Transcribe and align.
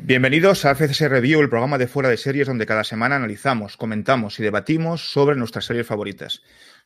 Bienvenidos 0.00 0.64
a 0.64 0.76
FCS 0.76 1.10
Review, 1.10 1.40
el 1.40 1.48
programa 1.50 1.76
de 1.76 1.88
fuera 1.88 2.08
de 2.08 2.16
series 2.16 2.46
donde 2.46 2.66
cada 2.66 2.84
semana 2.84 3.16
analizamos, 3.16 3.76
comentamos 3.76 4.38
y 4.38 4.44
debatimos 4.44 5.10
sobre 5.10 5.34
nuestras 5.34 5.64
series 5.64 5.88
favoritas. 5.88 6.40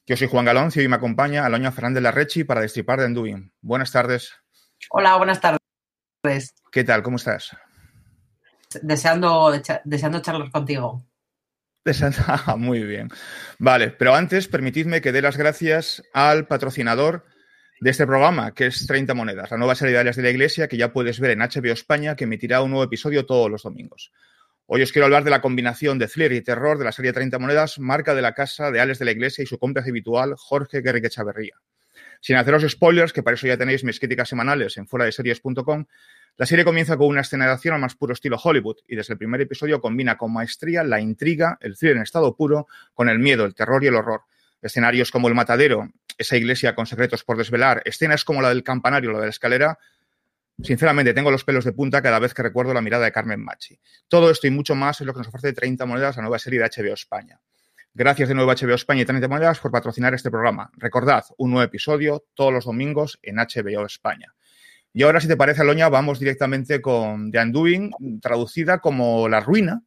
Yo 0.07 0.17
soy 0.17 0.29
Juan 0.29 0.47
Galón 0.47 0.71
y 0.75 0.89
me 0.89 0.97
acompaña 0.97 1.45
Aloña 1.45 1.73
Fernández 1.73 2.03
Larrechi 2.03 2.43
para 2.45 2.63
destripar 2.63 3.01
de 3.01 3.07
Enduin. 3.07 3.53
Buenas 3.61 3.93
tardes. 3.93 4.33
Hola, 4.89 5.17
buenas 5.19 5.41
tardes. 5.43 6.55
¿Qué 6.73 6.85
tal? 6.85 7.03
¿Cómo 7.03 7.17
estás? 7.17 7.55
Deseando, 8.81 9.53
deseando 9.85 10.23
charlar 10.23 10.51
contigo. 10.51 11.05
Deseando, 11.85 12.17
ah, 12.27 12.57
muy 12.57 12.83
bien. 12.83 13.11
Vale, 13.59 13.91
pero 13.91 14.15
antes 14.15 14.49
permitidme 14.49 15.03
que 15.03 15.13
dé 15.13 15.21
las 15.21 15.37
gracias 15.37 16.03
al 16.15 16.47
patrocinador 16.47 17.27
de 17.83 17.91
este 17.91 18.07
programa, 18.07 18.55
que 18.55 18.67
es 18.67 18.87
30 18.87 19.13
Monedas, 19.13 19.51
la 19.51 19.57
nueva 19.57 19.75
serie 19.75 19.93
de 19.93 19.99
áreas 19.99 20.15
de 20.15 20.23
la 20.23 20.31
Iglesia 20.31 20.69
que 20.69 20.77
ya 20.77 20.93
puedes 20.93 21.19
ver 21.19 21.33
en 21.33 21.41
HBO 21.41 21.73
España, 21.73 22.15
que 22.15 22.23
emitirá 22.23 22.63
un 22.63 22.71
nuevo 22.71 22.85
episodio 22.85 23.27
todos 23.27 23.51
los 23.51 23.65
domingos. 23.65 24.13
Hoy 24.67 24.83
os 24.83 24.93
quiero 24.93 25.07
hablar 25.07 25.25
de 25.25 25.31
la 25.31 25.41
combinación 25.41 25.99
de 25.99 26.07
thriller 26.07 26.31
y 26.31 26.43
terror 26.43 26.79
de 26.79 26.85
la 26.85 26.93
serie 26.93 27.13
30 27.13 27.41
Monedas, 27.41 27.81
marca 27.81 28.15
de 28.15 28.23
la 28.23 28.35
casa 28.35 28.71
de 28.71 28.79
Ales 28.79 29.01
de 29.01 29.07
la 29.07 29.11
Iglesia 29.11 29.43
y 29.43 29.49
su 29.49 29.59
cómplice 29.59 29.91
habitual, 29.91 30.37
Jorge 30.37 30.81
Guerrique 30.81 31.11
Chaverría. 31.11 31.57
Sin 32.21 32.37
haceros 32.37 32.63
spoilers, 32.71 33.13
que 33.13 33.25
para 33.25 33.35
eso 33.35 33.49
ya 33.49 33.57
tenéis 33.57 33.83
mis 33.83 33.99
críticas 33.99 34.29
semanales 34.29 34.77
en 34.77 34.87
fuera 34.87 35.05
de 35.05 35.11
series.com, 35.11 35.85
la 36.37 36.47
serie 36.47 36.65
comienza 36.65 36.97
con 36.97 37.09
una 37.09 37.23
escenarización 37.23 37.75
al 37.75 37.81
más 37.81 37.97
puro 37.97 38.13
estilo 38.13 38.39
Hollywood 38.41 38.77
y 38.87 38.95
desde 38.95 39.15
el 39.15 39.19
primer 39.19 39.41
episodio 39.41 39.81
combina 39.81 40.17
con 40.17 40.33
maestría 40.33 40.85
la 40.85 41.01
intriga, 41.01 41.59
el 41.61 41.77
thriller 41.77 41.97
en 41.97 42.05
estado 42.05 42.37
puro, 42.37 42.69
con 42.95 43.09
el 43.09 43.19
miedo, 43.19 43.45
el 43.45 43.57
terror 43.57 43.83
y 43.83 43.89
el 43.89 43.97
horror. 43.97 44.21
Escenarios 44.63 45.11
como 45.11 45.29
el 45.29 45.35
matadero, 45.35 45.91
esa 46.17 46.37
iglesia 46.37 46.75
con 46.75 46.87
secretos 46.87 47.25
por 47.25 47.37
desvelar, 47.37 47.83
escenas 47.85 48.25
como 48.25 48.41
la 48.41 48.49
del 48.49 48.63
campanario 48.63 49.13
la 49.13 49.19
de 49.19 49.27
la 49.27 49.31
escalera, 49.31 49.79
sinceramente 50.63 51.15
tengo 51.15 51.31
los 51.31 51.45
pelos 51.45 51.65
de 51.65 51.73
punta 51.73 52.01
cada 52.03 52.19
vez 52.19 52.33
que 52.33 52.43
recuerdo 52.43 52.73
la 52.73 52.81
mirada 52.81 53.05
de 53.05 53.13
Carmen 53.13 53.43
Machi. 53.43 53.79
Todo 54.09 54.31
esto 54.31 54.47
y 54.47 54.51
mucho 54.51 54.75
más 54.75 55.01
es 55.01 55.07
lo 55.07 55.13
que 55.13 55.19
nos 55.19 55.29
ofrece 55.29 55.53
30 55.53 55.85
monedas 55.87 56.17
la 56.17 56.23
nueva 56.23 56.39
serie 56.39 56.61
de 56.61 56.67
HBO 56.67 56.95
España. 56.95 57.41
Gracias 57.95 58.29
de 58.29 58.35
nuevo 58.35 58.51
HBO 58.51 58.75
España 58.75 59.03
y 59.03 59.05
30 59.05 59.29
monedas 59.29 59.59
por 59.59 59.71
patrocinar 59.71 60.14
este 60.14 60.31
programa. 60.31 60.70
Recordad, 60.77 61.25
un 61.36 61.51
nuevo 61.51 61.65
episodio 61.65 62.25
todos 62.35 62.53
los 62.53 62.65
domingos 62.65 63.19
en 63.23 63.36
HBO 63.36 63.85
España. 63.85 64.35
Y 64.95 65.03
ahora, 65.03 65.20
si 65.20 65.29
te 65.29 65.36
parece, 65.36 65.63
Aloña, 65.63 65.89
vamos 65.89 66.19
directamente 66.19 66.81
con 66.81 67.31
The 67.31 67.41
Undoing, 67.41 68.20
traducida 68.20 68.79
como 68.79 69.29
La 69.29 69.41
Ruina, 69.41 69.83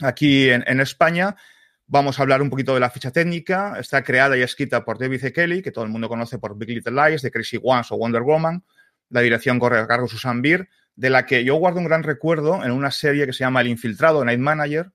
aquí 0.00 0.50
en 0.50 0.80
España. 0.80 1.36
Vamos 1.88 2.18
a 2.18 2.22
hablar 2.22 2.42
un 2.42 2.50
poquito 2.50 2.74
de 2.74 2.80
la 2.80 2.90
ficha 2.90 3.12
técnica. 3.12 3.76
Está 3.78 4.02
creada 4.02 4.36
y 4.36 4.42
escrita 4.42 4.84
por 4.84 4.98
David 4.98 5.24
E. 5.24 5.32
Kelly, 5.32 5.62
que 5.62 5.70
todo 5.70 5.84
el 5.84 5.90
mundo 5.90 6.08
conoce 6.08 6.38
por 6.38 6.58
Big 6.58 6.70
Little 6.70 6.92
Lies, 6.92 7.22
de 7.22 7.30
Crazy 7.30 7.60
Ones 7.62 7.92
o 7.92 7.96
Wonder 7.96 8.22
Woman. 8.22 8.64
La 9.10 9.20
dirección 9.20 9.60
corre 9.60 9.78
a 9.78 9.86
cargo 9.86 10.06
de 10.06 10.10
Susan 10.10 10.42
Beer, 10.42 10.68
de 10.96 11.10
la 11.10 11.26
que 11.26 11.44
yo 11.44 11.54
guardo 11.54 11.78
un 11.78 11.84
gran 11.84 12.02
recuerdo 12.02 12.64
en 12.64 12.72
una 12.72 12.90
serie 12.90 13.24
que 13.24 13.32
se 13.32 13.40
llama 13.40 13.60
El 13.60 13.68
Infiltrado, 13.68 14.24
Night 14.24 14.40
Manager, 14.40 14.90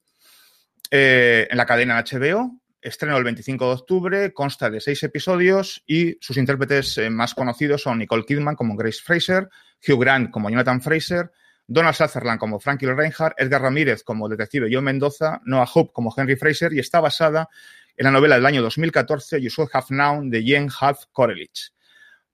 eh, 0.89 1.47
en 1.49 1.57
la 1.57 1.65
cadena 1.65 2.03
HBO. 2.03 2.59
Estreno 2.81 3.15
el 3.15 3.23
25 3.23 3.67
de 3.67 3.73
octubre, 3.73 4.33
consta 4.33 4.69
de 4.69 4.81
seis 4.81 5.01
episodios 5.03 5.83
y 5.85 6.17
sus 6.19 6.35
intérpretes 6.35 6.97
eh, 6.97 7.09
más 7.09 7.35
conocidos 7.35 7.83
son 7.83 7.99
Nicole 7.99 8.25
Kidman 8.25 8.55
como 8.55 8.75
Grace 8.75 8.99
Fraser, 9.01 9.47
Hugh 9.87 10.01
Grant 10.01 10.31
como 10.31 10.49
Jonathan 10.49 10.81
Fraser, 10.81 11.31
Donald 11.67 11.95
Sutherland 11.95 12.39
como 12.39 12.59
Frankie 12.59 12.87
Reinhardt, 12.87 13.39
Edgar 13.39 13.61
Ramírez 13.61 14.03
como 14.03 14.27
detective 14.27 14.69
John 14.71 14.83
Mendoza, 14.83 15.41
Noah 15.45 15.69
Hope 15.73 15.91
como 15.93 16.13
Henry 16.15 16.35
Fraser 16.35 16.73
y 16.73 16.79
está 16.79 16.99
basada 16.99 17.49
en 17.95 18.05
la 18.05 18.11
novela 18.11 18.35
del 18.35 18.45
año 18.45 18.61
2014 18.61 19.41
You 19.41 19.49
Should 19.49 19.69
Have 19.73 19.87
Known 19.89 20.29
de 20.29 20.43
Jen 20.43 20.69
Half 20.79 21.05
Korelich. 21.11 21.71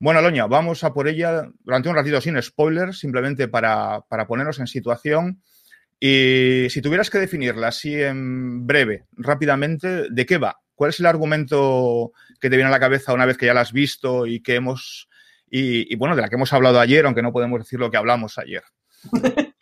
Bueno, 0.00 0.20
Aloña, 0.20 0.46
vamos 0.46 0.84
a 0.84 0.92
por 0.92 1.08
ella 1.08 1.48
durante 1.64 1.88
un 1.88 1.96
ratito 1.96 2.20
sin 2.20 2.40
spoilers, 2.40 2.98
simplemente 2.98 3.48
para, 3.48 4.02
para 4.08 4.26
ponernos 4.26 4.60
en 4.60 4.68
situación. 4.68 5.42
Y 5.98 6.68
si 6.70 6.80
tuvieras 6.80 7.10
que 7.10 7.18
definirla 7.18 7.68
así 7.68 8.00
en 8.00 8.66
breve, 8.66 9.06
rápidamente, 9.12 10.06
¿de 10.08 10.26
qué 10.26 10.38
va? 10.38 10.60
¿Cuál 10.76 10.90
es 10.90 11.00
el 11.00 11.06
argumento 11.06 12.12
que 12.40 12.48
te 12.48 12.56
viene 12.56 12.68
a 12.68 12.72
la 12.72 12.78
cabeza 12.78 13.12
una 13.12 13.26
vez 13.26 13.36
que 13.36 13.46
ya 13.46 13.54
la 13.54 13.62
has 13.62 13.72
visto 13.72 14.26
y 14.26 14.40
que 14.40 14.54
hemos 14.54 15.08
y 15.50 15.96
bueno, 15.96 16.14
de 16.14 16.22
la 16.22 16.28
que 16.28 16.36
hemos 16.36 16.52
hablado 16.52 16.78
ayer, 16.78 17.06
aunque 17.06 17.22
no 17.22 17.32
podemos 17.32 17.58
decir 17.58 17.80
lo 17.80 17.90
que 17.90 17.96
hablamos 17.96 18.38
ayer? 18.38 18.62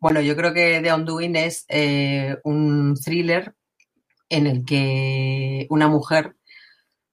bueno, 0.00 0.20
yo 0.20 0.36
creo 0.36 0.52
que 0.52 0.80
The 0.82 0.92
Undoing 0.92 1.36
es 1.36 1.64
eh, 1.68 2.36
un 2.44 2.94
thriller 2.94 3.54
en 4.28 4.46
el 4.46 4.64
que 4.64 5.66
una 5.70 5.88
mujer 5.88 6.36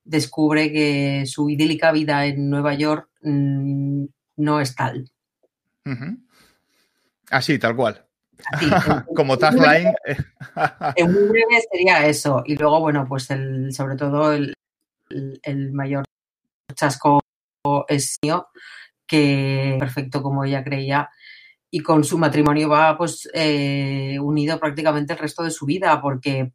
descubre 0.03 0.71
que 0.71 1.25
su 1.25 1.49
idílica 1.49 1.91
vida 1.91 2.25
en 2.25 2.49
Nueva 2.49 2.73
York 2.75 3.09
mmm, 3.21 4.05
no 4.37 4.61
es 4.61 4.75
tal. 4.75 5.09
Uh 5.85 5.91
-huh. 5.91 6.17
Así, 7.29 7.59
tal 7.59 7.75
cual. 7.75 8.05
Así, 8.51 8.69
Como 9.15 9.37
tagline. 9.37 9.93
en 10.95 11.11
muy 11.11 11.23
breve 11.23 11.61
sería 11.71 12.07
eso. 12.07 12.43
Y 12.45 12.55
luego, 12.55 12.79
bueno, 12.79 13.05
pues 13.07 13.29
el, 13.31 13.73
sobre 13.73 13.95
todo 13.95 14.31
el, 14.31 14.53
el, 15.09 15.39
el 15.43 15.73
mayor 15.73 16.05
chasco 16.73 17.19
es 17.87 18.17
mío, 18.21 18.47
que 19.05 19.75
perfecto 19.79 20.21
como 20.21 20.43
ella 20.43 20.63
creía, 20.63 21.09
y 21.69 21.79
con 21.81 22.03
su 22.03 22.17
matrimonio 22.17 22.69
va 22.69 22.97
pues 22.97 23.29
eh, 23.33 24.17
unido 24.21 24.59
prácticamente 24.59 25.13
el 25.13 25.19
resto 25.19 25.43
de 25.43 25.51
su 25.51 25.65
vida 25.65 26.01
porque 26.01 26.53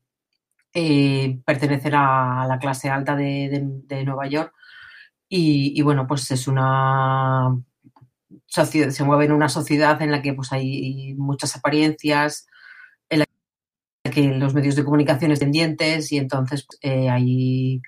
eh, 0.74 1.38
pertenecer 1.44 1.94
a 1.94 2.46
la 2.48 2.58
clase 2.58 2.88
alta 2.88 3.14
de, 3.14 3.82
de, 3.84 4.04
Nueva 4.04 4.26
York 4.26 4.54
y, 5.28 5.78
y, 5.78 5.82
bueno 5.82 6.06
pues 6.06 6.30
es 6.30 6.48
una 6.48 7.54
sociedad, 8.46 8.90
se 8.90 9.04
mueve 9.04 9.26
en 9.26 9.32
una 9.32 9.50
sociedad 9.50 10.00
en 10.00 10.10
la 10.10 10.22
que 10.22 10.32
pues 10.32 10.52
hay 10.52 11.14
muchas 11.18 11.56
apariencias 11.56 12.46
en 13.10 13.20
la 13.20 13.26
que 14.10 14.28
los 14.28 14.54
medios 14.54 14.76
de 14.76 14.84
comunicación 14.84 15.30
están 15.30 15.48
pendientes 15.48 16.10
y 16.12 16.18
entonces 16.18 16.66
eh, 16.80 17.10
hay 17.10 17.82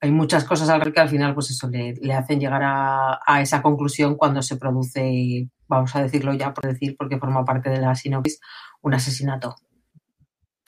hay 0.00 0.10
muchas 0.10 0.44
cosas 0.44 0.68
al 0.68 0.92
que 0.92 1.00
al 1.00 1.08
final, 1.08 1.34
pues 1.34 1.50
eso, 1.50 1.68
le, 1.68 1.94
le 1.94 2.14
hacen 2.14 2.38
llegar 2.38 2.62
a, 2.62 3.20
a, 3.26 3.40
esa 3.42 3.62
conclusión 3.62 4.16
cuando 4.16 4.42
se 4.42 4.56
produce, 4.56 5.48
vamos 5.68 5.94
a 5.94 6.02
decirlo 6.02 6.34
ya 6.34 6.52
por 6.52 6.66
decir, 6.66 6.96
porque 6.98 7.18
forma 7.18 7.44
parte 7.44 7.70
de 7.70 7.80
la 7.80 7.94
sinopsis, 7.94 8.40
un 8.82 8.94
asesinato. 8.94 9.56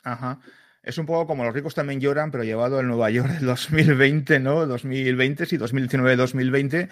Ajá. 0.03 0.41
Es 0.83 0.97
un 0.97 1.05
poco 1.07 1.27
como 1.27 1.45
los 1.45 1.53
ricos 1.53 1.75
también 1.75 2.01
lloran, 2.01 2.31
pero 2.31 2.45
llevado 2.45 2.79
al 2.79 2.87
Nueva 2.89 3.11
York 3.11 3.29
del 3.39 3.47
2020, 3.47 4.41
¿no? 4.41 4.67
2020, 4.67 5.47
sí, 5.47 5.59
2019-2020, 5.59 6.89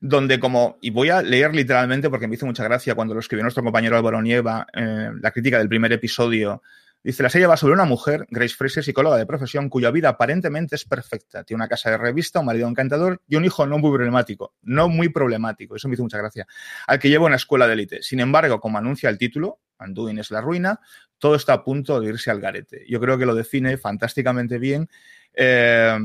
donde 0.00 0.40
como, 0.40 0.78
y 0.80 0.90
voy 0.90 1.10
a 1.10 1.22
leer 1.22 1.54
literalmente 1.54 2.10
porque 2.10 2.28
me 2.28 2.34
hizo 2.34 2.46
mucha 2.46 2.64
gracia 2.64 2.94
cuando 2.94 3.14
lo 3.14 3.20
escribió 3.20 3.42
nuestro 3.42 3.62
compañero 3.62 3.96
Álvaro 3.96 4.20
Nieva, 4.20 4.66
eh, 4.74 5.10
la 5.20 5.30
crítica 5.30 5.58
del 5.58 5.68
primer 5.68 5.92
episodio, 5.92 6.62
Dice, 7.02 7.22
la 7.22 7.30
serie 7.30 7.46
va 7.46 7.56
sobre 7.56 7.72
una 7.72 7.86
mujer, 7.86 8.26
Grace 8.28 8.54
Fraser, 8.54 8.84
psicóloga 8.84 9.16
de 9.16 9.24
profesión, 9.24 9.70
cuya 9.70 9.90
vida 9.90 10.10
aparentemente 10.10 10.74
es 10.74 10.84
perfecta. 10.84 11.44
Tiene 11.44 11.62
una 11.62 11.68
casa 11.68 11.90
de 11.90 11.96
revista, 11.96 12.40
un 12.40 12.46
marido 12.46 12.68
encantador 12.68 13.22
y 13.26 13.36
un 13.36 13.44
hijo 13.44 13.66
no 13.66 13.78
muy 13.78 13.90
problemático. 13.90 14.54
No 14.62 14.88
muy 14.88 15.08
problemático, 15.08 15.76
eso 15.76 15.88
me 15.88 15.94
hizo 15.94 16.02
mucha 16.02 16.18
gracia. 16.18 16.46
Al 16.86 16.98
que 16.98 17.08
lleva 17.08 17.24
una 17.24 17.36
escuela 17.36 17.66
de 17.66 17.72
élite. 17.72 18.02
Sin 18.02 18.20
embargo, 18.20 18.60
como 18.60 18.76
anuncia 18.76 19.08
el 19.08 19.16
título, 19.16 19.60
Anduin 19.78 20.18
es 20.18 20.30
la 20.30 20.42
ruina, 20.42 20.78
todo 21.18 21.36
está 21.36 21.54
a 21.54 21.64
punto 21.64 22.00
de 22.00 22.08
irse 22.08 22.30
al 22.30 22.40
garete. 22.40 22.84
Yo 22.86 23.00
creo 23.00 23.16
que 23.16 23.24
lo 23.24 23.34
define 23.34 23.78
fantásticamente 23.78 24.58
bien. 24.58 24.88
Eh, 25.32 25.96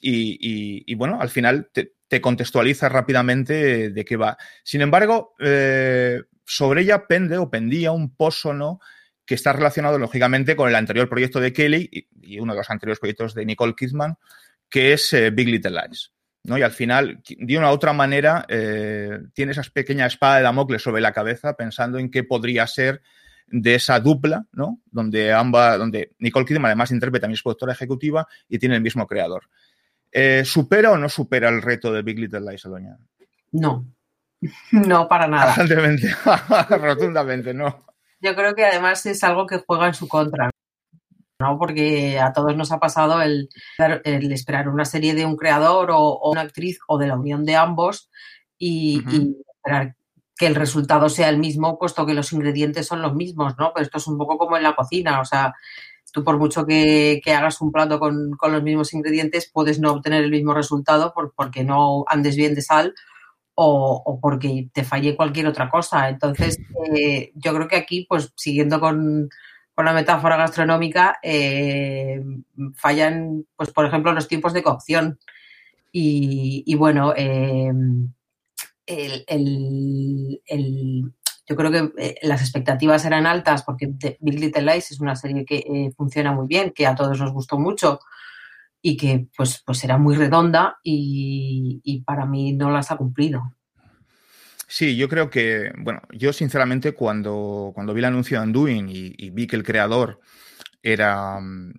y, 0.00 0.94
bueno, 0.94 1.18
al 1.20 1.30
final 1.30 1.70
te, 1.72 1.94
te, 2.06 2.20
contextualiza 2.20 2.88
rápidamente 2.88 3.90
de 3.90 4.04
qué 4.04 4.16
va. 4.16 4.36
Sin 4.62 4.82
embargo, 4.82 5.34
eh, 5.38 6.22
sobre 6.44 6.82
ella 6.82 7.06
pende 7.06 7.38
o 7.38 7.50
pendía 7.50 7.90
un 7.90 8.14
pozo, 8.14 8.52
¿no? 8.52 8.80
Que 9.26 9.34
está 9.34 9.52
relacionado, 9.52 9.98
lógicamente, 9.98 10.56
con 10.56 10.68
el 10.68 10.74
anterior 10.74 11.08
proyecto 11.08 11.40
de 11.40 11.52
Kelly 11.52 12.08
y, 12.22 12.38
uno 12.38 12.52
de 12.52 12.58
los 12.58 12.70
anteriores 12.70 13.00
proyectos 13.00 13.34
de 13.34 13.46
Nicole 13.46 13.74
Kidman, 13.76 14.16
que 14.68 14.92
es 14.92 15.12
eh, 15.12 15.30
Big 15.30 15.48
Little 15.48 15.70
Lies. 15.70 16.12
¿no? 16.44 16.58
Y 16.58 16.62
al 16.62 16.72
final, 16.72 17.22
de 17.26 17.58
una 17.58 17.70
u 17.70 17.74
otra 17.74 17.92
manera, 17.92 18.44
eh, 18.48 19.18
tiene 19.32 19.52
esa 19.52 19.62
pequeña 19.62 20.06
espada 20.06 20.36
de 20.36 20.42
Damocles 20.42 20.82
sobre 20.82 21.00
la 21.00 21.12
cabeza 21.12 21.54
pensando 21.54 21.98
en 21.98 22.10
qué 22.10 22.22
podría 22.22 22.66
ser 22.66 23.02
de 23.46 23.74
esa 23.74 24.00
dupla, 24.00 24.46
¿no? 24.52 24.80
Donde 24.90 25.32
ambas, 25.32 25.78
donde 25.78 26.14
Nicole 26.18 26.46
Kidman 26.46 26.66
además 26.66 26.90
interpreta 26.90 27.22
también 27.24 27.36
es 27.36 27.42
productora 27.42 27.72
ejecutiva 27.72 28.26
y 28.48 28.58
tiene 28.58 28.76
el 28.76 28.82
mismo 28.82 29.06
creador. 29.06 29.48
Eh, 30.10 30.44
¿Supera 30.44 30.92
o 30.92 30.98
no 30.98 31.08
supera 31.08 31.48
el 31.48 31.62
reto 31.62 31.92
de 31.92 32.02
Big 32.02 32.18
Little 32.18 32.40
Lies, 32.40 32.62
Doña? 32.62 32.96
No, 33.52 33.86
no 34.72 35.08
para 35.08 35.26
nada. 35.26 35.54
Rotundamente, 36.70 37.54
no. 37.54 37.93
Yo 38.24 38.34
creo 38.34 38.54
que 38.54 38.64
además 38.64 39.04
es 39.04 39.22
algo 39.22 39.46
que 39.46 39.62
juega 39.66 39.86
en 39.86 39.94
su 39.94 40.08
contra. 40.08 40.50
¿no? 41.38 41.58
Porque 41.58 42.18
a 42.18 42.32
todos 42.32 42.56
nos 42.56 42.72
ha 42.72 42.78
pasado 42.78 43.20
el, 43.20 43.50
esperar 44.32 44.70
una 44.70 44.86
serie 44.86 45.14
de 45.14 45.26
un 45.26 45.36
creador 45.36 45.90
o, 45.90 46.18
una 46.30 46.40
actriz 46.40 46.78
o 46.88 46.96
de 46.96 47.08
la 47.08 47.18
unión 47.18 47.44
de 47.44 47.56
ambos 47.56 48.08
y, 48.56 49.02
esperar 49.56 49.94
que 50.36 50.46
el 50.46 50.54
resultado 50.54 51.10
sea 51.10 51.28
el 51.28 51.38
mismo, 51.38 51.78
puesto 51.78 52.06
que 52.06 52.14
los 52.14 52.32
ingredientes 52.32 52.86
son 52.86 53.02
los 53.02 53.14
mismos, 53.14 53.56
¿no? 53.58 53.72
Pero 53.74 53.84
esto 53.84 53.98
es 53.98 54.06
un 54.06 54.16
poco 54.16 54.38
como 54.38 54.56
en 54.56 54.62
la 54.62 54.74
cocina, 54.74 55.20
o 55.20 55.24
sea, 55.24 55.54
tú 56.12 56.24
por 56.24 56.38
mucho 56.38 56.64
que, 56.64 57.20
hagas 57.26 57.60
un 57.60 57.70
plato 57.70 58.00
con, 58.00 58.36
los 58.40 58.62
mismos 58.62 58.94
ingredientes, 58.94 59.50
puedes 59.52 59.78
no 59.80 59.92
obtener 59.92 60.24
el 60.24 60.30
mismo 60.30 60.54
resultado 60.54 61.12
porque 61.36 61.62
no 61.62 62.04
andes 62.08 62.36
bien 62.36 62.54
de 62.54 62.62
sal 62.62 62.94
o, 63.54 64.18
porque 64.20 64.68
te 64.72 64.84
falle 64.84 65.16
cualquier 65.16 65.46
otra 65.46 65.70
cosa. 65.70 66.08
Entonces, 66.08 66.58
eh, 66.94 67.32
yo 67.34 67.54
creo 67.54 67.68
que 67.68 67.76
aquí, 67.76 68.06
pues 68.08 68.32
siguiendo 68.36 68.80
con, 68.80 69.28
con 69.74 69.84
la 69.84 69.92
metáfora 69.92 70.36
gastronómica, 70.36 71.18
eh, 71.22 72.22
fallan, 72.76 73.44
pues 73.56 73.70
por 73.70 73.86
ejemplo, 73.86 74.12
los 74.12 74.28
tiempos 74.28 74.52
de 74.52 74.62
cocción. 74.62 75.18
Y, 75.96 76.74
bueno, 76.74 77.14
eh, 77.16 77.72
yo 81.46 81.56
creo 81.56 81.70
que 81.70 81.92
eh, 81.98 82.14
las 82.22 82.40
expectativas 82.40 83.04
eran 83.04 83.26
altas 83.26 83.62
porque 83.62 83.92
Big 84.18 84.40
Little 84.40 84.62
Lies 84.62 84.90
es 84.90 85.00
una 85.00 85.14
serie 85.14 85.44
que 85.44 85.92
funciona 85.96 86.32
muy 86.32 86.48
bien, 86.48 86.72
que 86.72 86.88
a 86.88 86.96
todos 86.96 87.20
nos 87.20 87.32
gustó 87.32 87.60
mucho 87.60 88.00
y 88.86 88.98
que 88.98 89.28
pues, 89.34 89.62
pues 89.64 89.82
era 89.82 89.96
muy 89.96 90.14
redonda 90.14 90.76
y, 90.82 91.80
y 91.82 92.02
para 92.02 92.26
mí 92.26 92.52
no 92.52 92.70
las 92.70 92.90
ha 92.90 92.96
cumplido. 92.96 93.54
Sí, 94.68 94.94
yo 94.94 95.08
creo 95.08 95.30
que, 95.30 95.72
bueno, 95.78 96.02
yo 96.12 96.34
sinceramente 96.34 96.92
cuando, 96.92 97.72
cuando 97.74 97.94
vi 97.94 98.00
el 98.00 98.04
anuncio 98.04 98.36
de 98.36 98.42
Anduin 98.42 98.88
y, 98.90 99.30
vi 99.30 99.46
que 99.46 99.56
el 99.56 99.62
creador 99.62 100.20
era, 100.82 101.38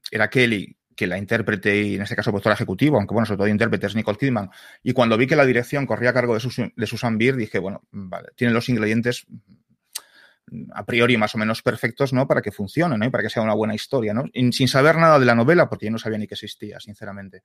era 0.10 0.30
Kelly, 0.32 0.76
que 0.96 1.06
la 1.06 1.20
intérprete 1.20 1.80
y 1.80 1.96
en 1.96 2.02
este 2.02 2.16
caso 2.16 2.32
productora 2.32 2.56
ejecutivo, 2.56 2.98
aunque 2.98 3.14
bueno, 3.14 3.28
sobre 3.28 3.38
todo 3.38 3.48
intérprete 3.50 3.86
es 3.86 3.96
Nicole 3.96 4.18
Kidman, 4.18 4.50
y 4.82 4.94
cuando 4.94 5.16
vi 5.16 5.28
que 5.28 5.36
la 5.36 5.46
dirección 5.46 5.86
corría 5.86 6.10
a 6.10 6.14
cargo 6.14 6.34
de, 6.34 6.40
Susan, 6.40 6.74
de 6.76 6.88
Susan 6.88 7.20
Beer, 7.20 7.36
dije, 7.36 7.60
bueno, 7.60 7.84
vale, 7.92 8.30
tienen 8.36 8.56
los 8.56 8.68
ingredientes 8.68 9.28
a 10.74 10.86
priori 10.86 11.18
más 11.18 11.34
o 11.36 11.38
menos 11.38 11.62
perfectos, 11.62 12.14
¿no? 12.14 12.28
Para 12.28 12.42
que 12.42 12.52
funcione, 12.52 12.98
¿no? 12.98 13.06
Y 13.06 13.10
para 13.10 13.24
que 13.24 13.30
sea 13.30 13.44
una 13.44 13.54
buena 13.54 13.74
historia, 13.74 14.14
¿no? 14.14 14.26
sin 14.52 14.68
saber 14.68 14.98
nada 14.98 15.20
de 15.20 15.26
la 15.26 15.36
novela, 15.36 15.70
porque 15.70 15.86
yo 15.86 15.92
no 15.92 15.98
sabía 15.98 16.18
ni 16.18 16.28
que 16.28 16.36
existía, 16.36 16.80
sinceramente. 16.80 17.44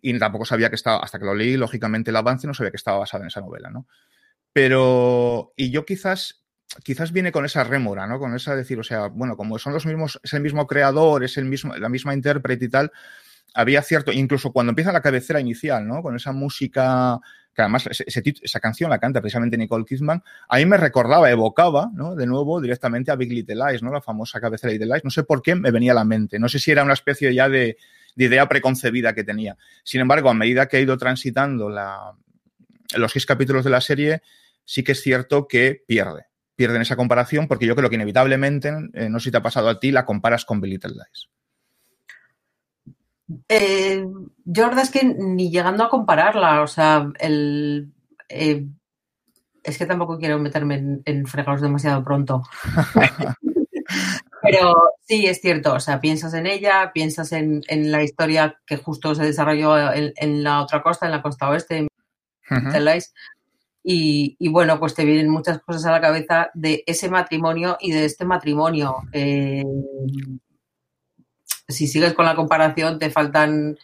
Y 0.00 0.18
tampoco 0.18 0.44
sabía 0.44 0.68
que 0.68 0.76
estaba, 0.76 0.98
hasta 0.98 1.18
que 1.18 1.24
lo 1.24 1.34
leí, 1.34 1.56
lógicamente, 1.56 2.10
el 2.10 2.16
avance, 2.16 2.46
no 2.46 2.54
sabía 2.54 2.70
que 2.70 2.76
estaba 2.76 2.98
basado 2.98 3.22
en 3.22 3.28
esa 3.28 3.40
novela, 3.40 3.70
¿no? 3.70 3.86
Pero, 4.52 5.52
y 5.56 5.70
yo 5.70 5.84
quizás, 5.84 6.44
quizás 6.82 7.12
viene 7.12 7.32
con 7.32 7.44
esa 7.44 7.64
rémora, 7.64 8.06
¿no? 8.06 8.18
Con 8.18 8.34
esa 8.34 8.56
decir, 8.56 8.78
o 8.78 8.84
sea, 8.84 9.06
bueno, 9.08 9.36
como 9.36 9.58
son 9.58 9.72
los 9.72 9.86
mismos, 9.86 10.20
es 10.22 10.32
el 10.32 10.40
mismo 10.40 10.66
creador, 10.66 11.24
es 11.24 11.36
el 11.36 11.44
mismo, 11.44 11.76
la 11.76 11.88
misma 11.88 12.14
intérprete 12.14 12.64
y 12.64 12.68
tal, 12.68 12.92
había 13.54 13.82
cierto, 13.82 14.12
incluso 14.12 14.52
cuando 14.52 14.70
empieza 14.70 14.92
la 14.92 15.00
cabecera 15.00 15.40
inicial, 15.40 15.86
¿no? 15.86 16.02
Con 16.02 16.16
esa 16.16 16.32
música, 16.32 17.18
que 17.56 17.62
además 17.62 17.88
esa 17.88 18.60
canción 18.60 18.90
la 18.90 18.98
canta 18.98 19.22
precisamente 19.22 19.56
Nicole 19.56 19.86
Kidman, 19.86 20.22
a 20.46 20.56
mí 20.58 20.66
me 20.66 20.76
recordaba, 20.76 21.30
evocaba, 21.30 21.90
¿no? 21.94 22.14
De 22.14 22.26
nuevo 22.26 22.60
directamente 22.60 23.10
a 23.10 23.16
Big 23.16 23.32
Little 23.32 23.56
Lies, 23.56 23.82
¿no? 23.82 23.90
La 23.90 24.02
famosa 24.02 24.38
cabecera 24.40 24.72
de 24.72 24.78
Little 24.78 24.92
Lies. 24.92 25.04
No 25.04 25.10
sé 25.10 25.24
por 25.24 25.40
qué 25.40 25.54
me 25.54 25.70
venía 25.70 25.92
a 25.92 25.94
la 25.94 26.04
mente. 26.04 26.38
No 26.38 26.50
sé 26.50 26.58
si 26.58 26.70
era 26.70 26.84
una 26.84 26.92
especie 26.92 27.32
ya 27.32 27.48
de, 27.48 27.78
de 28.14 28.24
idea 28.26 28.46
preconcebida 28.46 29.14
que 29.14 29.24
tenía. 29.24 29.56
Sin 29.84 30.02
embargo, 30.02 30.28
a 30.28 30.34
medida 30.34 30.68
que 30.68 30.76
he 30.76 30.82
ido 30.82 30.98
transitando 30.98 31.70
la, 31.70 32.12
los 32.94 33.10
seis 33.10 33.24
capítulos 33.24 33.64
de 33.64 33.70
la 33.70 33.80
serie, 33.80 34.20
sí 34.66 34.84
que 34.84 34.92
es 34.92 35.00
cierto 35.00 35.48
que 35.48 35.82
pierde. 35.86 36.26
Pierde 36.56 36.76
en 36.76 36.82
esa 36.82 36.96
comparación 36.96 37.48
porque 37.48 37.64
yo 37.64 37.74
creo 37.74 37.88
que 37.88 37.96
inevitablemente, 37.96 38.70
eh, 38.92 39.08
no 39.08 39.18
sé 39.18 39.24
si 39.24 39.30
te 39.30 39.38
ha 39.38 39.42
pasado 39.42 39.70
a 39.70 39.80
ti, 39.80 39.92
la 39.92 40.04
comparas 40.04 40.44
con 40.44 40.60
Billy 40.60 40.74
Little 40.74 40.92
Lies. 40.92 41.30
Eh, 43.48 44.06
yo 44.44 44.62
la 44.62 44.68
verdad 44.68 44.84
es 44.84 44.90
que 44.90 45.04
ni 45.04 45.50
llegando 45.50 45.84
a 45.84 45.88
compararla, 45.88 46.62
o 46.62 46.66
sea, 46.66 47.10
el, 47.18 47.92
eh, 48.28 48.66
es 49.62 49.78
que 49.78 49.86
tampoco 49.86 50.18
quiero 50.18 50.38
meterme 50.38 51.00
en, 51.04 51.26
fregados 51.26 51.60
demasiado 51.60 52.04
pronto. 52.04 52.42
Pero 54.42 54.74
sí, 55.00 55.26
es 55.26 55.40
cierto, 55.40 55.74
o 55.74 55.80
sea, 55.80 56.00
piensas 56.00 56.34
en 56.34 56.46
ella, 56.46 56.92
piensas 56.94 57.32
en, 57.32 57.62
la 57.68 58.02
historia 58.02 58.60
que 58.64 58.76
justo 58.76 59.14
se 59.14 59.24
desarrolló 59.24 59.92
en, 59.92 60.44
la 60.44 60.62
otra 60.62 60.82
costa, 60.82 61.06
en 61.06 61.12
la 61.12 61.22
costa 61.22 61.48
oeste, 61.48 61.88
en 62.50 62.84
Lies, 62.84 63.12
y, 63.88 64.48
bueno, 64.48 64.80
pues 64.80 64.94
te 64.94 65.04
vienen 65.04 65.28
muchas 65.28 65.60
cosas 65.60 65.86
a 65.86 65.92
la 65.92 66.00
cabeza 66.00 66.50
de 66.54 66.82
ese 66.86 67.08
matrimonio 67.08 67.76
y 67.78 67.92
de 67.92 68.04
este 68.04 68.24
matrimonio. 68.24 68.96
Eh, 69.12 69.64
si 71.68 71.86
sigues 71.86 72.14
con 72.14 72.24
la 72.24 72.36
comparación, 72.36 72.98
te 72.98 73.10
faltan, 73.10 73.76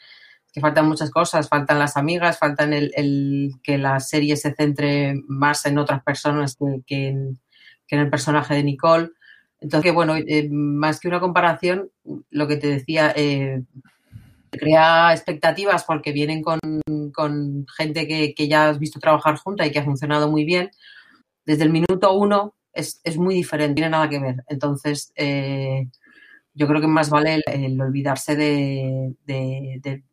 te 0.52 0.60
faltan 0.60 0.88
muchas 0.88 1.10
cosas, 1.10 1.48
faltan 1.48 1.78
las 1.78 1.96
amigas, 1.96 2.38
faltan 2.38 2.72
el, 2.72 3.52
que 3.62 3.78
la 3.78 4.00
serie 4.00 4.36
se 4.36 4.54
centre 4.54 5.14
más 5.26 5.66
en 5.66 5.78
otras 5.78 6.02
personas 6.02 6.56
que, 6.86 7.08
en, 7.08 7.38
el 7.88 8.10
personaje 8.10 8.54
de 8.54 8.64
Nicole. 8.64 9.10
Entonces, 9.60 9.92
bueno, 9.92 10.16
eh, 10.16 10.48
más 10.50 10.98
que 10.98 11.08
una 11.08 11.20
comparación, 11.20 11.90
lo 12.30 12.48
que 12.48 12.56
te 12.56 12.68
decía, 12.68 13.12
eh, 13.14 13.62
crea 14.50 15.12
expectativas 15.12 15.84
porque 15.84 16.12
vienen 16.12 16.42
con, 16.42 17.66
gente 17.76 18.06
que, 18.06 18.48
ya 18.48 18.68
has 18.68 18.78
visto 18.78 19.00
trabajar 19.00 19.36
junta 19.36 19.66
y 19.66 19.70
que 19.70 19.78
ha 19.78 19.84
funcionado 19.84 20.30
muy 20.30 20.44
bien. 20.44 20.70
Desde 21.44 21.64
el 21.64 21.70
minuto 21.70 22.12
uno 22.12 22.54
es, 22.72 23.00
muy 23.16 23.34
diferente, 23.34 23.74
tiene 23.74 23.90
nada 23.90 24.08
que 24.08 24.20
ver. 24.20 24.44
Entonces, 24.48 25.12
eh, 25.16 25.88
yo 26.54 26.66
creo 26.66 26.80
que 26.80 26.86
más 26.86 27.10
vale 27.10 27.42
el, 27.46 27.80
olvidarse 27.80 28.36
de, 28.36 29.14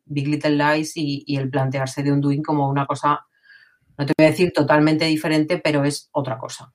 Big 0.06 0.28
Little 0.28 0.56
Lies 0.56 0.92
y, 0.96 1.36
el 1.36 1.50
plantearse 1.50 2.02
de 2.02 2.12
un 2.12 2.20
doing 2.20 2.42
como 2.42 2.68
una 2.68 2.86
cosa, 2.86 3.26
no 3.98 4.06
te 4.06 4.12
voy 4.16 4.26
a 4.26 4.30
decir 4.30 4.52
totalmente 4.52 5.04
diferente, 5.04 5.58
pero 5.58 5.84
es 5.84 6.08
otra 6.12 6.38
cosa. 6.38 6.72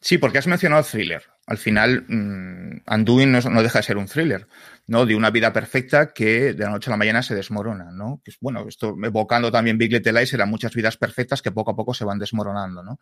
Sí, 0.00 0.18
porque 0.18 0.38
has 0.38 0.48
mencionado 0.48 0.82
thriller. 0.82 1.22
Al 1.46 1.58
final, 1.58 2.04
mm, 2.08 2.82
Undoing 2.92 3.32
no, 3.32 3.62
deja 3.62 3.78
de 3.78 3.82
ser 3.82 3.96
un 3.96 4.06
thriller, 4.06 4.46
¿no? 4.86 5.06
De 5.06 5.14
una 5.14 5.30
vida 5.30 5.52
perfecta 5.52 6.12
que 6.12 6.54
de 6.54 6.64
la 6.64 6.70
noche 6.70 6.90
a 6.90 6.92
la 6.92 6.96
mañana 6.96 7.22
se 7.22 7.34
desmorona, 7.34 7.90
¿no? 7.92 8.20
Bueno, 8.40 8.66
esto 8.68 8.96
evocando 9.02 9.50
también 9.50 9.78
Big 9.78 9.92
Little 9.92 10.12
Lies, 10.12 10.34
eran 10.34 10.50
muchas 10.50 10.74
vidas 10.74 10.96
perfectas 10.96 11.40
que 11.40 11.52
poco 11.52 11.70
a 11.70 11.76
poco 11.76 11.94
se 11.94 12.04
van 12.04 12.18
desmoronando, 12.18 12.82
¿no? 12.82 12.98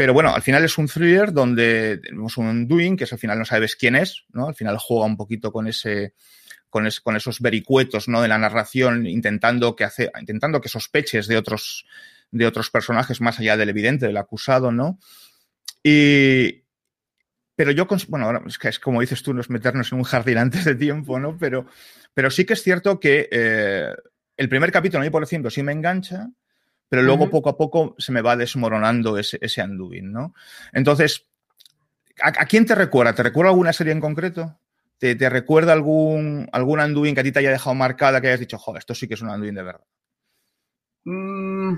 Pero 0.00 0.14
bueno, 0.14 0.34
al 0.34 0.40
final 0.40 0.64
es 0.64 0.78
un 0.78 0.86
thriller 0.86 1.30
donde 1.30 1.98
tenemos 1.98 2.38
un 2.38 2.46
Undoing, 2.46 2.96
que 2.96 3.04
al 3.04 3.18
final 3.18 3.38
no 3.38 3.44
sabes 3.44 3.76
quién 3.76 3.96
es, 3.96 4.24
¿no? 4.32 4.48
Al 4.48 4.54
final 4.54 4.78
juega 4.78 5.04
un 5.04 5.18
poquito 5.18 5.52
con 5.52 5.66
ese, 5.66 6.14
con, 6.70 6.88
con, 7.04 7.16
esos 7.16 7.40
vericuetos 7.40 8.08
¿no? 8.08 8.22
de 8.22 8.28
la 8.28 8.38
narración, 8.38 9.06
intentando 9.06 9.76
que, 9.76 9.84
hace, 9.84 10.10
intentando 10.18 10.62
que 10.62 10.70
sospeches 10.70 11.26
de 11.26 11.36
otros, 11.36 11.84
de 12.30 12.46
otros 12.46 12.70
personajes 12.70 13.20
más 13.20 13.40
allá 13.40 13.58
del 13.58 13.68
evidente, 13.68 14.06
del 14.06 14.16
acusado, 14.16 14.72
¿no? 14.72 14.98
Y, 15.82 16.64
pero 17.54 17.70
yo, 17.70 17.86
bueno, 18.08 18.42
es 18.46 18.56
que 18.56 18.68
es 18.68 18.78
como 18.78 19.02
dices 19.02 19.22
tú, 19.22 19.34
no 19.34 19.42
es 19.42 19.50
meternos 19.50 19.92
en 19.92 19.98
un 19.98 20.04
jardín 20.04 20.38
antes 20.38 20.64
de 20.64 20.76
tiempo, 20.76 21.20
¿no? 21.20 21.36
Pero, 21.36 21.66
pero 22.14 22.30
sí 22.30 22.46
que 22.46 22.54
es 22.54 22.62
cierto 22.62 22.98
que 22.98 23.28
eh, 23.30 23.92
el 24.38 24.48
primer 24.48 24.72
capítulo, 24.72 25.02
a 25.02 25.04
mí, 25.04 25.10
por 25.10 25.22
ejemplo, 25.22 25.50
sí 25.50 25.62
me 25.62 25.72
engancha, 25.72 26.30
pero 26.90 27.02
luego 27.02 27.30
poco 27.30 27.48
a 27.48 27.56
poco 27.56 27.94
se 27.98 28.10
me 28.10 28.20
va 28.20 28.36
desmoronando 28.36 29.16
ese, 29.16 29.38
ese 29.40 29.64
¿no? 29.66 30.34
Entonces, 30.72 31.24
¿a, 32.20 32.32
quién 32.46 32.66
te 32.66 32.74
recuerda? 32.74 33.14
¿Te 33.14 33.22
recuerda 33.22 33.50
alguna 33.50 33.72
serie 33.72 33.92
en 33.92 34.00
concreto? 34.00 34.58
¿Te, 34.98 35.14
recuerda 35.30 35.72
algún, 35.72 36.48
algún 36.52 37.14
que 37.14 37.20
a 37.20 37.22
ti 37.22 37.30
te 37.30 37.38
haya 37.38 37.52
dejado 37.52 37.74
marcada 37.76 38.20
que 38.20 38.26
hayas 38.26 38.40
dicho, 38.40 38.58
joder, 38.58 38.80
esto 38.80 38.94
sí 38.94 39.06
que 39.06 39.14
es 39.14 39.22
un 39.22 39.30
Anduin 39.30 39.54
de 39.54 39.62
verdad? 39.62 39.86
Mm, 41.04 41.76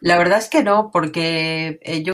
la 0.00 0.18
verdad 0.18 0.38
es 0.38 0.50
que 0.50 0.64
no, 0.64 0.90
porque 0.90 1.78
eh, 1.82 2.02
yo 2.02 2.12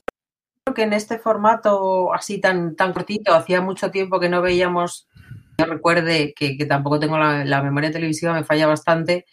que 0.74 0.82
en 0.82 0.92
este 0.92 1.18
formato 1.18 2.12
así 2.12 2.38
tan, 2.42 2.76
tan 2.76 2.92
cortito, 2.92 3.34
hacía 3.34 3.62
mucho 3.62 3.90
tiempo 3.90 4.20
que 4.20 4.28
no 4.28 4.42
veíamos, 4.42 5.08
yo 5.56 5.64
recuerde 5.64 6.34
que, 6.34 6.56
tampoco 6.66 7.00
tengo 7.00 7.16
la, 7.16 7.62
memoria 7.62 7.90
televisiva, 7.90 8.34
me 8.34 8.44
falla 8.44 8.66
bastante, 8.66 9.24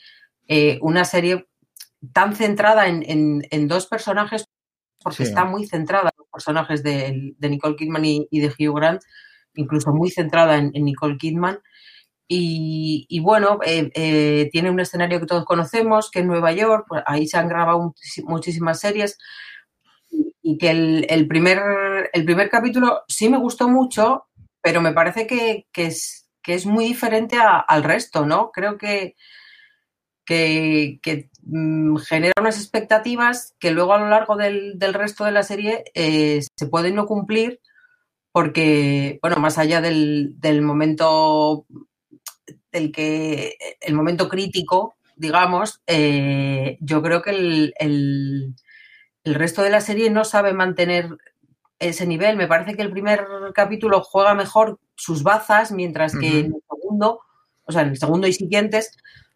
eh, 0.48 0.80
una 0.82 1.04
serie 1.04 1.46
tan 2.14 2.36
centrada 2.36 2.88
en, 2.88 3.68
dos 3.68 3.88
personajes 3.88 4.46
porque 5.04 5.24
está 5.24 5.46
muy 5.46 5.68
centrada 5.68 6.10
en 6.10 6.18
los 6.18 6.28
personajes 6.32 6.82
de, 6.82 7.36
Nicole 7.40 7.76
Kidman 7.76 8.06
y, 8.06 8.40
de 8.40 8.48
Hugh 8.48 8.76
Grant, 8.76 9.02
incluso 9.54 9.94
muy 9.94 10.10
centrada 10.10 10.58
en, 10.58 10.72
Nicole 10.72 11.18
Kidman. 11.18 11.60
Y, 12.28 13.20
bueno, 13.22 13.60
eh, 13.64 13.92
eh, 13.94 14.50
tiene 14.52 14.72
un 14.72 14.80
escenario 14.80 15.20
que 15.20 15.28
todos 15.28 15.46
conocemos, 15.46 16.10
que 16.10 16.20
es 16.20 16.26
Nueva 16.26 16.52
York, 16.54 16.86
pues 16.88 17.04
ahí 17.06 17.28
se 17.28 17.38
han 17.38 17.48
grabado 17.48 17.94
muchísimas 18.26 18.80
series 18.80 19.18
y 20.48 20.58
que 20.60 20.70
el, 21.10 21.28
primer, 21.28 21.60
el 22.14 22.24
primer 22.24 22.50
capítulo 22.50 23.02
sí 23.08 23.30
me 23.30 23.40
gustó 23.40 23.68
mucho, 23.68 24.28
pero 24.62 24.80
me 24.80 24.94
parece 24.94 25.26
que, 25.26 25.66
es, 25.76 26.30
que 26.44 26.54
es 26.54 26.68
muy 26.68 26.86
diferente 26.86 27.38
al 27.40 27.84
resto, 27.84 28.28
¿no? 28.28 28.52
Creo 28.52 28.78
que, 28.78 29.16
que, 30.26 31.30
mm, 31.44 31.98
genera 31.98 32.34
unas 32.40 32.58
expectativas 32.58 33.56
que 33.60 33.72
luego 33.72 33.94
a 33.94 34.00
lo 34.00 34.10
largo 34.10 34.36
del, 34.36 34.78
resto 34.94 35.24
de 35.24 35.32
la 35.32 35.44
serie 35.44 35.86
eh, 35.94 36.42
se 36.56 36.68
pueden 36.68 36.96
no 36.96 37.06
cumplir 37.06 37.62
porque, 38.32 39.18
bueno, 39.22 39.38
más 39.38 39.58
allá 39.58 39.80
del, 39.80 40.36
momento 40.62 41.66
del 42.70 42.92
que 42.92 43.56
el 43.80 43.94
momento 43.94 44.28
crítico, 44.28 44.96
digamos, 45.16 45.82
eh, 45.88 46.78
yo 46.82 47.02
creo 47.02 47.22
que 47.22 47.30
el, 47.30 47.74
el, 47.80 48.56
resto 49.24 49.62
de 49.62 49.70
la 49.70 49.80
serie 49.80 50.10
no 50.10 50.26
sabe 50.26 50.52
mantener 50.52 51.16
ese 51.80 52.06
nivel. 52.06 52.36
Me 52.36 52.48
parece 52.48 52.76
que 52.76 52.82
el 52.82 52.92
primer 52.92 53.26
capítulo 53.54 54.02
juega 54.02 54.34
mejor 54.34 54.80
sus 54.96 55.24
bazas, 55.24 55.72
mientras 55.72 56.14
que 56.18 56.40
en 56.40 56.46
el 56.48 56.64
segundo, 56.70 57.22
o 57.64 57.72
sea, 57.72 57.84
en 57.84 57.90
el 57.90 57.98
segundo 57.98 58.28
y 58.28 58.34
siguientes, 58.34 58.92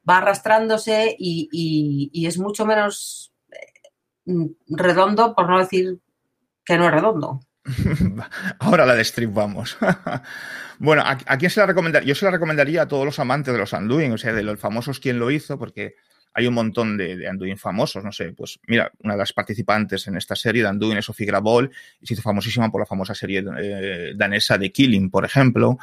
va 0.10 0.18
arrastrándose 0.18 1.16
y, 1.18 2.26
es 2.26 2.38
mucho 2.38 2.66
menos 2.66 3.32
eh, 3.52 4.34
redondo, 4.68 5.36
por 5.36 5.50
no 5.50 5.60
decir 5.60 6.00
que 6.66 6.78
no 6.78 6.86
es 6.86 6.92
redondo. 6.92 7.42
Ahora 8.60 8.86
la 8.86 9.02
vamos. 9.30 9.78
bueno, 10.80 11.04
¿a, 11.06 11.38
quién 11.38 11.52
se 11.52 11.60
la 11.60 11.68
recomendaría? 11.68 12.08
Yo 12.08 12.16
se 12.16 12.26
la 12.26 12.32
recomendaría 12.32 12.84
a 12.84 12.88
todos 12.88 13.06
los 13.06 13.20
amantes 13.20 13.54
de 13.54 13.60
los 13.60 13.74
Anduin, 13.74 14.14
o 14.14 14.18
sea, 14.18 14.34
de 14.34 14.44
los 14.44 14.60
famosos 14.60 15.00
quién 15.00 15.20
lo 15.20 15.32
hizo, 15.32 15.60
porque 15.60 15.96
hay 16.40 16.48
un 16.48 16.54
montón 16.54 16.98
de, 16.98 17.18
de, 17.18 17.28
Anduin 17.28 17.58
famosos, 17.58 18.04
no 18.04 18.12
sé, 18.12 18.32
pues 18.32 18.60
mira, 18.68 18.92
una 19.04 19.14
de 19.14 19.20
las 19.20 19.34
participantes 19.34 20.08
en 20.08 20.16
esta 20.16 20.36
serie 20.36 20.64
de 20.64 20.70
Anduin 20.70 20.98
es 20.98 21.06
Sofía 21.06 21.28
Grabol 21.28 21.70
y 22.00 22.08
se 22.08 22.14
hizo 22.14 22.24
famosísima 22.24 22.72
por 22.72 22.82
la 22.82 22.86
famosa 22.86 23.14
serie 23.14 23.44
eh, 23.58 24.14
danesa 24.16 24.58
de 24.58 24.72
Killing, 24.72 25.10
por 25.10 25.26
ejemplo, 25.26 25.78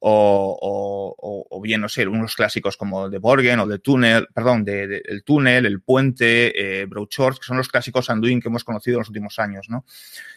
o, 0.00 1.60
bien, 1.62 1.80
no 1.80 1.88
sé, 1.88 2.06
unos 2.06 2.34
clásicos 2.36 2.76
como 2.76 3.10
de 3.10 3.18
Borgen 3.18 3.60
o 3.60 3.66
de 3.66 3.80
Túnel, 3.80 4.28
perdón, 4.32 4.64
de, 4.64 5.02
El 5.04 5.24
Túnel, 5.24 5.66
El 5.66 5.80
Puente, 5.82 6.82
eh, 6.82 6.88
que 6.88 7.44
son 7.46 7.56
los 7.56 7.68
clásicos 7.68 8.08
Anduin 8.08 8.40
que 8.40 8.48
hemos 8.48 8.64
conocido 8.64 8.96
en 8.96 9.00
los 9.00 9.08
últimos 9.08 9.38
años, 9.38 9.66
¿no? 9.68 9.84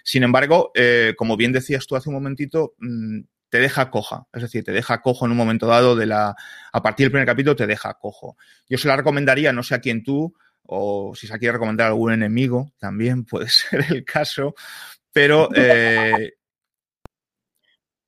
Sin 0.04 0.24
embargo, 0.24 0.72
eh, 0.76 1.14
como 1.16 1.38
bien 1.38 1.52
decías 1.52 1.86
tú 1.86 1.96
hace 1.96 2.10
un 2.10 2.16
momentito, 2.16 2.74
mm, 2.80 3.20
te 3.52 3.60
deja 3.60 3.92
coja, 3.92 4.28
es 4.32 4.44
decir, 4.44 4.64
te 4.64 4.72
deja 4.72 5.02
cojo 5.02 5.26
en 5.26 5.32
un 5.32 5.38
momento 5.38 5.68
dado 5.68 5.98
de 5.98 6.06
la, 6.06 6.38
a 6.72 6.82
partir 6.82 7.06
del 7.06 7.12
primer 7.12 7.28
capítulo 7.28 7.54
te 7.54 7.68
deja 7.68 7.94
cojo. 7.96 8.38
Yo 8.70 8.78
se 8.78 8.88
la 8.88 8.96
recomendaría, 8.96 9.52
no 9.52 9.62
sé 9.62 9.76
a 9.76 9.82
quién 9.82 10.04
tú, 10.04 10.34
o 10.64 11.14
si 11.16 11.28
se 11.28 11.38
quiere 11.38 11.52
recomendar 11.52 11.88
a 11.88 11.90
algún 11.90 12.14
enemigo, 12.14 12.72
también 12.80 13.26
puede 13.26 13.50
ser 13.50 13.86
el 13.90 14.06
caso, 14.06 14.56
pero 15.12 15.50
eh, 15.54 16.36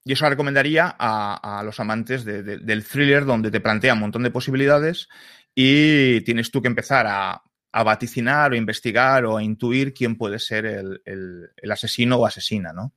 yo 0.05 0.15
se 0.15 0.23
la 0.23 0.29
recomendaría 0.29 0.95
a, 0.97 1.61
los 1.65 1.77
amantes 1.81 2.23
del 2.23 2.85
thriller 2.85 3.25
donde 3.25 3.51
te 3.51 3.59
plantea 3.59 3.95
un 3.95 3.99
montón 3.99 4.23
de 4.23 4.31
posibilidades 4.31 5.09
y 5.53 6.21
tienes 6.21 6.51
tú 6.51 6.61
que 6.61 6.69
empezar 6.69 7.05
a, 7.05 7.43
vaticinar 7.83 8.53
o 8.53 8.55
investigar 8.55 9.25
o 9.25 9.35
a 9.35 9.43
intuir 9.43 9.93
quién 9.93 10.15
puede 10.15 10.39
ser 10.39 10.65
el, 10.65 11.51
asesino 11.69 12.15
o 12.15 12.25
asesina, 12.25 12.71
¿no? 12.71 12.93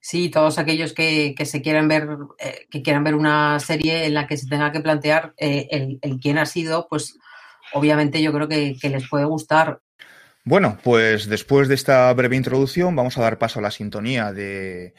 Sí, 0.00 0.30
todos 0.30 0.58
aquellos 0.58 0.94
que, 0.94 1.34
se 1.44 1.62
quieran 1.62 1.88
ver, 1.88 2.08
eh, 2.38 2.66
que 2.70 2.82
quieran 2.82 3.04
ver 3.04 3.14
una 3.14 3.60
serie 3.60 4.06
en 4.06 4.14
la 4.14 4.26
que 4.26 4.36
se 4.36 4.48
tenga 4.48 4.72
que 4.72 4.80
plantear 4.80 5.34
eh, 5.36 5.98
el, 6.00 6.18
quién 6.20 6.38
ha 6.38 6.46
sido, 6.46 6.86
pues 6.88 7.18
obviamente 7.74 8.22
yo 8.22 8.32
creo 8.32 8.48
que, 8.48 8.76
que 8.80 8.88
les 8.88 9.08
puede 9.08 9.26
gustar. 9.26 9.80
Bueno, 10.44 10.78
pues 10.82 11.28
después 11.28 11.68
de 11.68 11.74
esta 11.74 12.12
breve 12.14 12.36
introducción 12.36 12.96
vamos 12.96 13.18
a 13.18 13.22
dar 13.22 13.38
paso 13.38 13.58
a 13.58 13.62
la 13.62 13.70
sintonía 13.70 14.32
de, 14.32 14.94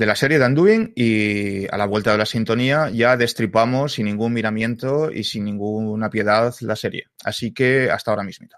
de 0.00 0.06
la 0.06 0.16
serie 0.16 0.38
de 0.38 0.44
Anduin 0.46 0.92
y 0.96 1.66
a 1.72 1.76
la 1.76 1.86
vuelta 1.86 2.12
de 2.12 2.18
la 2.18 2.26
sintonía 2.26 2.90
ya 2.90 3.16
destripamos 3.16 3.92
sin 3.92 4.06
ningún 4.06 4.32
miramiento 4.32 5.12
y 5.12 5.24
sin 5.24 5.44
ninguna 5.44 6.08
piedad 6.08 6.54
la 6.60 6.74
serie. 6.74 7.08
Así 7.22 7.52
que 7.52 7.90
hasta 7.90 8.10
ahora 8.10 8.24
mismo. 8.24 8.48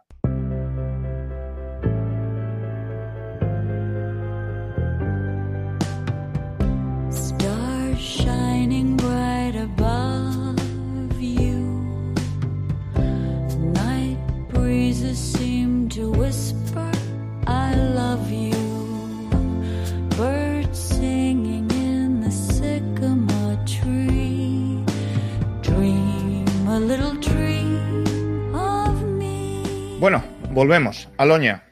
Bueno, 30.03 30.21
volvemos. 30.51 31.09
Aloña, 31.17 31.63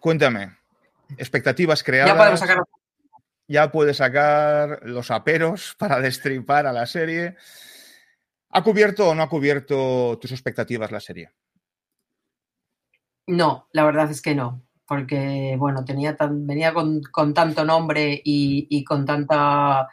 cuéntame. 0.00 0.56
Expectativas 1.18 1.82
creadas. 1.82 2.14
Ya 2.14 2.16
podemos 2.16 2.40
sacar. 2.40 2.64
Ya 3.46 3.70
puedes 3.70 3.98
sacar 3.98 4.80
los 4.84 5.10
aperos 5.10 5.74
para 5.78 6.00
destripar 6.00 6.66
a 6.66 6.72
la 6.72 6.86
serie. 6.86 7.36
¿Ha 8.48 8.62
cubierto 8.62 9.10
o 9.10 9.14
no 9.14 9.22
ha 9.22 9.28
cubierto 9.28 10.18
tus 10.18 10.32
expectativas 10.32 10.90
la 10.90 11.00
serie? 11.00 11.30
No, 13.26 13.68
la 13.72 13.84
verdad 13.84 14.10
es 14.10 14.22
que 14.22 14.34
no. 14.34 14.62
Porque, 14.86 15.56
bueno, 15.58 15.84
tenía 15.84 16.16
venía 16.18 16.72
con, 16.72 17.34
tanto 17.34 17.66
nombre 17.66 18.18
y 18.24 18.82
con 18.82 19.04
tanta 19.04 19.90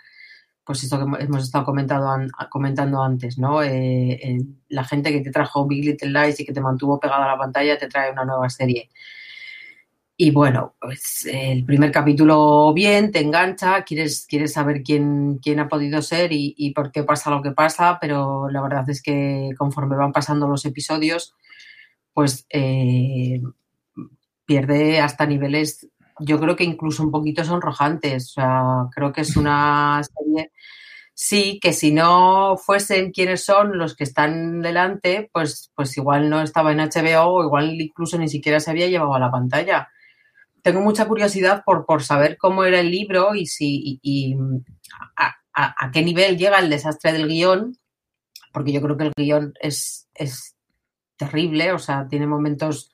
pues 0.65 0.83
esto 0.83 0.97
que 0.97 1.23
hemos 1.23 1.43
estado 1.43 1.65
comentando, 1.65 2.27
comentando 2.49 3.01
antes, 3.01 3.37
¿no? 3.37 3.61
Eh, 3.61 4.13
eh, 4.13 4.41
la 4.69 4.83
gente 4.83 5.11
que 5.11 5.21
te 5.21 5.31
trajo 5.31 5.67
Big 5.67 5.85
Little 5.85 6.09
Lies 6.11 6.39
y 6.39 6.45
que 6.45 6.53
te 6.53 6.61
mantuvo 6.61 6.99
pegado 6.99 7.23
a 7.23 7.27
la 7.27 7.37
pantalla 7.37 7.77
te 7.77 7.87
trae 7.87 8.11
una 8.11 8.25
nueva 8.25 8.49
serie. 8.49 8.89
Y 10.15 10.31
bueno, 10.31 10.75
pues 10.79 11.25
el 11.25 11.65
primer 11.65 11.91
capítulo 11.91 12.71
bien, 12.73 13.11
te 13.11 13.19
engancha, 13.19 13.83
quieres, 13.83 14.25
quieres 14.29 14.53
saber 14.53 14.83
quién, 14.83 15.39
quién 15.39 15.59
ha 15.59 15.67
podido 15.67 16.01
ser 16.01 16.31
y, 16.31 16.71
por 16.75 16.91
qué 16.91 17.03
pasa 17.03 17.31
lo 17.31 17.41
que 17.41 17.51
pasa, 17.51 17.97
pero 17.99 18.47
la 18.49 18.61
verdad 18.61 18.87
es 18.89 19.01
que 19.01 19.49
conforme 19.57 19.95
van 19.95 20.11
pasando 20.11 20.47
los 20.47 20.65
episodios, 20.65 21.35
pues 22.13 22.45
eh, 22.51 23.41
pierde 24.45 25.01
hasta 25.01 25.25
niveles 25.25 25.89
yo 26.19 26.39
creo 26.39 26.55
que 26.55 26.63
incluso 26.63 27.03
un 27.03 27.11
poquito 27.11 27.43
sonrojantes. 27.43 28.29
O 28.31 28.33
sea, 28.33 28.63
creo 28.93 29.11
que 29.11 29.21
es 29.21 29.35
una 29.37 30.01
serie, 30.17 30.51
sí, 31.13 31.59
que 31.61 31.73
si 31.73 31.91
no 31.91 32.57
fuesen 32.57 33.11
quienes 33.11 33.43
son 33.45 33.77
los 33.77 33.95
que 33.95 34.03
están 34.03 34.61
delante, 34.61 35.29
pues, 35.33 35.71
pues 35.75 35.95
igual 35.97 36.29
no 36.29 36.41
estaba 36.41 36.71
en 36.71 36.79
HBO 36.79 37.25
o 37.27 37.43
igual 37.43 37.79
incluso 37.81 38.17
ni 38.17 38.27
siquiera 38.29 38.59
se 38.59 38.71
había 38.71 38.87
llevado 38.87 39.13
a 39.15 39.19
la 39.19 39.31
pantalla. 39.31 39.89
Tengo 40.61 40.81
mucha 40.81 41.07
curiosidad 41.07 41.63
por, 41.65 41.85
por 41.85 42.03
saber 42.03 42.37
cómo 42.37 42.63
era 42.63 42.79
el 42.79 42.89
libro 42.89 43.35
y 43.35 43.47
si 43.47 43.99
y, 44.01 44.35
a, 45.17 45.35
a, 45.53 45.91
qué 45.91 46.01
nivel 46.01 46.37
llega 46.37 46.59
el 46.59 46.69
desastre 46.69 47.11
del 47.13 47.27
guion, 47.27 47.77
porque 48.53 48.71
yo 48.71 48.81
creo 48.81 48.97
que 48.97 49.05
el 49.05 49.13
guion 49.15 49.53
es, 49.59 50.07
es 50.13 50.55
terrible, 51.17 51.73
o 51.73 51.79
sea, 51.79 52.07
tiene 52.07 52.27
momentos 52.27 52.93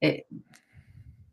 eh, 0.00 0.26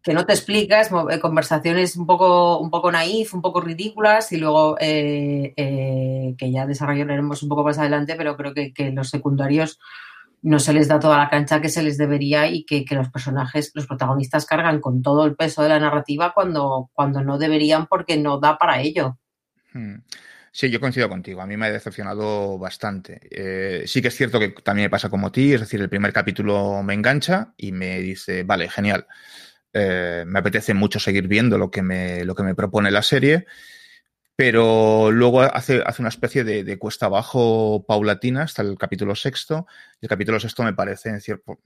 que 0.05 0.13
no 0.13 0.23
te 0.23 0.33
explicas, 0.33 0.91
eh, 1.09 1.19
conversaciones 1.19 1.97
un 1.97 2.05
poco, 2.05 2.59
un 2.59 2.69
poco 2.69 2.91
naif, 2.91 3.33
un 3.33 3.41
poco 3.41 3.59
ridículas 3.59 4.31
y 4.31 4.37
luego 4.37 4.77
eh, 4.79 5.51
eh, 5.57 6.35
que 6.37 6.51
ya 6.51 6.67
desarrollaremos 6.67 7.41
un 7.41 7.49
poco 7.49 7.63
más 7.63 7.79
adelante, 7.79 8.13
pero 8.15 8.37
creo 8.37 8.53
que, 8.53 8.91
los 8.91 9.09
secundarios 9.09 9.79
no 10.43 10.59
se 10.59 10.73
les 10.73 10.87
da 10.87 10.99
toda 10.99 11.17
la 11.17 11.27
cancha 11.27 11.59
que 11.59 11.69
se 11.69 11.81
les 11.81 11.97
debería 11.97 12.47
y 12.47 12.65
que, 12.65 12.85
los 12.91 13.09
personajes, 13.09 13.71
los 13.73 13.87
protagonistas 13.87 14.45
cargan 14.45 14.79
con 14.79 15.01
todo 15.01 15.25
el 15.25 15.35
peso 15.35 15.63
de 15.63 15.69
la 15.69 15.79
narrativa 15.79 16.33
cuando, 16.35 16.91
cuando 16.93 17.23
no 17.23 17.39
deberían 17.39 17.87
porque 17.87 18.15
no 18.15 18.39
da 18.39 18.59
para 18.59 18.81
ello. 18.81 19.17
Hmm. 19.73 19.95
Sí, 20.51 20.69
yo 20.69 20.79
coincido 20.79 21.09
contigo. 21.09 21.41
A 21.41 21.47
mí 21.47 21.57
me 21.57 21.65
ha 21.65 21.71
decepcionado 21.71 22.59
bastante. 22.59 23.19
sí 23.87 24.01
que 24.03 24.09
es 24.09 24.15
cierto 24.15 24.39
que 24.39 24.49
también 24.49 24.85
me 24.85 24.89
pasa 24.91 25.09
como 25.09 25.31
ti, 25.31 25.53
es 25.53 25.61
decir, 25.61 25.81
el 25.81 25.89
primer 25.89 26.13
capítulo 26.13 26.83
me 26.83 26.93
engancha 26.93 27.55
y 27.57 27.71
me 27.71 27.99
dice, 27.99 28.43
vale, 28.43 28.69
genial. 28.69 29.07
Eh, 29.77 30.23
me 30.25 30.39
apetece 30.39 30.73
mucho 30.73 30.99
seguir 30.99 31.27
viendo 31.27 31.57
lo 31.57 31.69
que 31.69 31.81
me, 31.81 32.23
lo 32.23 32.33
que 32.33 32.43
me 32.43 32.55
propone 32.55 32.91
la 32.91 33.01
serie, 33.01 33.45
pero 34.37 35.11
luego 35.11 35.41
hace, 35.41 35.83
hace 35.85 36.01
una 36.01 36.07
especie 36.07 36.45
de, 36.45 36.79
cuesta 36.79 37.07
abajo 37.07 37.83
paulatina 37.85 38.43
hasta 38.43 38.61
el 38.61 38.77
capítulo 38.77 39.15
sexto. 39.15 39.67
El 39.99 40.07
capítulo 40.07 40.39
sexto 40.39 40.63
me 40.63 40.71
parece, 40.71 41.09
en 41.09 41.19
cierto, 41.19 41.59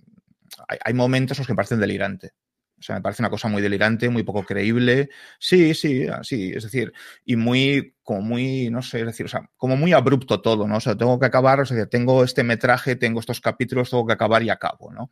hay, 0.84 0.94
momentos 0.96 1.38
en 1.38 1.42
los 1.42 1.48
que 1.48 1.54
me 1.54 1.58
parecen 1.58 1.80
delirante. 1.80 2.34
O 2.80 2.82
sea, 2.82 2.96
me 2.96 3.02
parece 3.02 3.22
una 3.22 3.30
cosa 3.30 3.48
muy 3.48 3.62
delirante, 3.62 4.10
muy 4.10 4.24
poco 4.24 4.44
creíble. 4.44 5.10
Sí, 5.38 5.76
sí, 5.76 6.08
sí, 6.24 6.52
es 6.56 6.64
decir, 6.64 6.92
y 7.26 7.36
muy, 7.36 7.94
como 8.02 8.22
muy, 8.22 8.72
no 8.72 8.82
sé, 8.82 9.02
es 9.02 9.06
decir, 9.06 9.28
o 9.28 9.30
sea, 9.30 9.48
como 9.56 9.78
muy 9.78 9.94
abrupto 9.94 10.42
todo, 10.42 10.68
¿no? 10.68 10.78
O 10.78 10.82
sea, 10.82 10.98
tengo 10.98 11.20
que 11.20 11.28
acabar, 11.28 11.60
o 11.60 11.66
sea, 11.66 11.86
tengo 11.86 12.24
este 12.24 12.44
metraje, 12.44 12.96
tengo 12.96 13.20
estos 13.20 13.40
capítulos, 13.40 13.92
tengo 13.92 14.08
que 14.08 14.14
acabar 14.14 14.42
y 14.42 14.50
acabo, 14.50 14.92
¿no? 14.92 15.12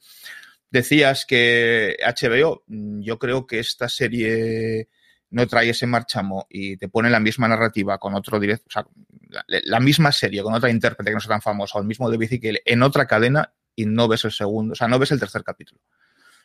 Decías 0.70 1.26
que 1.26 1.98
HBO, 2.06 2.64
mm, 2.68 3.02
yo 3.02 3.18
creo 3.18 3.48
que 3.48 3.60
esta 3.60 3.88
serie 3.88 4.90
no 5.30 5.48
trae 5.48 5.70
ese 5.70 5.88
marchamo 5.88 6.48
y 6.50 6.78
te 6.78 6.90
pone 6.90 7.10
la 7.10 7.20
misma 7.20 7.48
narrativa 7.48 7.98
con 7.98 8.16
otro 8.16 8.40
directo, 8.40 8.66
o 8.68 8.72
sea, 8.72 8.88
la, 9.30 9.44
la, 9.64 9.80
misma 9.80 10.12
serie 10.12 10.42
con 10.42 10.54
otra 10.54 10.70
intérprete 10.70 11.12
que 11.12 11.16
no 11.16 11.20
sea 11.20 11.32
tan 11.32 11.42
famosa, 11.42 11.78
o 11.78 11.82
el 11.82 11.88
mismo 11.88 12.10
David 12.10 12.42
que 12.42 12.62
en 12.66 12.82
otra 12.82 13.06
cadena 13.06 13.54
y 13.76 13.86
no 13.86 14.08
ves 14.08 14.26
el 14.26 14.32
segundo, 14.32 14.74
o 14.74 14.76
sea, 14.76 14.88
no 14.88 15.00
ves 15.00 15.12
el 15.12 15.20
tercer 15.20 15.44
capítulo. 15.44 15.82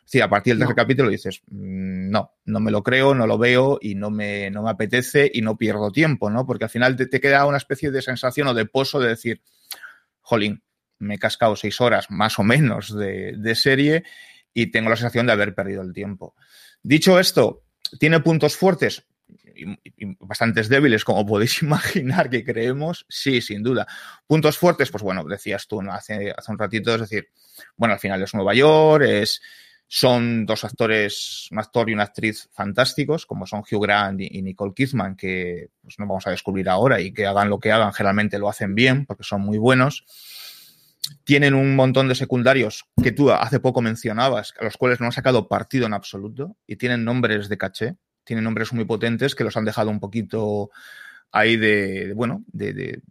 Sí, 0.05 0.19
a 0.19 0.29
partir 0.29 0.53
del 0.53 0.59
tercer 0.59 0.75
no. 0.75 0.83
capítulo 0.83 1.09
dices, 1.09 1.41
mmm, 1.47 2.09
no, 2.09 2.33
no 2.45 2.59
me 2.59 2.71
lo 2.71 2.83
creo, 2.83 3.15
no 3.15 3.25
lo 3.25 3.37
veo 3.37 3.79
y 3.81 3.95
no 3.95 4.09
me, 4.09 4.51
no 4.51 4.63
me 4.63 4.69
apetece 4.69 5.31
y 5.33 5.41
no 5.41 5.57
pierdo 5.57 5.91
tiempo, 5.91 6.29
¿no? 6.29 6.45
Porque 6.45 6.65
al 6.65 6.69
final 6.69 6.95
te, 6.95 7.05
te 7.05 7.21
queda 7.21 7.45
una 7.45 7.57
especie 7.57 7.89
de 7.89 8.01
sensación 8.01 8.47
o 8.49 8.53
de 8.53 8.65
pozo 8.65 8.99
de 8.99 9.09
decir, 9.09 9.41
jolín, 10.21 10.61
me 11.03 11.15
he 11.15 11.19
cascado 11.19 11.55
seis 11.55 11.79
horas 11.81 12.09
más 12.09 12.39
o 12.39 12.43
menos 12.43 12.95
de, 12.95 13.35
de 13.37 13.55
serie 13.55 14.03
y 14.53 14.67
tengo 14.67 14.89
la 14.89 14.95
sensación 14.95 15.25
de 15.25 15.33
haber 15.33 15.55
perdido 15.55 15.81
el 15.81 15.93
tiempo. 15.93 16.35
Dicho 16.81 17.19
esto, 17.19 17.63
¿tiene 17.99 18.19
puntos 18.19 18.55
fuertes? 18.55 19.05
Y, 19.55 20.15
bastantes 20.19 20.69
débiles, 20.69 21.03
como 21.03 21.25
podéis 21.27 21.61
imaginar 21.61 22.29
que 22.29 22.43
creemos, 22.43 23.05
sí, 23.09 23.41
sin 23.41 23.63
duda. 23.63 23.87
Puntos 24.27 24.57
fuertes, 24.57 24.91
pues 24.91 25.03
bueno, 25.03 25.23
decías 25.23 25.67
tú 25.67 25.81
hace, 25.89 26.33
hace 26.35 26.51
un 26.51 26.57
ratito, 26.57 26.93
es 26.95 27.01
decir, 27.01 27.29
bueno, 27.75 27.93
al 27.93 27.99
final 27.99 28.21
es 28.21 28.33
Nueva 28.33 28.53
York, 28.53 29.03
es, 29.05 29.41
son 29.87 30.45
dos 30.45 30.63
actores, 30.63 31.47
un 31.51 31.59
actor 31.59 31.89
y 31.89 31.93
una 31.93 32.03
actriz 32.03 32.49
fantásticos, 32.51 33.25
como 33.25 33.45
son 33.45 33.61
Hugh 33.61 33.83
Grant 33.83 34.21
y, 34.21 34.41
Nicole 34.41 34.73
Kidman, 34.75 35.15
que 35.15 35.69
pues, 35.81 35.99
no 35.99 36.07
vamos 36.07 36.25
a 36.27 36.31
descubrir 36.31 36.67
ahora 36.69 36.99
y 36.99 37.13
que 37.13 37.25
hagan 37.25 37.49
lo 37.49 37.59
que 37.59 37.71
hagan, 37.71 37.93
generalmente 37.93 38.39
lo 38.39 38.49
hacen 38.49 38.75
bien, 38.75 39.05
porque 39.05 39.23
son 39.23 39.41
muy 39.41 39.57
buenos. 39.57 40.03
Tienen 41.23 41.53
un 41.53 41.75
montón 41.75 42.07
de 42.07 42.15
secundarios 42.15 42.85
que 43.01 43.11
tú 43.11 43.31
hace 43.31 43.59
poco 43.59 43.81
mencionabas, 43.81 44.53
a 44.59 44.63
los 44.63 44.77
cuales 44.77 44.99
no 44.99 45.05
han 45.07 45.11
sacado 45.11 45.47
partido 45.47 45.85
en 45.85 45.93
absoluto, 45.93 46.57
y 46.67 46.77
tienen 46.77 47.03
nombres 47.03 47.49
de 47.49 47.57
caché, 47.57 47.95
tienen 48.23 48.43
nombres 48.43 48.73
muy 48.73 48.85
potentes 48.85 49.35
que 49.35 49.43
los 49.43 49.57
han 49.57 49.65
dejado 49.65 49.89
un 49.89 49.99
poquito 49.99 50.69
ahí 51.31 51.57
de, 51.57 52.13
bueno, 52.15 52.43
de, 52.47 52.73
de, 52.73 53.01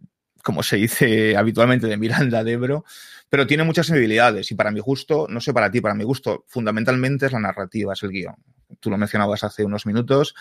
como 0.43 0.63
se 0.63 0.77
dice 0.77 1.35
habitualmente, 1.37 1.87
de 1.87 1.97
Miranda 1.97 2.43
de 2.43 2.53
Ebro, 2.53 2.85
pero 3.29 3.47
tiene 3.47 3.63
muchas 3.63 3.87
sensibilidades 3.87 4.51
y 4.51 4.55
para 4.55 4.71
mi 4.71 4.79
gusto, 4.79 5.27
no 5.29 5.41
sé 5.41 5.53
para 5.53 5.71
ti, 5.71 5.81
para 5.81 5.95
mi 5.95 6.03
gusto, 6.03 6.45
fundamentalmente 6.47 7.25
es 7.25 7.31
la 7.31 7.39
narrativa, 7.39 7.93
es 7.93 8.03
el 8.03 8.11
guion. 8.11 8.35
Tú 8.79 8.89
lo 8.89 8.97
mencionabas 8.97 9.43
hace 9.43 9.63
unos 9.63 9.85
minutos, 9.85 10.35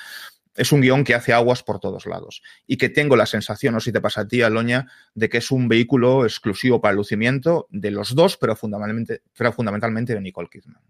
es 0.54 0.72
un 0.72 0.80
guion 0.80 1.04
que 1.04 1.14
hace 1.14 1.32
aguas 1.32 1.62
por 1.62 1.80
todos 1.80 2.06
lados 2.06 2.42
y 2.66 2.76
que 2.76 2.88
tengo 2.88 3.16
la 3.16 3.26
sensación, 3.26 3.74
no 3.74 3.80
sé 3.80 3.86
si 3.86 3.92
te 3.92 4.00
pasa 4.00 4.22
a 4.22 4.28
ti, 4.28 4.42
Aloña, 4.42 4.86
de 5.14 5.28
que 5.28 5.38
es 5.38 5.50
un 5.50 5.68
vehículo 5.68 6.24
exclusivo 6.24 6.80
para 6.80 6.92
el 6.92 6.98
lucimiento 6.98 7.66
de 7.70 7.90
los 7.90 8.14
dos, 8.14 8.36
pero 8.36 8.56
fundamentalmente, 8.56 9.22
pero 9.36 9.52
fundamentalmente 9.52 10.14
de 10.14 10.20
Nicole 10.20 10.48
Kidman. 10.50 10.82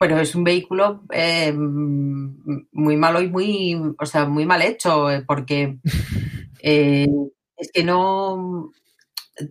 Pero 0.00 0.20
es 0.20 0.34
un 0.34 0.44
vehículo 0.44 1.02
eh, 1.12 1.52
muy 1.52 2.96
malo 2.96 3.20
y 3.20 3.28
muy, 3.28 3.94
o 3.98 4.06
sea, 4.06 4.26
muy 4.26 4.46
mal 4.46 4.62
hecho, 4.62 5.10
eh, 5.10 5.24
porque 5.26 5.78
eh, 6.62 7.08
es 7.56 7.72
que 7.72 7.82
no 7.82 8.70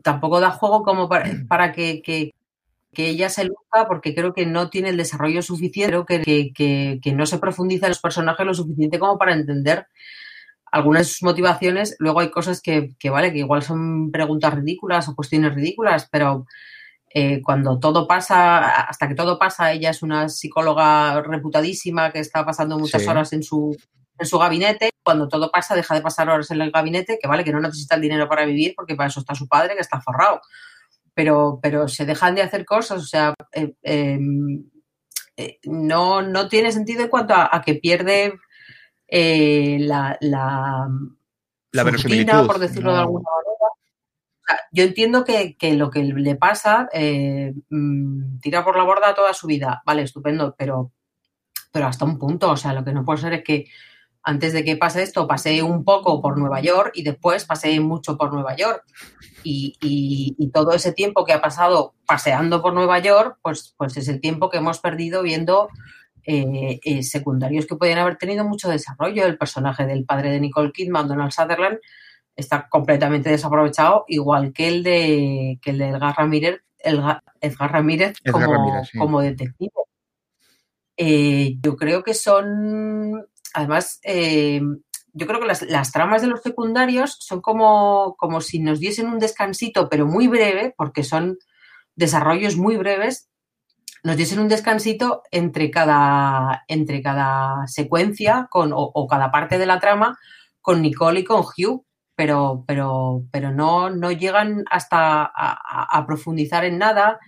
tampoco 0.04 0.40
da 0.40 0.52
juego 0.52 0.84
como 0.84 1.10
para, 1.10 1.32
para 1.48 1.72
que, 1.74 2.02
que, 2.02 2.34
que, 2.94 3.10
ella 3.10 3.30
se 3.30 3.46
luzca, 3.46 3.88
porque 3.88 4.16
creo 4.16 4.34
que 4.34 4.46
no 4.46 4.70
tiene 4.70 4.90
el 4.90 4.98
desarrollo 4.98 5.42
suficiente, 5.42 5.92
creo 5.92 6.06
que, 6.06 6.52
que, 6.54 7.00
que 7.02 7.14
no 7.14 7.26
se 7.26 7.40
profundiza 7.40 7.86
en 7.86 7.92
los 7.92 8.00
personajes 8.00 8.46
lo 8.46 8.54
suficiente 8.54 9.00
como 9.00 9.18
para 9.18 9.34
entender 9.34 9.88
algunas 10.72 11.02
de 11.02 11.14
sus 11.14 11.24
motivaciones. 11.24 11.96
Luego 12.00 12.20
hay 12.20 12.32
cosas 12.32 12.62
que, 12.62 12.96
que 13.00 13.10
vale, 13.10 13.32
que 13.32 13.40
igual 13.40 13.64
son 13.64 14.12
preguntas 14.12 14.54
ridículas 14.54 15.08
o 15.08 15.16
cuestiones 15.16 15.54
ridículas, 15.54 16.08
pero 16.12 16.46
eh, 17.10 17.42
cuando 17.42 17.80
todo 17.80 18.08
pasa, 18.08 18.82
hasta 18.82 19.08
que 19.08 19.16
todo 19.16 19.40
pasa, 19.40 19.72
ella 19.72 19.90
es 19.90 20.04
una 20.04 20.30
psicóloga 20.30 21.22
reputadísima 21.22 22.12
que 22.12 22.20
está 22.20 22.46
pasando 22.46 22.78
muchas 22.78 23.02
sí. 23.02 23.08
horas 23.08 23.34
en 23.34 23.44
su, 23.44 23.76
en 24.20 24.26
su 24.26 24.38
gabinete. 24.38 24.92
Cuando 25.04 25.28
todo 25.28 25.50
pasa, 25.50 25.76
deja 25.76 25.96
de 25.96 26.02
pasar 26.02 26.30
horas 26.30 26.52
en 26.52 26.62
el 26.62 26.72
gabinete, 26.72 27.18
que 27.22 27.28
vale, 27.28 27.44
que 27.44 27.54
no 27.54 27.62
necesita 27.62 27.96
el 27.96 28.02
dinero 28.02 28.28
para 28.28 28.46
vivir, 28.46 28.74
porque 28.76 28.96
para 28.96 29.08
eso 29.08 29.22
está 29.22 29.36
su 29.36 29.48
padre, 29.48 29.76
que 29.76 29.82
está 29.82 30.02
forrado. 30.02 30.42
Pero, 31.18 31.60
pero 31.64 31.88
se 31.88 32.06
dejan 32.06 32.36
de 32.36 32.44
hacer 32.44 32.64
cosas, 32.64 33.02
o 33.02 33.06
sea, 33.08 33.34
eh, 33.52 33.74
eh, 33.82 34.20
no, 35.64 36.22
no 36.22 36.48
tiene 36.48 36.72
sentido 36.72 37.02
en 37.02 37.10
cuanto 37.10 37.34
a, 37.34 37.50
a 37.52 37.62
que 37.64 37.74
pierde 37.74 38.34
eh, 39.08 39.78
la, 39.80 40.16
la, 40.22 40.88
la 41.72 41.84
verosimilitud, 41.84 42.46
por 42.46 42.60
decirlo 42.60 42.92
no. 42.92 42.96
de 42.96 43.02
alguna 43.02 43.30
manera. 43.36 43.68
O 43.72 44.46
sea, 44.46 44.60
yo 44.72 44.84
entiendo 44.84 45.24
que, 45.24 45.58
que, 45.58 45.74
lo 45.74 45.90
que 45.90 46.04
le 46.04 46.36
pasa 46.36 46.88
eh, 46.94 47.52
mm, 47.70 48.40
tira 48.40 48.64
por 48.64 48.78
la 48.78 48.84
borda 48.84 49.16
toda 49.16 49.34
su 49.34 49.48
vida, 49.48 49.82
vale, 49.88 50.04
estupendo, 50.04 50.54
pero, 50.56 50.92
pero 51.72 51.88
hasta 51.88 52.06
un 52.06 52.20
punto, 52.20 52.52
o 52.52 52.58
sea, 52.58 52.74
lo 52.74 52.86
que 52.86 52.94
no 52.94 53.04
puede 53.04 53.22
ser 53.22 53.34
es 53.34 53.44
que 53.44 53.66
antes 54.22 54.54
de 54.54 54.64
que 54.64 54.76
pase 54.76 55.04
esto, 55.04 55.28
pasé 55.28 55.64
un 55.64 55.84
poco 55.84 56.22
por 56.22 56.38
Nueva 56.38 56.62
York 56.62 56.92
y 56.94 57.04
después 57.04 57.46
pasé 57.46 57.80
mucho 57.80 58.18
por 58.18 58.34
Nueva 58.34 58.56
York. 58.56 58.84
Y, 59.50 59.78
y, 59.82 60.36
y, 60.38 60.50
todo 60.50 60.74
ese 60.74 60.92
tiempo 60.92 61.24
que 61.24 61.32
ha 61.32 61.42
pasado 61.42 61.94
paseando 62.06 62.62
por 62.62 62.74
Nueva 62.74 63.00
York, 63.00 63.38
pues, 63.42 63.74
pues 63.78 63.96
es 63.96 64.10
el 64.10 64.20
tiempo 64.20 64.50
que 64.50 64.58
hemos 64.58 64.80
perdido 64.80 65.24
viendo 65.24 65.70
eh, 66.30 66.82
eh, 66.84 67.04
secundarios 67.04 67.66
que 67.66 67.78
podían 67.78 68.00
haber 68.00 68.18
tenido 68.18 68.44
mucho 68.44 68.68
desarrollo. 68.68 69.26
El 69.26 69.38
personaje 69.38 69.86
del 69.86 70.04
padre 70.04 70.32
de 70.32 70.42
Nicole 70.42 70.74
Kidman, 70.74 71.08
Donald 71.08 71.32
Sutherland, 71.32 71.80
está 72.36 72.68
completamente 72.68 73.30
desaprovechado, 73.30 74.04
igual 74.10 74.52
que 74.52 74.68
el 74.68 74.84
de 74.84 75.60
que 75.62 75.70
el 75.72 75.78
de 75.78 75.88
Edgar 75.88 76.16
Ramírez, 76.18 76.62
el, 76.80 77.02
Edgar 77.40 77.72
Ramírez, 77.72 78.18
Edgar 78.26 78.44
como, 78.44 78.54
Ramírez 78.54 78.90
sí. 78.92 78.98
como 78.98 79.22
detective. 79.22 79.72
Eh, 80.98 81.56
yo 81.62 81.78
creo 81.78 82.04
que 82.04 82.14
son 82.14 83.26
además, 83.54 84.00
yo 85.18 85.26
creo 85.26 85.40
que 85.40 85.48
las, 85.48 85.92
tramas 85.92 86.22
de 86.22 86.28
los 86.28 86.42
secundarios 86.42 87.18
son 87.20 87.42
como, 87.42 88.16
como 88.18 88.40
si 88.40 88.60
nos 88.60 88.80
diesen 88.80 89.08
un 89.08 89.18
descansito, 89.18 89.90
pero 89.90 90.06
muy 90.06 90.28
breve, 90.28 90.76
porque 90.78 91.04
son 91.04 91.38
desarrollos 91.96 92.56
muy 92.56 92.78
breves, 92.78 93.28
nos 94.04 94.16
diesen 94.16 94.40
un 94.40 94.48
descansito 94.48 95.24
entre 95.32 95.72
cada, 95.72 96.64
entre 96.68 97.02
cada 97.02 97.66
secuencia 97.66 98.48
con, 98.52 98.72
o, 98.74 99.08
cada 99.08 99.32
parte 99.32 99.58
de 99.58 99.66
la 99.66 99.80
trama 99.80 100.20
con 100.62 100.84
Nicole 100.84 101.22
y 101.22 101.24
con 101.24 101.42
Hugh, 101.42 101.84
pero, 102.16 102.64
pero, 102.68 103.24
pero 103.32 103.52
no, 103.52 103.90
no 103.90 104.12
llegan 104.12 104.66
hasta 104.70 105.24
a 105.26 106.06
profundizar 106.06 106.64
en 106.64 106.78
nada. 106.78 107.20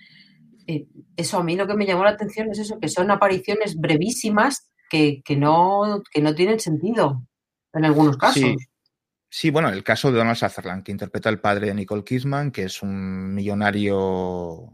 Eh, 0.67 0.85
eso 1.15 1.39
a 1.39 1.43
mí 1.43 1.55
lo 1.55 1.65
que 1.65 1.75
me 1.75 1.87
llamó 1.87 2.03
la 2.03 2.11
atención 2.11 2.51
es 2.51 2.59
eso, 2.59 2.79
que 2.79 2.89
son 2.89 3.09
apariciones 3.09 3.75
brevísimas 3.75 4.69
que, 4.91 5.21
que, 5.25 5.35
no, 5.35 6.03
que 6.11 6.21
no 6.21 6.35
tienen 6.35 6.59
sentido 6.59 7.23
en 7.73 7.85
algunos 7.85 8.17
casos. 8.17 8.41
Sí. 8.41 8.55
Sí, 9.31 9.51
bueno, 9.51 9.69
el 9.69 9.83
caso 9.83 10.11
de 10.11 10.17
Donald 10.17 10.37
Sutherland, 10.37 10.83
que 10.83 10.91
interpreta 10.91 11.29
al 11.29 11.39
padre 11.39 11.67
de 11.67 11.75
Nicole 11.75 12.03
Kidman, 12.03 12.51
que 12.51 12.63
es 12.63 12.81
un 12.81 13.33
millonario 13.35 14.73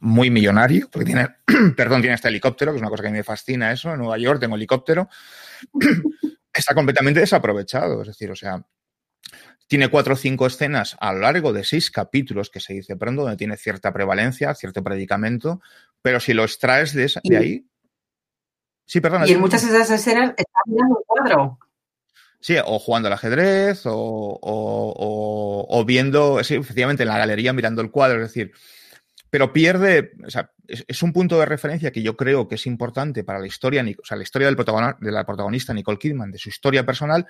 muy 0.00 0.30
millonario, 0.30 0.88
porque 0.90 1.04
tiene, 1.04 1.28
perdón, 1.76 2.00
tiene 2.00 2.14
este 2.14 2.28
helicóptero, 2.28 2.72
que 2.72 2.76
es 2.76 2.82
una 2.82 2.90
cosa 2.90 3.02
que 3.02 3.10
me 3.10 3.22
fascina 3.22 3.70
eso, 3.70 3.92
en 3.92 3.98
Nueva 3.98 4.16
York 4.16 4.40
tengo 4.40 4.56
helicóptero, 4.56 5.08
está 6.52 6.74
completamente 6.74 7.20
desaprovechado, 7.20 8.00
es 8.00 8.08
decir, 8.08 8.30
o 8.30 8.36
sea, 8.36 8.64
tiene 9.66 9.88
cuatro 9.88 10.14
o 10.14 10.16
cinco 10.16 10.46
escenas 10.46 10.96
a 10.98 11.12
lo 11.12 11.20
largo 11.20 11.52
de 11.52 11.62
seis 11.62 11.90
capítulos, 11.90 12.48
que 12.48 12.60
se 12.60 12.72
dice 12.72 12.96
pronto, 12.96 13.22
donde 13.22 13.36
tiene 13.36 13.58
cierta 13.58 13.92
prevalencia, 13.92 14.54
cierto 14.54 14.82
predicamento, 14.82 15.60
pero 16.00 16.20
si 16.20 16.32
lo 16.32 16.44
extraes 16.44 16.94
de, 16.94 17.04
esa, 17.04 17.20
de 17.22 17.36
ahí, 17.36 17.64
Sí, 18.86 19.02
perdona. 19.02 19.28
Y 19.28 19.32
en 19.32 19.40
muchas 19.40 19.60
de 19.62 19.68
esas 19.68 19.90
escenas 19.90 20.32
está 20.34 20.60
mirando 20.64 20.96
un 20.96 21.02
cuadro. 21.06 21.58
Sí, 22.40 22.56
o 22.64 22.78
jugando 22.78 23.08
al 23.08 23.14
ajedrez, 23.14 23.84
o, 23.86 23.92
o, 23.92 24.38
o, 24.40 25.66
o 25.68 25.84
viendo, 25.84 26.42
sí, 26.44 26.54
efectivamente, 26.54 27.02
en 27.02 27.08
la 27.08 27.18
galería 27.18 27.52
mirando 27.52 27.82
el 27.82 27.90
cuadro, 27.90 28.22
es 28.22 28.28
decir, 28.28 28.52
pero 29.30 29.52
pierde, 29.52 30.12
o 30.24 30.30
sea, 30.30 30.52
es, 30.66 31.02
un 31.02 31.12
punto 31.12 31.38
de 31.38 31.46
referencia 31.46 31.90
que 31.90 32.02
yo 32.02 32.16
creo 32.16 32.48
que 32.48 32.54
es 32.54 32.66
importante 32.66 33.24
para 33.24 33.38
la 33.38 33.46
historia, 33.46 33.82
o 33.82 34.04
sea, 34.04 34.16
la 34.16 34.22
historia 34.22 34.46
del 34.46 34.56
protagonista, 34.56 34.98
de 35.00 35.12
la 35.12 35.26
protagonista 35.26 35.74
Nicole 35.74 35.98
Kidman, 35.98 36.30
de 36.30 36.38
su 36.38 36.48
historia 36.48 36.86
personal, 36.86 37.26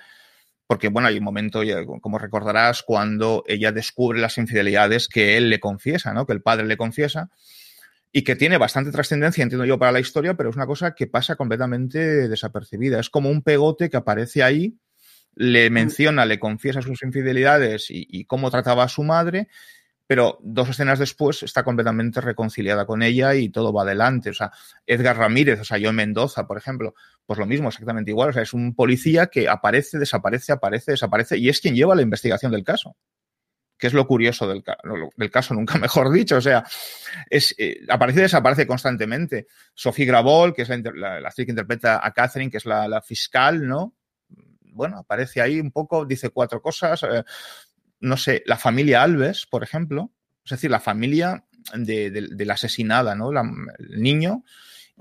porque, 0.67 0.89
bueno, 0.89 1.07
hay 1.07 1.17
un 1.17 1.23
momento, 1.23 1.61
como 2.01 2.19
recordarás, 2.19 2.83
cuando 2.83 3.43
ella 3.47 3.71
descubre 3.71 4.19
las 4.19 4.37
infidelidades 4.37 5.07
que 5.07 5.35
él 5.35 5.49
le 5.49 5.59
confiesa, 5.59 6.13
¿no? 6.13 6.27
Que 6.27 6.33
el 6.33 6.43
padre 6.43 6.67
le 6.67 6.77
confiesa, 6.77 7.31
y 8.11 8.23
que 8.23 8.35
tiene 8.35 8.57
bastante 8.57 8.91
trascendencia, 8.91 9.41
entiendo 9.41 9.65
yo, 9.65 9.79
para 9.79 9.91
la 9.91 9.99
historia, 9.99 10.35
pero 10.35 10.51
es 10.51 10.55
una 10.55 10.67
cosa 10.67 10.93
que 10.93 11.07
pasa 11.07 11.35
completamente 11.35 12.27
desapercibida. 12.27 12.99
Es 12.99 13.09
como 13.09 13.29
un 13.29 13.41
pegote 13.41 13.89
que 13.89 13.97
aparece 13.97 14.43
ahí, 14.43 14.77
le 15.39 15.69
menciona, 15.69 16.25
le 16.25 16.37
confiesa 16.37 16.81
sus 16.81 17.01
infidelidades 17.01 17.89
y, 17.91 18.05
y 18.09 18.25
cómo 18.25 18.51
trataba 18.51 18.83
a 18.83 18.89
su 18.89 19.03
madre, 19.03 19.47
pero 20.05 20.37
dos 20.41 20.67
escenas 20.67 20.99
después 20.99 21.43
está 21.43 21.63
completamente 21.63 22.19
reconciliada 22.19 22.85
con 22.85 23.03
ella 23.03 23.35
y 23.35 23.47
todo 23.47 23.71
va 23.71 23.83
adelante. 23.83 24.31
O 24.31 24.33
sea, 24.33 24.51
Edgar 24.85 25.17
Ramírez, 25.17 25.61
o 25.61 25.63
sea, 25.63 25.77
yo 25.77 25.91
en 25.91 25.95
Mendoza, 25.95 26.45
por 26.45 26.57
ejemplo, 26.57 26.93
pues 27.25 27.39
lo 27.39 27.45
mismo, 27.45 27.69
exactamente 27.69 28.11
igual. 28.11 28.31
O 28.31 28.33
sea, 28.33 28.41
es 28.41 28.53
un 28.53 28.75
policía 28.75 29.27
que 29.27 29.47
aparece, 29.47 29.97
desaparece, 29.97 30.51
aparece, 30.51 30.91
desaparece 30.91 31.37
y 31.37 31.47
es 31.47 31.61
quien 31.61 31.73
lleva 31.73 31.95
la 31.95 32.01
investigación 32.01 32.51
del 32.51 32.65
caso 32.65 32.97
que 33.79 33.87
es 33.87 33.93
lo 33.93 34.05
curioso 34.05 34.45
del, 34.45 34.61
del, 35.15 35.31
caso, 35.31 35.53
nunca 35.53 35.77
mejor 35.79 36.11
dicho. 36.11 36.35
O 36.35 36.41
sea, 36.41 36.65
es, 37.29 37.55
eh, 37.57 37.79
aparece 37.87 38.19
y 38.19 38.23
desaparece 38.23 38.67
constantemente. 38.67 39.47
Sophie 39.73 40.05
Gravol, 40.05 40.53
que 40.53 40.63
es 40.63 40.69
la, 40.69 41.15
actriz 41.25 41.45
que 41.45 41.51
interpreta 41.53 42.05
a 42.05 42.11
Catherine, 42.11 42.51
que 42.51 42.57
es 42.57 42.65
la, 42.65 43.01
fiscal, 43.01 43.65
¿no? 43.65 43.95
Bueno, 44.79 44.99
aparece 44.99 45.41
ahí 45.41 45.59
un 45.59 45.71
poco, 45.71 46.05
dice 46.05 46.29
cuatro 46.29 46.61
cosas. 46.61 47.03
Eh, 47.03 47.25
no 47.99 48.15
sé, 48.15 48.43
la 48.45 48.55
familia 48.55 49.03
Alves, 49.03 49.45
por 49.45 49.61
ejemplo, 49.61 50.13
es 50.45 50.51
decir, 50.51 50.71
la 50.71 50.79
familia 50.79 51.43
de, 51.73 52.45
la 52.45 52.53
asesinada, 52.53 53.13
¿no? 53.13 53.29
el 53.29 54.01
niño 54.01 54.45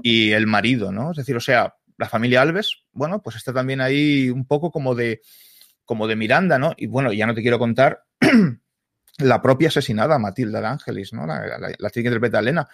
y 0.03 0.33
el 0.33 0.49
marido, 0.49 0.91
¿no? 0.91 1.13
Es 1.13 1.19
decir, 1.19 1.37
o 1.37 1.41
sea, 1.41 1.77
la 1.97 2.09
familia 2.09 2.43
Alves, 2.43 2.83
bueno, 2.91 3.23
pues 3.23 3.37
está 3.37 3.53
también 3.53 3.81
ahí 3.81 4.31
un 4.31 4.47
poco 4.47 4.73
como 4.73 4.97
de, 4.97 5.21
como 5.85 6.09
de 6.09 6.17
Miranda, 6.17 6.59
¿no? 6.59 6.75
Y 6.77 6.89
bueno, 6.89 7.13
ya 7.13 7.29
no 7.29 7.35
te 7.35 7.43
quiero 7.43 7.61
contar 7.61 8.03
la 9.19 9.41
propia 9.41 9.69
asesinada, 9.69 10.19
Matilda 10.19 10.61
de 10.61 11.09
¿no? 11.13 11.25
La, 11.25 11.47
la, 11.47 11.73
la 11.79 11.91
que 11.91 12.01
interpreta 12.01 12.39
a 12.39 12.41
Elena, 12.41 12.69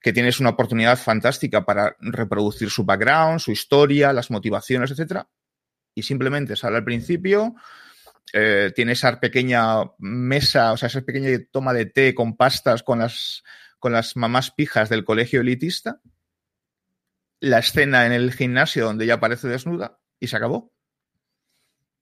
que 0.00 0.14
tienes 0.14 0.40
una 0.40 0.50
oportunidad 0.50 0.96
fantástica 0.96 1.66
para 1.66 1.94
reproducir 2.00 2.70
su 2.70 2.84
background, 2.86 3.38
su 3.38 3.52
historia, 3.52 4.14
las 4.14 4.30
motivaciones, 4.30 4.90
etcétera, 4.90 5.28
y 5.98 6.02
simplemente 6.02 6.54
sale 6.54 6.76
al 6.76 6.84
principio, 6.84 7.56
eh, 8.32 8.72
tiene 8.74 8.92
esa 8.92 9.18
pequeña 9.18 9.82
mesa, 9.98 10.72
o 10.72 10.76
sea, 10.76 10.86
esa 10.86 11.00
pequeña 11.00 11.36
toma 11.50 11.72
de 11.72 11.86
té 11.86 12.14
con 12.14 12.36
pastas 12.36 12.84
con 12.84 13.00
las, 13.00 13.42
con 13.80 13.92
las 13.92 14.16
mamás 14.16 14.52
pijas 14.52 14.88
del 14.88 15.04
colegio 15.04 15.40
elitista, 15.40 16.00
la 17.40 17.58
escena 17.58 18.06
en 18.06 18.12
el 18.12 18.32
gimnasio 18.32 18.84
donde 18.84 19.06
ella 19.06 19.14
aparece 19.14 19.48
desnuda 19.48 19.98
y 20.20 20.28
se 20.28 20.36
acabó. 20.36 20.72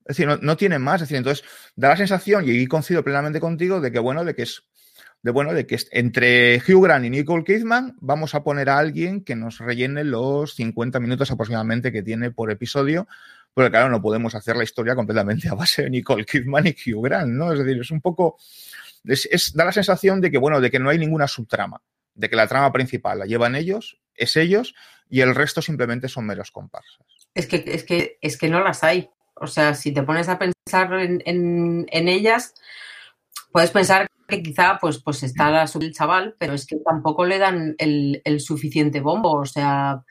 Es 0.04 0.16
decir, 0.16 0.38
no, 0.40 0.56
tiene 0.56 0.78
más. 0.78 0.96
Es 0.96 1.08
decir, 1.08 1.16
entonces 1.16 1.44
da 1.74 1.88
la 1.88 1.96
sensación, 1.96 2.44
y 2.46 2.66
coincido 2.66 3.02
plenamente 3.02 3.40
contigo, 3.40 3.80
de 3.80 3.90
que 3.90 3.98
bueno, 3.98 4.24
de 4.24 4.34
que 4.34 4.42
es 4.42 4.62
de 5.22 5.32
bueno, 5.32 5.52
de 5.52 5.66
que 5.66 5.76
entre 5.90 6.58
Hugh 6.58 6.84
Grant 6.84 7.04
y 7.04 7.10
Nicole 7.10 7.42
Kidman 7.42 7.96
vamos 8.00 8.36
a 8.36 8.44
poner 8.44 8.70
a 8.70 8.78
alguien 8.78 9.24
que 9.24 9.34
nos 9.34 9.58
rellene 9.58 10.04
los 10.04 10.54
50 10.54 11.00
minutos 11.00 11.32
aproximadamente 11.32 11.90
que 11.90 12.02
tiene 12.02 12.30
por 12.30 12.52
episodio, 12.52 13.08
porque 13.56 13.70
claro, 13.70 13.88
no 13.88 14.02
podemos 14.02 14.34
hacer 14.34 14.54
la 14.54 14.64
historia 14.64 14.94
completamente 14.94 15.48
a 15.48 15.54
base 15.54 15.84
de 15.84 15.88
Nicole 15.88 16.26
Kidman 16.26 16.66
y 16.66 16.76
Hugh 16.92 17.02
Grant, 17.02 17.32
¿no? 17.32 17.54
Es 17.54 17.58
decir, 17.58 17.80
es 17.80 17.90
un 17.90 18.02
poco, 18.02 18.36
es, 19.02 19.54
da 19.54 19.64
la 19.64 19.72
sensación 19.72 20.20
de 20.20 20.30
que, 20.30 20.36
bueno, 20.36 20.60
de 20.60 20.70
que 20.70 20.78
no 20.78 20.90
hay 20.90 20.98
ninguna 20.98 21.26
subtrama, 21.26 21.80
de 22.14 22.28
que 22.28 22.36
la 22.36 22.48
trama 22.48 22.70
principal 22.70 23.18
la 23.18 23.24
llevan 23.24 23.54
ellos, 23.54 23.98
es 24.14 24.36
ellos, 24.36 24.74
y 25.08 25.22
el 25.22 25.34
resto 25.34 25.62
simplemente 25.62 26.06
son 26.06 26.26
meros 26.26 26.50
comparsas. 26.50 26.98
Es 27.32 27.46
que, 27.46 27.64
es 27.66 27.84
que, 27.84 28.18
es 28.20 28.36
que 28.36 28.50
no 28.50 28.62
las 28.62 28.84
hay. 28.84 29.08
O 29.36 29.46
sea, 29.46 29.72
si 29.72 29.90
te 29.90 30.02
pones 30.02 30.28
a 30.28 30.38
pensar 30.38 30.92
en, 30.92 31.22
en, 31.24 32.08
ellas, 32.08 32.52
puedes 33.52 33.70
pensar 33.70 34.06
que 34.28 34.42
quizá 34.42 34.76
pues, 34.78 34.98
pues 34.98 35.22
está 35.22 35.50
la 35.50 35.64
el 35.64 35.94
chaval, 35.94 36.36
pero 36.38 36.52
es 36.52 36.66
que 36.66 36.76
tampoco 36.76 37.24
le 37.24 37.38
dan 37.38 37.74
el, 37.78 38.20
el 38.22 38.40
suficiente 38.40 39.00
bombo. 39.00 39.32
O 39.32 39.46
sea, 39.46 40.04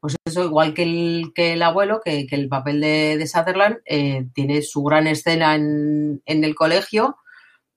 pues 0.00 0.16
eso, 0.24 0.44
igual 0.44 0.74
que 0.74 0.82
el, 0.84 1.32
que 1.34 1.54
el 1.54 1.62
abuelo, 1.62 2.00
que, 2.04 2.26
que 2.26 2.36
el 2.36 2.48
papel 2.48 2.80
de, 2.80 3.16
de 3.18 3.26
Sutherland 3.26 3.78
eh, 3.84 4.26
tiene 4.32 4.62
su 4.62 4.82
gran 4.82 5.06
escena 5.06 5.54
en, 5.56 6.22
en, 6.24 6.44
el 6.44 6.54
colegio, 6.54 7.16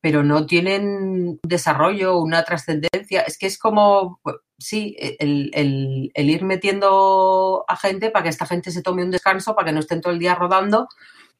pero 0.01 0.23
no 0.23 0.45
tienen 0.45 1.39
desarrollo, 1.43 2.19
una 2.19 2.43
trascendencia. 2.43 3.21
Es 3.21 3.37
que 3.37 3.47
es 3.47 3.57
como, 3.57 4.19
pues, 4.23 4.35
sí, 4.59 4.95
el, 4.99 5.49
el, 5.53 6.11
el, 6.13 6.29
ir 6.29 6.43
metiendo 6.43 7.65
a 7.67 7.75
gente 7.75 8.11
para 8.11 8.23
que 8.23 8.29
esta 8.29 8.45
gente 8.45 8.71
se 8.71 8.83
tome 8.83 9.03
un 9.03 9.11
descanso, 9.11 9.55
para 9.55 9.67
que 9.67 9.73
no 9.73 9.79
estén 9.79 10.01
todo 10.01 10.13
el 10.13 10.19
día 10.19 10.35
rodando, 10.35 10.87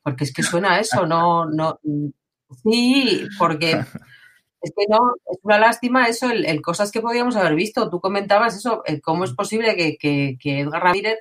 porque 0.01 0.23
es 0.23 0.33
que 0.33 0.43
suena 0.43 0.79
eso, 0.79 1.05
no, 1.05 1.45
no. 1.45 1.79
Sí, 2.63 3.27
porque 3.37 3.85
Es 4.61 4.71
que 4.75 4.85
no, 4.87 5.15
es 5.29 5.39
una 5.41 5.57
lástima 5.57 6.07
eso, 6.07 6.29
el, 6.29 6.61
cosas 6.61 6.91
que 6.91 7.01
podíamos 7.01 7.35
haber 7.35 7.55
visto. 7.55 7.89
Tú 7.89 7.99
comentabas 7.99 8.55
eso, 8.55 8.83
eh, 8.85 9.01
cómo 9.01 9.23
es 9.23 9.33
posible 9.33 9.75
que, 9.75 9.97
que, 9.97 10.59
Edgar 10.59 10.83
Ramírez 10.83 11.17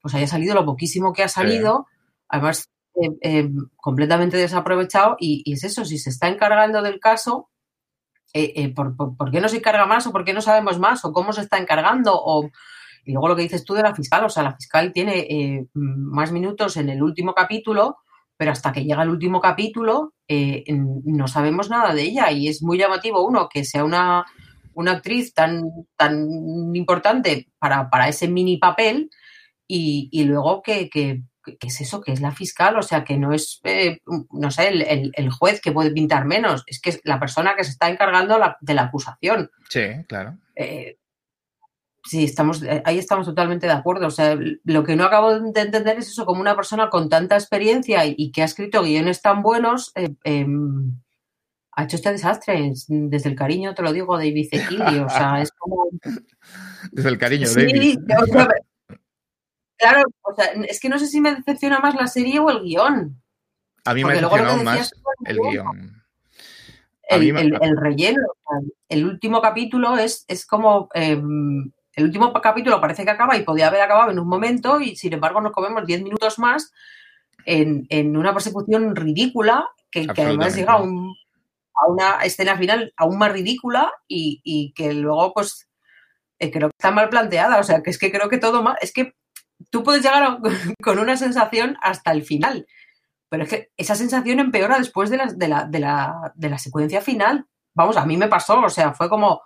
pues 0.00 0.14
haya 0.14 0.26
salido 0.26 0.54
lo 0.54 0.64
poquísimo 0.64 1.12
que 1.12 1.22
ha 1.22 1.28
salido, 1.28 1.86
además 2.28 2.70
eh, 2.94 3.10
eh, 3.20 3.50
completamente 3.76 4.36
desaprovechado, 4.36 5.16
y, 5.18 5.52
es 5.52 5.64
eso, 5.64 5.84
si 5.84 5.98
se 5.98 6.10
está 6.10 6.28
encargando 6.28 6.80
del 6.82 7.00
caso, 7.00 7.50
¿por, 8.74 8.96
por, 8.96 9.30
qué 9.30 9.40
no 9.40 9.48
se 9.48 9.56
encarga 9.56 9.86
más 9.86 10.06
o 10.06 10.12
por 10.12 10.24
qué 10.24 10.32
no 10.32 10.40
sabemos 10.40 10.78
más 10.78 11.04
o 11.04 11.12
cómo 11.12 11.32
se 11.32 11.42
está 11.42 11.58
encargando? 11.58 12.12
O, 12.14 12.48
y 13.04 13.12
luego 13.12 13.28
lo 13.28 13.36
que 13.36 13.42
dices 13.42 13.64
tú 13.64 13.74
de 13.74 13.82
la 13.82 13.94
fiscal, 13.94 14.24
o 14.24 14.30
sea, 14.30 14.44
la 14.44 14.54
fiscal 14.54 14.92
tiene 14.92 15.68
más 15.74 16.30
minutos 16.30 16.76
en 16.76 16.88
el 16.88 17.02
último 17.02 17.34
capítulo 17.34 17.98
pero 18.38 18.52
hasta 18.52 18.72
que 18.72 18.84
llega 18.84 19.02
el 19.02 19.10
último 19.10 19.40
capítulo 19.40 20.14
eh, 20.28 20.64
no 20.68 21.28
sabemos 21.28 21.68
nada 21.68 21.92
de 21.92 22.02
ella 22.02 22.30
y 22.30 22.48
es 22.48 22.62
muy 22.62 22.78
llamativo, 22.78 23.26
uno, 23.26 23.48
que 23.52 23.64
sea 23.64 23.84
una, 23.84 24.24
una 24.74 24.92
actriz 24.92 25.34
tan, 25.34 25.64
tan 25.96 26.74
importante 26.74 27.48
para, 27.58 27.90
para 27.90 28.08
ese 28.08 28.28
mini 28.28 28.56
papel 28.56 29.10
y, 29.66 30.08
y 30.12 30.24
luego 30.24 30.62
que, 30.62 30.88
que, 30.88 31.22
que, 31.44 31.66
es 31.66 31.80
eso, 31.80 32.00
que 32.00 32.12
es 32.12 32.20
la 32.20 32.30
fiscal, 32.30 32.78
o 32.78 32.82
sea, 32.82 33.02
que 33.02 33.18
no 33.18 33.32
es, 33.32 33.60
eh, 33.64 33.98
no 34.30 34.50
sé, 34.52 34.68
el, 34.68 35.12
el, 35.14 35.30
juez 35.30 35.60
que 35.60 35.72
puede 35.72 35.90
pintar 35.90 36.24
menos, 36.24 36.62
es 36.66 36.80
que 36.80 36.90
es 36.90 37.00
la 37.02 37.18
persona 37.18 37.56
que 37.56 37.64
se 37.64 37.72
está 37.72 37.88
encargando 37.88 38.38
la, 38.38 38.56
de 38.60 38.74
la 38.74 38.82
acusación. 38.82 39.50
Sí, 39.68 39.82
claro. 40.06 40.38
Eh, 40.54 40.96
Sí, 42.08 42.24
estamos, 42.24 42.62
eh, 42.62 42.80
ahí 42.86 42.98
estamos 42.98 43.26
totalmente 43.26 43.66
de 43.66 43.74
acuerdo. 43.74 44.06
O 44.06 44.10
sea, 44.10 44.34
lo 44.64 44.82
que 44.82 44.96
no 44.96 45.04
acabo 45.04 45.38
de 45.38 45.60
entender 45.60 45.98
es 45.98 46.08
eso, 46.08 46.24
como 46.24 46.40
una 46.40 46.56
persona 46.56 46.88
con 46.88 47.10
tanta 47.10 47.34
experiencia 47.34 48.02
y, 48.06 48.32
que 48.32 48.40
ha 48.40 48.46
escrito 48.46 48.82
guiones 48.82 49.20
tan 49.20 49.42
buenos, 49.42 49.92
eh, 49.94 50.14
em, 50.24 50.98
ha 51.72 51.84
hecho 51.84 51.96
este 51.96 52.10
desastre. 52.12 52.72
Desde 52.88 53.28
el 53.28 53.36
cariño, 53.36 53.74
te 53.74 53.82
lo 53.82 53.92
digo, 53.92 54.16
David 54.16 54.48
Zekili. 54.50 55.00
O 55.00 55.08
sea, 55.10 55.42
es 55.42 55.52
como. 55.52 55.90
Desde 56.92 57.10
el 57.10 57.18
cariño, 57.18 57.46
David. 57.54 57.98
claro, 59.76 60.04
o 60.22 60.34
sea, 60.34 60.46
es 60.66 60.80
que 60.80 60.88
no 60.88 60.98
sé 60.98 61.08
si 61.08 61.20
me 61.20 61.34
decepciona 61.34 61.78
más 61.80 61.94
la 61.94 62.06
serie 62.06 62.40
o 62.40 62.48
el 62.48 62.62
guion. 62.62 63.20
A 63.84 63.92
mí 63.92 64.02
me 64.02 64.14
decepcionó 64.14 64.64
más 64.64 64.94
el 65.26 65.38
guion. 65.38 66.02
El, 67.10 67.54
el, 67.62 67.76
relleno, 67.76 68.22
el 68.88 69.06
último 69.06 69.40
capítulo 69.40 69.96
es, 69.96 70.26
es 70.28 70.46
como 70.46 70.90
em, 70.92 71.72
el 71.98 72.04
último 72.04 72.32
capítulo 72.32 72.80
parece 72.80 73.04
que 73.04 73.10
acaba 73.10 73.36
y 73.36 73.42
podía 73.42 73.66
haber 73.66 73.80
acabado 73.80 74.12
en 74.12 74.20
un 74.20 74.28
momento 74.28 74.80
y 74.80 74.94
sin 74.94 75.14
embargo 75.14 75.40
nos 75.40 75.52
comemos 75.52 75.84
10 75.84 76.02
minutos 76.02 76.38
más 76.38 76.72
en, 77.44 78.16
una 78.16 78.32
persecución 78.32 78.94
ridícula 78.94 79.68
que, 79.90 80.06
además 80.08 80.54
llega 80.54 80.74
a, 80.74 80.82
una 81.88 82.18
escena 82.22 82.56
final 82.56 82.92
aún 82.96 83.18
más 83.18 83.32
ridícula 83.32 83.92
y, 84.06 84.72
que 84.76 84.94
luego 84.94 85.32
pues 85.34 85.68
eh, 86.38 86.52
creo 86.52 86.68
que 86.68 86.76
está 86.78 86.92
mal 86.92 87.08
planteada. 87.08 87.58
O 87.58 87.64
sea, 87.64 87.82
que 87.82 87.90
es 87.90 87.98
que 87.98 88.12
creo 88.12 88.28
que 88.28 88.38
todo 88.38 88.62
mal... 88.62 88.76
Es 88.80 88.92
que 88.92 89.14
tú 89.70 89.82
puedes 89.82 90.02
llegar 90.02 90.38
con 90.82 90.98
una 91.00 91.16
sensación 91.16 91.76
hasta 91.80 92.12
el 92.12 92.22
final, 92.22 92.66
pero 93.28 93.42
es 93.42 93.48
que 93.48 93.70
esa 93.76 93.96
sensación 93.96 94.38
empeora 94.38 94.78
después 94.78 95.10
de 95.10 95.16
la, 95.16 95.26
de 95.26 95.48
la, 95.48 95.64
de 95.64 95.80
la, 95.80 96.32
de 96.36 96.50
la 96.50 96.58
secuencia 96.58 97.00
final. 97.00 97.46
Vamos, 97.74 97.96
a 97.96 98.06
mí 98.06 98.16
me 98.16 98.28
pasó, 98.28 98.60
o 98.60 98.70
sea, 98.70 98.92
fue 98.92 99.08
como 99.08 99.42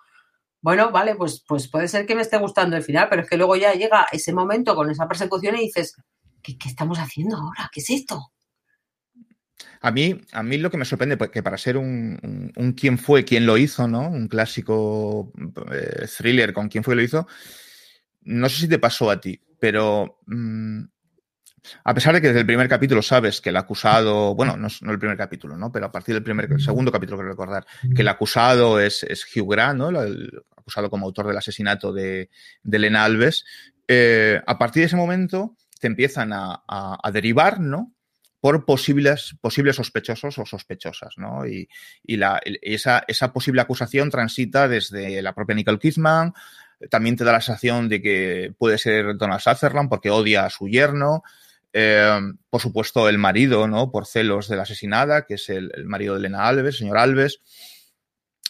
bueno, 0.62 0.92
vale, 0.92 1.16
pues, 1.16 1.44
pues 1.46 1.68
puede 1.68 1.88
ser 1.88 2.07
que 2.07 2.14
me 2.14 2.22
esté 2.22 2.38
gustando 2.38 2.77
el 2.77 2.85
final, 2.85 3.09
pero 3.11 3.22
es 3.22 3.29
que 3.29 3.37
luego 3.37 3.57
ya 3.57 3.75
llega 3.75 4.07
ese 4.12 4.33
momento 4.33 4.77
con 4.77 4.88
esa 4.90 5.09
persecución 5.09 5.57
y 5.57 5.62
dices, 5.62 5.96
¿qué, 6.40 6.57
estamos 6.64 6.98
haciendo 6.98 7.37
ahora? 7.37 7.68
¿Qué 7.72 7.81
es 7.81 7.90
esto? 7.90 8.33
A 9.81 9.90
mí, 9.90 10.20
a 10.33 10.42
mí 10.44 10.59
lo 10.59 10.70
que 10.70 10.77
me 10.77 10.85
sorprende, 10.85 11.18
que 11.31 11.42
para 11.42 11.59
ser 11.59 11.77
un, 11.77 12.53
un, 12.57 12.72
quién 12.75 12.96
fue, 12.96 13.25
quién 13.25 13.44
lo 13.44 13.59
hizo, 13.59 13.88
¿no? 13.88 14.09
Un 14.09 14.29
clásico 14.29 15.33
eh, 15.72 16.07
thriller 16.16 16.53
con 16.53 16.68
quién 16.68 16.85
fue, 16.85 16.94
lo 16.94 17.03
hizo. 17.03 17.27
No 18.20 18.48
sé 18.48 18.61
si 18.61 18.68
te 18.68 18.79
pasó 18.79 19.11
a 19.11 19.20
ti, 19.20 19.40
pero 19.59 20.20
mm, 20.27 20.85
a 21.85 21.94
pesar 21.94 22.14
de 22.14 22.20
que 22.20 22.29
desde 22.29 22.40
el 22.40 22.46
primer 22.46 22.68
capítulo 22.68 23.03
sabes 23.03 23.40
que 23.40 23.51
el 23.51 23.57
acusado, 23.57 24.35
bueno, 24.35 24.57
no, 24.57 24.68
el 24.68 24.98
primer 24.98 25.16
capítulo, 25.16 25.57
¿no? 25.57 25.70
Pero 25.70 25.87
a 25.87 25.92
partir 25.92 26.14
del 26.14 26.25
primer, 26.25 26.61
segundo 26.61 26.90
capítulo 26.90 27.18
quiero 27.18 27.31
recordar, 27.31 27.66
que 27.94 28.03
el 28.03 28.09
acusado 28.09 28.81
es, 28.81 29.03
es 29.05 29.25
Hugh 29.25 29.51
Grant, 29.51 29.79
¿no? 29.79 29.90
Acusado 30.62 30.88
como 30.88 31.07
autor 31.07 31.27
del 31.27 31.37
asesinato 31.37 31.92
de, 31.92 32.31
Elena 32.70 33.05
Alves. 33.05 33.44
Eh, 33.87 34.40
a 34.46 34.59
partir 34.59 34.83
de 34.83 34.87
ese 34.87 34.96
momento 34.96 35.57
te 35.79 35.88
empiezan 35.88 36.33
a, 36.33 37.11
derivar, 37.12 37.61
¿no? 37.61 37.92
por 38.40 38.64
posibles, 38.64 39.37
posibles 39.40 39.77
sospechosos 39.77 40.37
o 40.38 40.46
sospechosas, 40.46 41.14
¿no? 41.16 41.46
Y, 41.46 41.68
esa 42.05 43.33
posible 43.33 43.61
acusación 43.61 44.11
transita 44.11 44.66
desde 44.66 45.22
la 45.22 45.33
propia 45.33 45.55
Nicole 45.55 45.79
Kidman, 45.79 46.33
también 46.90 47.16
te 47.16 47.25
da 47.25 47.33
la 47.33 47.40
sensación 47.40 47.88
de 47.88 48.03
que 48.03 48.53
puede 48.59 48.79
ser 48.79 49.16
Donald 49.16 49.40
Sutherland 49.40 49.88
porque 49.88 50.11
odia 50.11 50.44
a 50.44 50.51
su 50.51 50.68
yerno, 50.68 51.22
eh, 51.72 52.20
por 52.51 52.61
supuesto, 52.61 53.09
el 53.09 53.18
marido, 53.18 53.66
¿no? 53.66 53.90
Por 53.90 54.07
celos 54.07 54.48
de 54.48 54.57
la 54.57 54.62
asesinada, 54.62 55.25
que 55.25 55.35
es 55.35 55.48
el, 55.48 55.70
marido 55.85 56.14
de 56.14 56.20
Elena 56.20 56.46
Alves, 56.46 56.79
señor 56.79 56.98
Alves. 56.98 57.40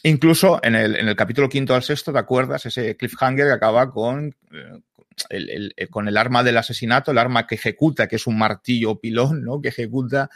Incluso 0.02 0.60
en 0.62 0.74
el, 0.74 0.96
en 0.96 1.08
el 1.08 1.16
capítulo 1.16 1.48
quinto 1.48 1.74
al 1.74 1.82
sexto, 1.82 2.12
¿te 2.12 2.18
acuerdas? 2.18 2.66
Ese 2.66 2.96
cliffhanger 2.96 3.46
que 3.46 3.52
acaba 3.52 3.90
con, 3.90 4.34
eh, 4.52 4.80
el, 5.28 5.50
el, 5.50 5.74
eh, 5.76 5.88
con 5.88 6.08
el 6.08 6.16
arma 6.16 6.42
del 6.42 6.56
asesinato, 6.56 7.10
el 7.10 7.18
arma 7.18 7.46
que 7.46 7.54
ejecuta, 7.54 8.08
que 8.08 8.16
es 8.16 8.26
un 8.26 8.38
martillo 8.38 9.00
pilón, 9.00 9.44
¿no? 9.44 9.60
Que 9.60 9.68
ejecuta 9.68 10.30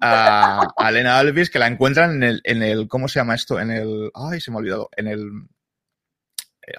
a, 0.00 0.66
a 0.76 0.88
Elena 0.88 1.18
Alves, 1.18 1.50
que 1.50 1.58
la 1.58 1.66
encuentran 1.66 2.16
en 2.16 2.22
el, 2.22 2.40
en 2.44 2.62
el, 2.62 2.88
¿cómo 2.88 3.08
se 3.08 3.20
llama 3.20 3.34
esto? 3.34 3.60
En 3.60 3.70
el, 3.70 4.10
ay, 4.14 4.40
se 4.40 4.50
me 4.50 4.56
ha 4.56 4.60
olvidado, 4.60 4.90
en 4.96 5.06
el, 5.08 5.30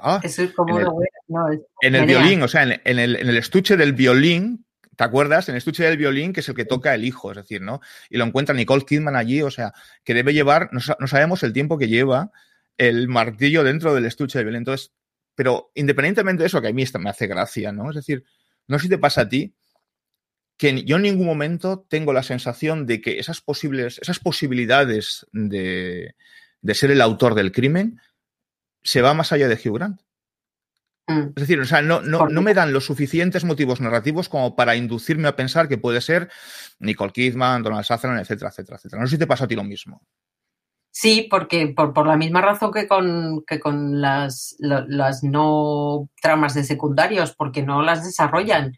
ah, 0.02 0.20
Eso 0.24 0.44
es 0.44 0.54
como 0.54 0.80
en 0.80 0.86
el, 0.86 0.92
no, 1.28 1.52
es 1.52 1.60
en 1.82 1.96
el 1.96 2.06
violín, 2.06 2.44
o 2.44 2.48
sea, 2.48 2.64
en, 2.64 2.82
en 2.84 3.00
el, 3.00 3.16
en 3.16 3.30
el 3.30 3.38
estuche 3.38 3.78
del 3.78 3.94
violín, 3.94 4.65
¿te 4.96 5.04
acuerdas? 5.04 5.50
En 5.50 5.56
el 5.56 5.58
estuche 5.58 5.84
del 5.84 5.98
violín, 5.98 6.34
que 6.34 6.40
es 6.42 6.50
el 6.50 6.56
que 6.56 6.66
toca 6.66 6.94
el 6.96 7.06
hijo, 7.06 7.32
es 7.32 7.38
decir, 7.38 7.62
¿no? 7.62 7.82
Y 8.10 8.18
lo 8.18 8.26
encuentra 8.26 8.56
Nicole 8.56 8.86
Kidman 8.86 9.16
allí, 9.16 9.42
o 9.42 9.52
sea, 9.52 9.74
que 10.04 10.14
debe 10.14 10.34
llevar, 10.34 10.70
no, 10.72 10.80
sa- 10.80 10.98
no 11.00 11.08
sabemos 11.08 11.44
el 11.44 11.54
tiempo 11.54 11.78
que 11.78 11.88
lleva 11.88 12.32
el 12.78 13.08
martillo 13.08 13.64
dentro 13.64 13.94
del 13.94 14.06
estuche 14.06 14.40
del 14.40 14.46
violín. 14.48 14.60
Entonces, 14.60 14.94
pero 15.36 15.72
independientemente 15.76 16.44
de 16.44 16.48
eso, 16.48 16.62
que 16.62 16.70
a 16.70 16.74
mí 16.74 16.82
esto 16.84 17.00
me 17.00 17.10
hace 17.10 17.28
gracia, 17.28 17.72
¿no? 17.72 17.90
Es 17.90 17.96
decir, 17.96 18.24
no 18.68 18.78
sé 18.80 18.84
si 18.84 18.90
te 18.90 18.98
pasa 18.98 19.22
a 19.22 19.30
ti, 19.30 19.54
que 20.58 20.84
yo 20.86 20.96
en 20.96 21.02
ningún 21.02 21.26
momento 21.28 21.86
tengo 21.90 22.14
la 22.14 22.24
sensación 22.24 22.86
de 22.86 23.02
que 23.02 23.20
esas 23.20 23.42
posibles, 23.42 24.00
esas 24.02 24.20
posibilidades 24.20 25.26
de, 25.34 26.16
de 26.62 26.74
ser 26.76 26.92
el 26.92 27.02
autor 27.02 27.36
del 27.36 27.52
crimen 27.52 28.00
se 28.84 29.02
va 29.02 29.14
más 29.14 29.32
allá 29.34 29.48
de 29.50 29.56
Hugh 29.56 29.76
Grant. 29.76 30.02
Mm. 31.08 31.30
Es 31.30 31.36
decir, 31.36 31.60
o 31.60 31.66
sea, 31.66 31.82
no, 31.82 32.02
no, 32.02 32.28
no 32.28 32.42
me 32.42 32.54
dan 32.54 32.74
los 32.74 32.86
suficientes 32.86 33.44
motivos 33.44 33.80
narrativos 33.80 34.30
como 34.30 34.56
para 34.56 34.76
inducirme 34.76 35.28
a 35.28 35.36
pensar 35.36 35.68
que 35.68 35.78
puede 35.78 36.02
ser 36.02 36.30
Nicole 36.80 37.12
Kidman, 37.12 37.64
Donald 37.64 37.86
Sutherland, 37.86 38.22
etcétera, 38.22 38.50
etcétera, 38.50 38.78
etcétera. 38.78 39.02
No 39.02 39.08
sé 39.08 39.16
si 39.16 39.20
te 39.20 39.28
pasa 39.28 39.46
a 39.46 39.48
ti 39.48 39.56
lo 39.56 39.64
mismo. 39.64 40.02
Sí, 40.98 41.28
porque 41.30 41.68
por, 41.76 41.94
por 41.94 42.08
la 42.08 42.16
misma 42.16 42.42
razón 42.42 42.72
que 42.72 42.88
con, 42.88 43.44
que 43.46 43.60
con 43.60 44.00
las, 44.00 44.56
las 44.60 45.24
no 45.24 46.10
tramas 46.22 46.54
de 46.54 46.64
secundarios, 46.64 47.36
porque 47.36 47.64
no 47.64 47.82
las 47.82 48.06
desarrollan. 48.06 48.78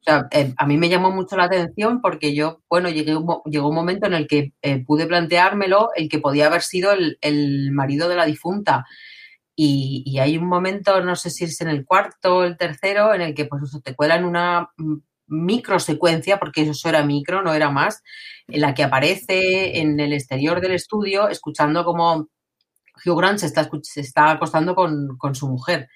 O 0.00 0.04
sea, 0.04 0.28
eh, 0.30 0.54
a 0.56 0.66
mí 0.66 0.78
me 0.78 0.88
llamó 0.88 1.10
mucho 1.10 1.36
la 1.36 1.44
atención 1.44 2.00
porque 2.00 2.32
yo, 2.32 2.62
bueno, 2.70 2.88
llegué 2.90 3.16
un 3.16 3.26
llegó 3.44 3.70
un 3.70 3.74
momento 3.74 4.06
en 4.06 4.14
el 4.14 4.28
que 4.28 4.52
eh, 4.62 4.84
pude 4.84 5.06
planteármelo 5.06 5.90
el 5.96 6.08
que 6.08 6.20
podía 6.20 6.46
haber 6.46 6.62
sido 6.62 6.92
el, 6.92 7.18
el 7.20 7.72
marido 7.72 8.08
de 8.08 8.14
la 8.14 8.24
difunta. 8.24 8.86
Y, 9.60 10.04
y 10.06 10.20
hay 10.20 10.38
un 10.38 10.46
momento, 10.46 11.00
no 11.02 11.16
sé 11.16 11.30
si 11.30 11.42
es 11.42 11.60
en 11.60 11.68
el 11.68 11.84
cuarto 11.84 12.36
o 12.36 12.44
el 12.44 12.56
tercero, 12.56 13.12
en 13.12 13.22
el 13.22 13.34
que 13.34 13.44
pues 13.46 13.64
eso, 13.64 13.80
te 13.80 13.96
cuelan 13.96 14.24
una 14.24 14.70
mm, 14.76 14.94
micro 15.26 15.80
secuencia, 15.80 16.38
porque 16.38 16.62
eso 16.62 16.88
era 16.88 17.04
micro, 17.04 17.42
no 17.42 17.52
era 17.52 17.68
más, 17.68 18.04
en 18.46 18.60
la 18.60 18.72
que 18.72 18.84
aparece 18.84 19.80
en 19.80 19.98
el 19.98 20.12
exterior 20.12 20.60
del 20.60 20.72
estudio 20.74 21.28
escuchando 21.28 21.84
como 21.84 22.28
Hugh 23.04 23.18
Grant 23.18 23.40
se 23.40 23.46
está, 23.46 23.68
escuch- 23.68 23.82
se 23.82 24.00
está 24.00 24.30
acostando 24.30 24.76
con, 24.76 25.16
con 25.18 25.34
su 25.34 25.48
mujer. 25.48 25.88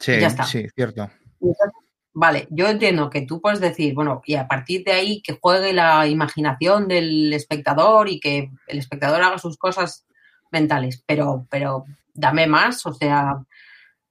Sí, 0.00 0.18
Ya 0.20 0.26
está. 0.26 0.42
sí, 0.42 0.66
cierto. 0.74 1.08
Entonces, 1.40 1.72
Vale, 2.14 2.48
yo 2.50 2.66
entiendo 2.66 3.10
que 3.10 3.22
tú 3.22 3.40
puedes 3.40 3.60
decir, 3.60 3.94
bueno, 3.94 4.22
y 4.24 4.34
a 4.34 4.48
partir 4.48 4.82
de 4.82 4.90
ahí 4.90 5.22
que 5.22 5.38
juegue 5.40 5.72
la 5.72 6.04
imaginación 6.08 6.88
del 6.88 7.32
espectador 7.32 8.08
y 8.08 8.18
que 8.18 8.50
el 8.66 8.78
espectador 8.78 9.22
haga 9.22 9.38
sus 9.38 9.56
cosas 9.56 10.04
mentales, 10.50 11.00
pero, 11.06 11.46
pero 11.48 11.84
dame 12.18 12.46
más, 12.46 12.84
o 12.86 12.92
sea, 12.94 13.36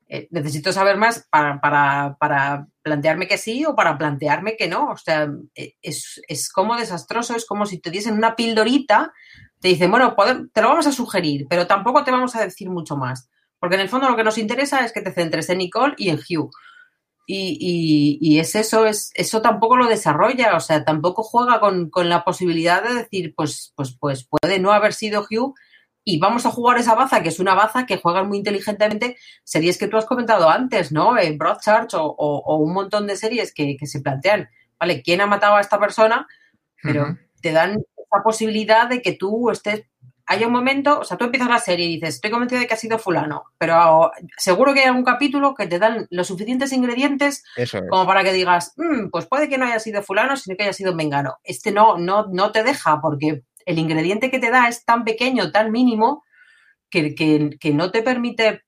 eh, 0.09 0.27
necesito 0.31 0.71
saber 0.71 0.97
más 0.97 1.27
para, 1.29 1.59
para, 1.59 2.15
para 2.19 2.67
plantearme 2.81 3.27
que 3.27 3.37
sí 3.37 3.65
o 3.65 3.75
para 3.75 3.97
plantearme 3.97 4.55
que 4.55 4.67
no. 4.69 4.89
O 4.91 4.97
sea, 4.97 5.29
eh, 5.55 5.73
es, 5.81 6.21
es 6.27 6.49
como 6.51 6.75
desastroso, 6.77 7.35
es 7.35 7.45
como 7.45 7.65
si 7.65 7.79
te 7.79 7.91
diesen 7.91 8.15
una 8.15 8.35
pildorita, 8.35 9.11
te 9.59 9.67
dicen, 9.69 9.91
bueno, 9.91 10.15
te 10.53 10.61
lo 10.61 10.69
vamos 10.69 10.87
a 10.87 10.91
sugerir, 10.93 11.45
pero 11.49 11.67
tampoco 11.67 12.03
te 12.03 12.11
vamos 12.11 12.35
a 12.35 12.41
decir 12.45 12.69
mucho 12.69 12.95
más. 12.95 13.29
Porque 13.59 13.75
en 13.75 13.81
el 13.81 13.89
fondo 13.89 14.09
lo 14.09 14.15
que 14.15 14.23
nos 14.23 14.37
interesa 14.37 14.85
es 14.85 14.93
que 14.93 15.01
te 15.01 15.11
centres 15.13 15.49
en 15.49 15.57
Nicole 15.59 15.95
y 15.97 16.09
en 16.09 16.17
Hugh. 16.19 16.51
Y, 17.29 17.57
y- 17.59 18.35
y 18.35 18.39
es 18.39 18.55
eso, 18.55 18.85
es, 18.85 19.11
eso 19.15 19.41
tampoco 19.41 19.75
lo 19.77 19.87
desarrolla, 19.87 20.55
o 20.55 20.61
sea, 20.61 20.85
tampoco 20.85 21.23
juega 21.23 21.59
con, 21.59 21.89
con 21.89 22.07
la 22.09 22.23
posibilidad 22.23 22.81
de 22.83 22.93
decir, 22.95 23.33
pues, 23.35 23.73
pues, 23.75 23.97
pues 23.99 24.25
puede 24.29 24.59
no 24.59 24.71
haber 24.71 24.93
sido 24.93 25.25
Hugh 25.29 25.53
y 26.09 26.19
vamos 26.19 26.45
a 26.45 26.51
jugar 26.51 26.77
esa 26.77 26.95
baza, 26.95 27.21
que 27.21 27.29
es 27.29 27.39
una 27.39 27.53
baza 27.53 27.85
que 27.85 27.97
juegan 27.97 28.27
muy 28.29 28.37
inteligentemente 28.37 29.17
series 29.43 29.77
que 29.77 29.87
tú 29.89 29.97
has 29.97 30.05
comentado 30.05 30.49
antes, 30.49 30.91
¿no? 30.93 31.17
En 31.19 31.37
Broadchurch 31.37 31.93
o, 31.95 32.03
o- 32.05 32.43
o 32.45 32.57
un 32.57 32.73
montón 32.73 33.07
de 33.07 33.15
series 33.17 33.53
que, 33.53 33.75
que 33.77 33.85
se 33.87 33.99
plantean, 34.01 34.49
¿vale? 34.79 35.01
¿Quién 35.03 35.19
ha 35.21 35.25
matado 35.27 35.55
a 35.55 35.61
esta 35.61 35.79
persona? 35.79 36.25
Pero 36.81 37.03
te 37.41 37.51
dan 37.51 37.71
esa 37.73 38.23
posibilidad 38.23 38.87
de 38.87 39.01
que 39.01 39.13
tú 39.13 39.49
estés. 39.51 39.83
Hay 40.29 40.43
un 40.43 40.51
momento, 40.51 40.99
o 40.99 41.03
sea, 41.05 41.17
tú 41.17 41.25
empiezas 41.25 41.49
la 41.49 41.59
serie 41.59 41.85
y 41.85 41.95
dices, 41.95 42.15
estoy 42.15 42.31
convencido 42.31 42.59
de 42.61 42.67
que 42.67 42.73
ha 42.73 42.77
sido 42.77 42.99
Fulano, 42.99 43.45
pero 43.57 44.11
seguro 44.37 44.73
que 44.73 44.81
hay 44.81 44.87
algún 44.87 45.05
capítulo 45.05 45.55
que 45.55 45.67
te 45.67 45.79
dan 45.79 46.05
los 46.09 46.27
suficientes 46.27 46.73
ingredientes 46.73 47.43
es. 47.55 47.89
como 47.89 48.05
para 48.05 48.23
que 48.23 48.33
digas, 48.33 48.73
"Mm, 48.75 49.09
pues 49.09 49.25
puede 49.25 49.47
que 49.47 49.57
no 49.57 49.65
haya 49.65 49.79
sido 49.79 50.01
Fulano, 50.03 50.35
sino 50.35 50.55
que 50.57 50.63
haya 50.63 50.73
sido 50.73 50.93
Mengano. 50.95 51.37
Este 51.43 51.71
no, 51.71 51.97
no, 51.97 52.27
no 52.31 52.51
te 52.51 52.63
deja 52.63 52.99
porque 53.01 53.43
el 53.67 53.77
ingrediente 53.77 54.32
que 54.32 54.39
te 54.39 54.49
da 54.49 54.67
es 54.69 54.86
tan 54.86 55.03
pequeño, 55.03 55.51
tan 55.51 55.71
mínimo, 55.71 56.23
que, 56.89 57.13
que- 57.15 57.73
no 57.73 57.91
te 57.91 58.01
permite 58.01 58.63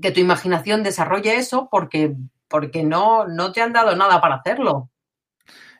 que 0.00 0.10
tu 0.12 0.20
imaginación 0.20 0.82
desarrolle 0.82 1.36
eso 1.36 1.68
porque, 1.70 2.14
porque 2.48 2.82
no, 2.82 3.26
no 3.26 3.52
te 3.52 3.62
han 3.62 3.72
dado 3.72 3.96
nada 3.96 4.20
para 4.20 4.36
hacerlo. 4.36 4.90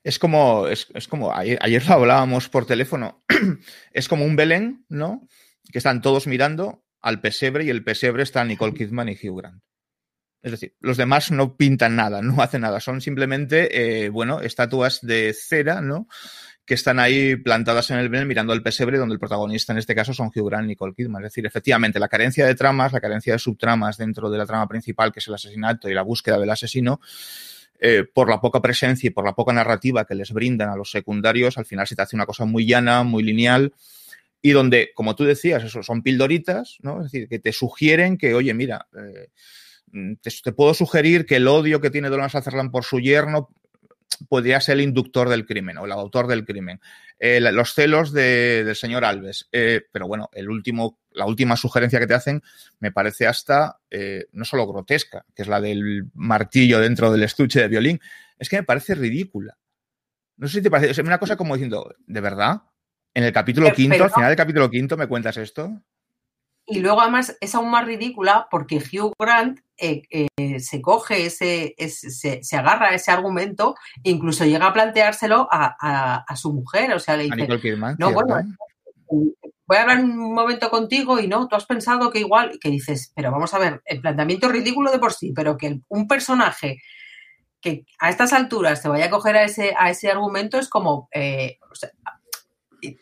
Es 0.02 0.18
como, 0.18 0.66
es 0.66 1.08
como 1.08 1.32
ayer, 1.32 1.58
ayer 1.62 1.86
lo 1.86 1.94
hablábamos 1.94 2.48
por 2.48 2.66
teléfono, 2.66 3.22
es 3.92 4.08
como 4.08 4.24
un 4.24 4.36
Belén, 4.36 4.84
¿no? 4.88 5.26
Que 5.70 5.78
están 5.78 6.00
todos 6.00 6.26
mirando 6.26 6.84
al 7.00 7.20
pesebre 7.20 7.64
y 7.64 7.70
el 7.70 7.84
pesebre 7.84 8.22
está 8.22 8.44
Nicole 8.44 8.74
Kidman 8.74 9.10
y 9.10 9.12
Hugh 9.12 9.38
Grant. 9.38 9.62
Es 10.42 10.50
decir, 10.50 10.74
los 10.80 10.98
demás 10.98 11.30
no 11.30 11.56
pintan 11.56 11.96
nada, 11.96 12.20
no 12.20 12.42
hacen 12.42 12.60
nada, 12.62 12.78
son 12.80 13.00
simplemente, 13.00 14.04
eh, 14.04 14.10
bueno, 14.10 14.40
estatuas 14.40 15.00
de 15.00 15.32
cera, 15.34 15.80
¿no? 15.80 16.06
Que 16.64 16.74
están 16.74 16.98
ahí 16.98 17.36
plantadas 17.36 17.90
en 17.90 17.98
el 17.98 18.08
Belén 18.08 18.26
mirando 18.26 18.52
al 18.52 18.62
pesebre, 18.62 18.98
donde 18.98 19.14
el 19.14 19.18
protagonista 19.18 19.72
en 19.72 19.78
este 19.78 19.94
caso 19.94 20.14
son 20.14 20.28
Hugh 20.34 20.48
Grant 20.48 20.64
y 20.64 20.68
Nicole 20.68 20.94
Kidman. 20.94 21.22
Es 21.24 21.32
decir, 21.32 21.44
efectivamente, 21.44 21.98
la 21.98 22.08
carencia 22.08 22.46
de 22.46 22.54
tramas, 22.54 22.92
la 22.92 23.00
carencia 23.00 23.34
de 23.34 23.38
subtramas 23.38 23.98
dentro 23.98 24.30
de 24.30 24.38
la 24.38 24.46
trama 24.46 24.66
principal, 24.66 25.12
que 25.12 25.20
es 25.20 25.28
el 25.28 25.34
asesinato 25.34 25.90
y 25.90 25.94
la 25.94 26.02
búsqueda 26.02 26.38
del 26.38 26.50
asesino, 26.50 27.00
eh, 27.80 28.04
por 28.10 28.30
la 28.30 28.40
poca 28.40 28.62
presencia 28.62 29.08
y 29.08 29.10
por 29.10 29.26
la 29.26 29.34
poca 29.34 29.52
narrativa 29.52 30.06
que 30.06 30.14
les 30.14 30.32
brindan 30.32 30.70
a 30.70 30.76
los 30.76 30.90
secundarios, 30.90 31.58
al 31.58 31.66
final 31.66 31.86
se 31.86 31.94
te 31.94 32.02
hace 32.02 32.16
una 32.16 32.24
cosa 32.24 32.44
muy 32.44 32.66
llana, 32.66 33.02
muy 33.02 33.22
lineal, 33.22 33.74
y 34.40 34.52
donde, 34.52 34.92
como 34.94 35.14
tú 35.16 35.24
decías, 35.24 35.62
eso 35.64 35.82
son 35.82 36.02
pildoritas, 36.02 36.78
¿no? 36.80 36.98
Es 36.98 37.10
decir, 37.10 37.28
que 37.28 37.40
te 37.40 37.52
sugieren 37.52 38.16
que, 38.16 38.34
oye, 38.34 38.54
mira, 38.54 38.86
eh, 38.96 39.28
te, 40.22 40.30
te, 40.42 40.52
puedo 40.52 40.72
sugerir 40.72 41.26
que 41.26 41.36
el 41.36 41.48
odio 41.48 41.80
que 41.80 41.90
tiene 41.90 42.10
Donald 42.10 42.30
Sutherland 42.30 42.70
por 42.70 42.84
su 42.84 43.00
yerno 43.00 43.50
podría 44.28 44.60
ser 44.60 44.74
el 44.74 44.82
inductor 44.82 45.28
del 45.28 45.46
crimen 45.46 45.78
o 45.78 45.84
el 45.84 45.92
autor 45.92 46.26
del 46.26 46.44
crimen. 46.44 46.80
Eh, 47.18 47.40
los 47.40 47.74
celos 47.74 48.12
de, 48.12 48.64
del 48.64 48.76
señor 48.76 49.04
Alves. 49.04 49.48
Eh, 49.52 49.82
pero 49.90 50.06
bueno, 50.06 50.30
el 50.32 50.48
último, 50.48 50.98
la 51.10 51.26
última 51.26 51.56
sugerencia 51.56 51.98
que 51.98 52.06
te 52.06 52.14
hacen 52.14 52.42
me 52.80 52.92
parece 52.92 53.26
hasta 53.26 53.78
eh, 53.90 54.26
no 54.32 54.44
solo 54.44 54.66
grotesca, 54.66 55.24
que 55.34 55.42
es 55.42 55.48
la 55.48 55.60
del 55.60 56.08
martillo 56.14 56.80
dentro 56.80 57.10
del 57.10 57.22
estuche 57.22 57.60
de 57.60 57.68
violín, 57.68 58.00
es 58.38 58.48
que 58.48 58.56
me 58.56 58.64
parece 58.64 58.94
ridícula. 58.94 59.56
No 60.36 60.48
sé 60.48 60.58
si 60.58 60.62
te 60.62 60.70
parece, 60.70 60.90
es 60.90 60.98
una 60.98 61.18
cosa 61.18 61.36
como 61.36 61.54
diciendo, 61.54 61.94
¿de 62.06 62.20
verdad? 62.20 62.62
En 63.14 63.22
el 63.22 63.32
capítulo 63.32 63.72
quinto, 63.72 64.02
al 64.02 64.10
final 64.10 64.28
del 64.28 64.36
capítulo 64.36 64.68
quinto, 64.68 64.96
¿me 64.96 65.06
cuentas 65.06 65.36
esto? 65.36 65.80
Y 66.66 66.80
luego 66.80 67.00
además 67.02 67.36
es 67.40 67.54
aún 67.54 67.70
más 67.70 67.84
ridícula 67.84 68.48
porque 68.50 68.76
Hugh 68.78 69.12
Grant 69.18 69.60
eh, 69.76 70.02
eh, 70.10 70.60
se 70.60 70.80
coge 70.80 71.26
ese, 71.26 71.74
ese- 71.76 72.10
se, 72.10 72.42
se 72.42 72.56
agarra 72.56 72.88
a 72.88 72.94
ese 72.94 73.10
argumento 73.10 73.74
e 74.02 74.10
incluso 74.10 74.44
llega 74.44 74.66
a 74.68 74.72
planteárselo 74.72 75.46
a, 75.50 75.76
a- 75.80 76.24
a 76.26 76.36
su 76.36 76.52
mujer. 76.54 76.92
O 76.94 76.98
sea, 77.00 77.16
le 77.16 77.24
A 77.30 77.36
dice, 77.36 77.60
Kidman. 77.60 77.96
no, 77.98 78.12
bueno, 78.12 78.40
voy 79.66 79.76
a 79.76 79.82
hablar 79.82 80.00
un 80.00 80.32
momento 80.34 80.70
contigo 80.70 81.18
y 81.18 81.26
no, 81.28 81.48
tú 81.48 81.56
has 81.56 81.66
pensado 81.66 82.10
que 82.10 82.20
igual, 82.20 82.58
que 82.60 82.70
dices, 82.70 83.12
pero 83.14 83.30
vamos 83.30 83.52
a 83.54 83.58
ver, 83.58 83.82
el 83.84 84.00
planteamiento 84.00 84.46
es 84.46 84.52
ridículo 84.52 84.90
de 84.90 84.98
por 84.98 85.12
sí, 85.12 85.32
pero 85.34 85.56
que 85.56 85.80
un 85.88 86.06
personaje 86.08 86.80
que 87.60 87.84
a 87.98 88.10
estas 88.10 88.32
alturas 88.34 88.80
se 88.82 88.88
vaya 88.88 89.06
a 89.06 89.10
coger 89.10 89.36
a 89.36 89.44
ese, 89.44 89.74
a 89.78 89.88
ese 89.90 90.10
argumento 90.10 90.58
es 90.58 90.68
como, 90.68 91.08
eh, 91.12 91.58
o 91.70 91.74
sea, 91.74 91.90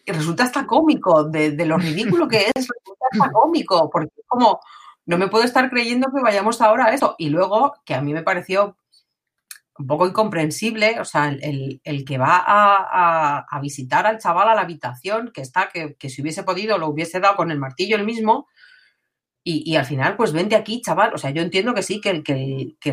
resulta 0.07 0.45
hasta 0.45 0.67
cómico, 0.67 1.25
de, 1.25 1.53
lo 1.67 1.77
ridículo 1.79 2.29
que 2.29 2.47
es, 2.55 2.69
resulta 2.69 3.07
hasta 3.13 3.33
cómico, 3.33 3.89
porque 3.91 4.13
es 4.17 4.25
como, 4.27 4.61
no 5.07 5.19
me 5.19 5.29
puedo 5.29 5.45
estar 5.45 5.69
creyendo 5.71 6.09
que 6.15 6.23
vayamos 6.23 6.61
ahora 6.61 6.87
a 6.87 6.95
eso. 6.95 7.15
Y 7.19 7.29
luego, 7.31 7.75
que 7.85 7.95
a 7.95 8.01
mí 8.03 8.13
me 8.13 8.23
pareció 8.23 8.77
un 9.79 9.87
poco 9.87 10.07
incomprensible, 10.07 11.01
o 11.01 11.05
sea, 11.05 11.29
el, 11.29 11.81
el- 11.83 12.05
que 12.05 12.19
va 12.19 12.37
a, 12.47 13.45
a- 13.51 13.61
visitar 13.61 14.07
al 14.07 14.19
chaval 14.19 14.49
a 14.49 14.55
la 14.55 14.61
habitación, 14.63 15.31
que 15.33 15.41
está, 15.41 15.71
que, 15.73 15.95
que 15.97 16.09
si 16.11 16.21
hubiese 16.23 16.43
podido 16.43 16.79
lo 16.79 16.89
hubiese 16.89 17.21
dado 17.21 17.37
con 17.37 17.51
el 17.51 17.59
martillo 17.59 17.97
el 17.97 18.05
mismo, 18.05 18.47
y, 19.45 19.69
y 19.69 19.75
al 19.77 19.87
final, 19.87 20.15
pues 20.17 20.33
vente 20.33 20.55
aquí, 20.55 20.81
chaval. 20.83 21.15
O 21.15 21.19
sea, 21.19 21.31
yo 21.31 21.43
entiendo 21.43 21.75
que 21.75 21.83
sí, 21.83 22.01
que 22.01 22.11
el, 22.11 22.23
que 22.23 22.33
el, 22.35 22.77
que 22.81 22.91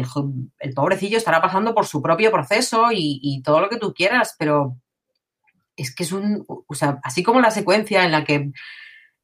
el 0.60 0.74
pobrecillo 0.74 1.18
estará 1.18 1.42
pasando 1.42 1.76
por 1.76 1.86
su 1.86 2.02
propio 2.02 2.32
proceso 2.32 2.92
y, 2.92 3.20
y 3.22 3.44
todo 3.44 3.60
lo 3.62 3.70
que 3.70 3.78
tú 3.78 3.94
quieras, 3.94 4.36
pero 4.40 4.78
es 5.82 5.94
que 5.94 6.04
es 6.04 6.12
un, 6.12 6.46
o 6.48 6.74
sea, 6.74 7.00
así 7.04 7.24
como 7.24 7.42
la 7.42 7.52
secuencia 7.52 8.06
en 8.06 8.12
la 8.12 8.24
que 8.24 8.52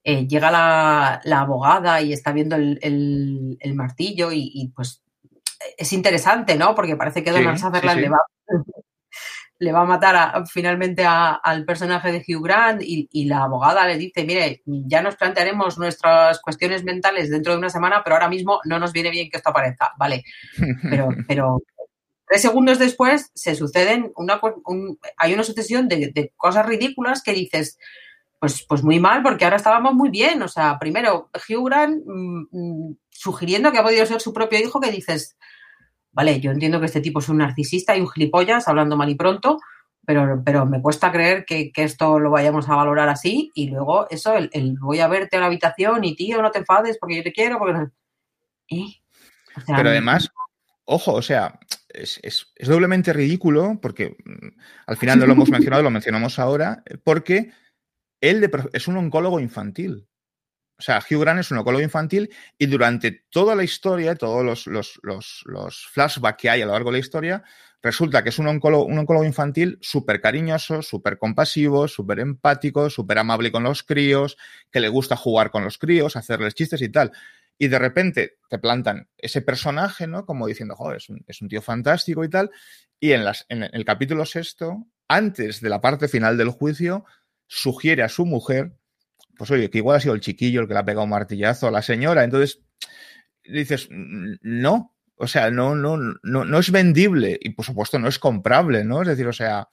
eh, 0.03 0.27
llega 0.27 0.51
la, 0.51 1.39
abogada 1.39 2.01
y 2.01 2.13
está 2.13 2.31
viendo 2.31 2.55
el, 2.55 3.73
martillo 3.75 4.29
y, 4.31 4.71
pues 4.75 5.03
es 5.77 5.93
interesante, 5.93 6.55
¿no? 6.55 6.75
Porque 6.75 6.95
parece 6.95 7.23
que 7.23 7.31
Donald 7.31 7.57
Sutherland 7.57 8.01
le 8.01 8.09
va 8.09 8.19
le 9.59 9.71
va 9.71 9.81
a 9.81 9.85
matar 9.85 10.43
finalmente 10.47 11.05
al 11.05 11.65
personaje 11.65 12.11
de 12.11 12.23
Hugh 12.27 12.43
Grant 12.43 12.81
y, 12.83 13.25
la 13.25 13.43
abogada 13.43 13.87
le 13.87 13.97
dice, 13.97 14.25
mire, 14.25 14.61
ya 14.65 15.01
nos 15.01 15.15
plantearemos 15.15 15.77
nuestras 15.77 16.41
cuestiones 16.41 16.83
mentales 16.83 17.29
dentro 17.29 17.53
de 17.53 17.59
una 17.59 17.69
semana, 17.69 18.01
pero 18.03 18.15
ahora 18.15 18.29
mismo 18.29 18.59
no 18.65 18.79
nos 18.79 18.91
viene 18.91 19.11
bien 19.11 19.29
que 19.29 19.37
esto 19.37 19.49
aparezca. 19.49 19.93
Vale, 19.97 20.23
pero, 20.89 21.09
pero 21.27 21.61
tres 22.27 22.41
segundos 22.41 22.79
después 22.79 23.31
se 23.33 23.55
suceden 23.55 24.11
una, 24.15 24.39
hay 25.17 25.33
una 25.33 25.43
sucesión 25.43 25.87
de, 25.87 26.33
cosas 26.35 26.65
ridículas 26.65 27.21
que 27.23 27.33
dices, 27.33 27.77
pues, 28.39 28.65
pues 28.67 28.83
muy 28.83 28.99
mal, 28.99 29.23
porque 29.23 29.45
ahora 29.45 29.57
estábamos 29.57 29.93
muy 29.93 30.09
bien. 30.09 30.41
O 30.41 30.47
sea, 30.47 30.77
primero, 30.79 31.29
Hugh 31.33 31.65
Grant 31.67 32.03
mm, 32.05 32.45
mm, 32.51 32.97
sugiriendo 33.09 33.71
que 33.71 33.77
ha 33.77 33.83
podido 33.83 34.05
ser 34.05 34.21
su 34.21 34.33
propio 34.33 34.59
hijo, 34.59 34.79
que 34.79 34.91
dices, 34.91 35.37
Vale, 36.15 36.39
yo 36.39 36.51
entiendo 36.51 36.79
que 36.79 36.85
este 36.85 37.01
tipo 37.01 37.19
es 37.19 37.27
un 37.27 37.39
narcisista 37.39 37.95
y 37.95 37.99
un 37.99 38.07
gilipollas, 38.07 38.69
hablando 38.69 38.95
mal 38.95 39.09
y 39.09 39.15
pronto, 39.15 39.59
pero, 40.05 40.41
pero 40.45 40.65
me 40.65 40.81
cuesta 40.81 41.11
creer 41.11 41.43
que, 41.43 41.73
esto 41.75 42.19
lo 42.19 42.31
vayamos 42.31 42.69
a 42.69 42.75
valorar 42.75 43.09
así 43.09 43.51
y 43.53 43.69
luego 43.69 44.07
eso, 44.09 44.33
el, 44.33 44.77
voy 44.79 45.01
a 45.01 45.09
verte 45.09 45.35
a 45.35 45.41
la 45.41 45.47
habitación 45.47 46.05
y 46.05 46.15
tío, 46.15 46.41
no 46.41 46.51
te 46.51 46.59
enfades 46.59 46.97
porque 46.99 47.17
yo 47.17 47.23
te 47.23 47.33
quiero, 47.33 47.59
porque 47.59 47.87
¿Eh? 48.69 48.85
pero 49.67 49.89
además, 49.89 50.29
ojo, 50.85 51.15
o 51.15 51.21
sea, 51.21 51.59
es, 51.95 52.47
doblemente 52.59 53.13
ridículo 53.13 53.79
porque 53.81 54.15
mm, 54.23 54.47
al 54.87 54.97
final 54.97 55.19
no 55.19 55.27
lo 55.27 55.33
hemos 55.33 55.49
mencionado, 55.49 55.83
lo 55.83 55.91
mencionamos 55.91 56.39
ahora, 56.39 56.83
porque 57.03 57.51
él 58.21 58.49
es 58.73 58.87
un 58.87 58.97
oncólogo 58.97 59.39
infantil. 59.39 60.07
O 60.77 60.81
sea, 60.81 60.99
Hugh 60.99 61.21
Grant 61.21 61.39
es 61.39 61.51
un 61.51 61.57
oncólogo 61.57 61.81
infantil 61.81 62.29
y 62.57 62.65
durante 62.65 63.23
toda 63.29 63.55
la 63.55 63.63
historia, 63.63 64.15
todos 64.15 64.43
los, 64.43 64.67
los, 64.67 64.99
los, 65.45 65.87
flashbacks 65.91 66.41
que 66.41 66.49
hay 66.49 66.61
a 66.61 66.65
lo 66.65 66.73
largo 66.73 66.89
de 66.89 66.97
la 66.97 66.99
historia, 66.99 67.43
resulta 67.81 68.23
que 68.23 68.29
es 68.29 68.39
un 68.39 68.47
un 68.47 68.55
oncólogo 68.55 69.23
infantil 69.23 69.77
súper 69.81 70.19
cariñoso, 70.19 70.81
súper 70.81 71.17
compasivo, 71.17 71.87
súper 71.87 72.19
empático, 72.19 72.89
súper 72.89 73.19
amable 73.19 73.53
con 73.53 73.63
los 73.63 73.83
críos, 73.83 74.37
que 74.69 74.81
le 74.81 74.89
gusta 74.89 75.15
jugar 75.15 75.49
con 75.49 75.63
los 75.63 75.77
críos, 75.77 76.17
hacerles 76.17 76.55
chistes 76.55 76.81
y 76.81 76.89
tal. 76.89 77.13
Y 77.57 77.67
de 77.67 77.79
repente 77.79 78.37
te 78.49 78.59
plantan 78.59 79.09
ese 79.17 79.41
personaje, 79.41 80.07
¿no? 80.07 80.25
Como 80.25 80.47
diciendo, 80.47 80.75
joder, 80.75 80.97
es 80.97 81.09
un, 81.09 81.23
es 81.27 81.41
un 81.41 81.47
tío 81.47 81.61
fantástico 81.61 82.23
y 82.23 82.29
tal. 82.29 82.51
Y 82.99 83.11
en, 83.11 83.23
las, 83.23 83.45
en 83.49 83.63
el 83.63 83.85
capítulo 83.85 84.25
sexto, 84.25 84.85
antes 85.07 85.61
de 85.61 85.69
la 85.69 85.81
parte 85.81 86.07
final 86.07 86.37
del 86.37 86.49
juicio, 86.49 87.05
sugiere 87.47 88.03
a 88.03 88.09
su 88.09 88.25
mujer 88.25 88.73
pues 89.37 89.51
oye, 89.51 89.69
que 89.69 89.79
igual 89.79 89.97
ha 89.97 89.99
sido 89.99 90.13
el 90.13 90.21
chiquillo 90.21 90.61
el 90.61 90.67
que 90.67 90.73
le 90.73 90.79
ha 90.79 90.85
pegado 90.85 91.03
un 91.03 91.09
martillazo 91.09 91.67
a 91.67 91.71
la 91.71 91.81
señora. 91.81 92.23
Entonces, 92.23 92.61
dices, 93.43 93.87
no, 93.91 94.95
o 95.17 95.27
sea, 95.27 95.51
no, 95.51 95.75
no, 95.75 95.97
no, 95.97 96.45
no 96.45 96.59
es 96.59 96.71
vendible 96.71 97.37
y 97.41 97.51
por 97.51 97.65
supuesto 97.65 97.99
no 97.99 98.07
es 98.07 98.19
comprable, 98.19 98.83
¿no? 98.83 99.01
Es 99.01 99.07
decir, 99.07 99.27
o 99.27 99.33
sea, 99.33 99.69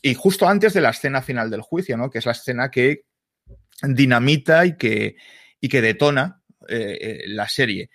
y 0.00 0.14
justo 0.14 0.48
antes 0.48 0.72
de 0.74 0.80
la 0.80 0.90
escena 0.90 1.22
final 1.22 1.50
del 1.50 1.60
juicio, 1.60 1.96
¿no? 1.96 2.10
Que 2.10 2.18
es 2.18 2.26
la 2.26 2.32
escena 2.32 2.70
que 2.70 3.04
dinamita 3.82 4.64
y 4.66 4.76
que, 4.76 5.16
y 5.60 5.68
que 5.68 5.82
detona 5.82 6.41
eh, 6.68 6.98
eh, 7.00 7.22
la 7.26 7.48
serie. 7.48 7.90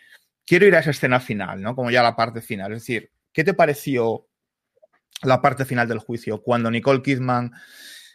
Quiero 0.45 0.65
ir 0.65 0.75
a 0.75 0.79
esa 0.79 0.91
escena 0.91 1.19
final, 1.19 1.61
¿no? 1.61 1.75
Como 1.75 1.91
ya 1.91 2.03
la 2.03 2.15
parte 2.15 2.41
final. 2.41 2.73
Es 2.73 2.79
decir, 2.79 3.11
¿qué 3.33 3.43
te 3.43 3.53
pareció 3.53 4.27
la 5.23 5.41
parte 5.41 5.65
final 5.65 5.87
del 5.87 5.99
juicio? 5.99 6.41
Cuando 6.41 6.71
Nicole 6.71 7.01
Kidman 7.01 7.51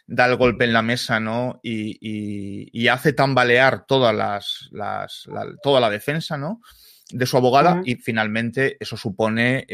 da 0.07 0.25
el 0.25 0.35
golpe 0.35 0.65
en 0.65 0.73
la 0.73 0.81
mesa, 0.81 1.19
¿no? 1.19 1.59
Y, 1.63 2.87
hace 2.87 3.13
tambalear 3.13 3.85
todas 3.85 4.13
las, 4.13 4.69
las 4.71 5.27
toda 5.61 5.79
la 5.79 5.89
defensa, 5.89 6.37
¿no? 6.37 6.61
De 7.09 7.25
su 7.25 7.37
abogada 7.37 7.81
y 7.85 7.95
finalmente 7.95 8.77
eso 8.79 8.97
supone 8.97 9.65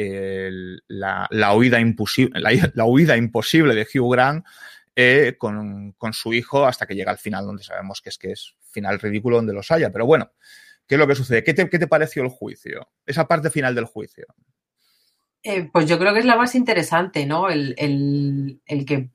la, 0.88 1.54
huida 1.56 1.80
imposible, 1.80 2.40
la, 2.42 2.86
huida 2.86 3.16
imposible 3.18 3.74
de 3.76 3.88
Hugh 3.94 4.12
Grant 4.12 4.46
eh, 5.02 5.36
con, 5.38 5.96
su 6.12 6.34
hijo 6.34 6.66
hasta 6.66 6.86
que 6.86 6.94
llega 6.94 7.10
al 7.10 7.18
final, 7.18 7.46
donde 7.46 7.64
sabemos 7.64 8.02
que 8.02 8.10
es 8.10 8.18
que 8.18 8.34
es 8.34 8.54
final 8.70 9.00
ridículo 9.00 9.38
donde 9.38 9.54
los 9.54 9.72
haya. 9.72 9.94
Pero 9.94 10.06
bueno, 10.06 10.34
¿qué 10.90 10.96
es 10.96 11.00
lo 11.00 11.08
que 11.08 11.16
sucede? 11.16 11.44
¿Qué 11.46 11.54
te, 11.54 11.88
pareció 11.88 12.24
el 12.24 12.30
juicio? 12.30 12.90
Esa 13.06 13.28
parte 13.28 13.50
final 13.50 13.76
del 13.76 13.86
juicio. 13.86 14.26
Eh, 15.44 15.70
pues 15.72 15.88
yo 15.88 15.98
creo 15.98 16.14
que 16.14 16.20
es 16.20 16.26
la 16.26 16.36
más 16.36 16.56
interesante, 16.56 17.26
¿no? 17.26 17.48
El, 17.48 17.76
el 17.78 18.86
que 18.86 19.12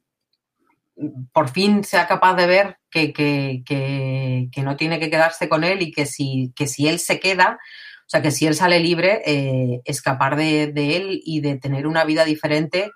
por 1.33 1.49
fin 1.49 1.85
sea 1.85 2.07
capaz 2.07 2.35
de 2.35 2.47
ver 2.47 2.79
que, 2.91 3.13
que, 3.13 4.63
no 4.63 4.77
tiene 4.77 5.01
que 5.01 5.11
quedarse 5.11 5.49
con 5.49 5.65
él 5.65 5.83
y 5.83 5.91
que 5.91 6.07
si, 6.07 6.53
que 6.55 6.67
si 6.67 6.89
él 6.89 6.99
se 6.99 7.19
queda, 7.19 7.59
o 8.07 8.09
sea, 8.09 8.23
que 8.23 8.31
si 8.31 8.47
él 8.47 8.55
sale 8.55 8.79
libre, 8.79 9.23
eh, 9.27 9.81
escapar 9.85 10.37
de, 10.37 10.73
él 10.75 11.21
y 11.25 11.41
de 11.41 11.59
tener 11.59 11.87
una 11.87 12.05
vida 12.05 12.25
diferente 12.25 12.93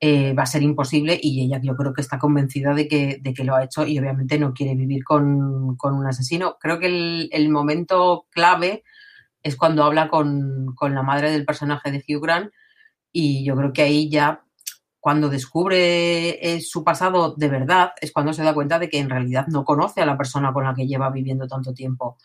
eh, 0.00 0.34
va 0.34 0.42
a 0.42 0.46
ser 0.46 0.62
imposible 0.62 1.18
y 1.20 1.44
ella 1.44 1.60
yo 1.62 1.74
creo 1.76 1.92
que 1.92 2.02
está 2.02 2.18
convencida 2.18 2.74
de 2.74 2.88
que, 2.88 3.18
de 3.20 3.34
que 3.34 3.44
lo 3.44 3.54
ha 3.54 3.64
hecho 3.64 3.86
y 3.86 3.98
obviamente 3.98 4.38
no 4.38 4.52
quiere 4.52 4.74
vivir 4.74 5.04
con, 5.04 5.76
un 5.80 6.06
asesino. 6.06 6.56
Creo 6.60 6.78
que 6.78 6.86
el, 6.86 7.28
el, 7.32 7.48
momento 7.48 8.26
clave 8.30 8.82
es 9.42 9.56
cuando 9.56 9.84
habla 9.84 10.08
con, 10.08 10.74
con 10.74 10.94
la 10.94 11.02
madre 11.02 11.30
del 11.30 11.46
personaje 11.46 11.90
de 11.90 12.04
Hugh 12.06 12.22
Grant 12.22 12.52
y 13.12 13.44
yo 13.44 13.56
creo 13.56 13.72
que 13.72 13.82
ahí 13.82 14.10
ya 14.10 14.42
cuando 15.06 15.28
descubre 15.28 16.30
eh, 16.44 16.60
su 16.60 16.82
pasado 16.82 17.36
de 17.36 17.48
verdad, 17.48 17.92
es 18.00 18.10
cuando 18.10 18.32
se 18.32 18.42
da 18.42 18.52
cuenta 18.52 18.80
de 18.80 18.88
que 18.88 18.98
en 18.98 19.08
realidad 19.08 19.46
no 19.46 19.64
conoce 19.64 20.02
a 20.02 20.04
la 20.04 20.18
persona 20.18 20.52
con 20.52 20.64
la 20.64 20.74
que 20.74 20.88
lleva 20.88 21.10
viviendo 21.10 21.46
tanto 21.46 21.72
tiempo. 21.72 22.18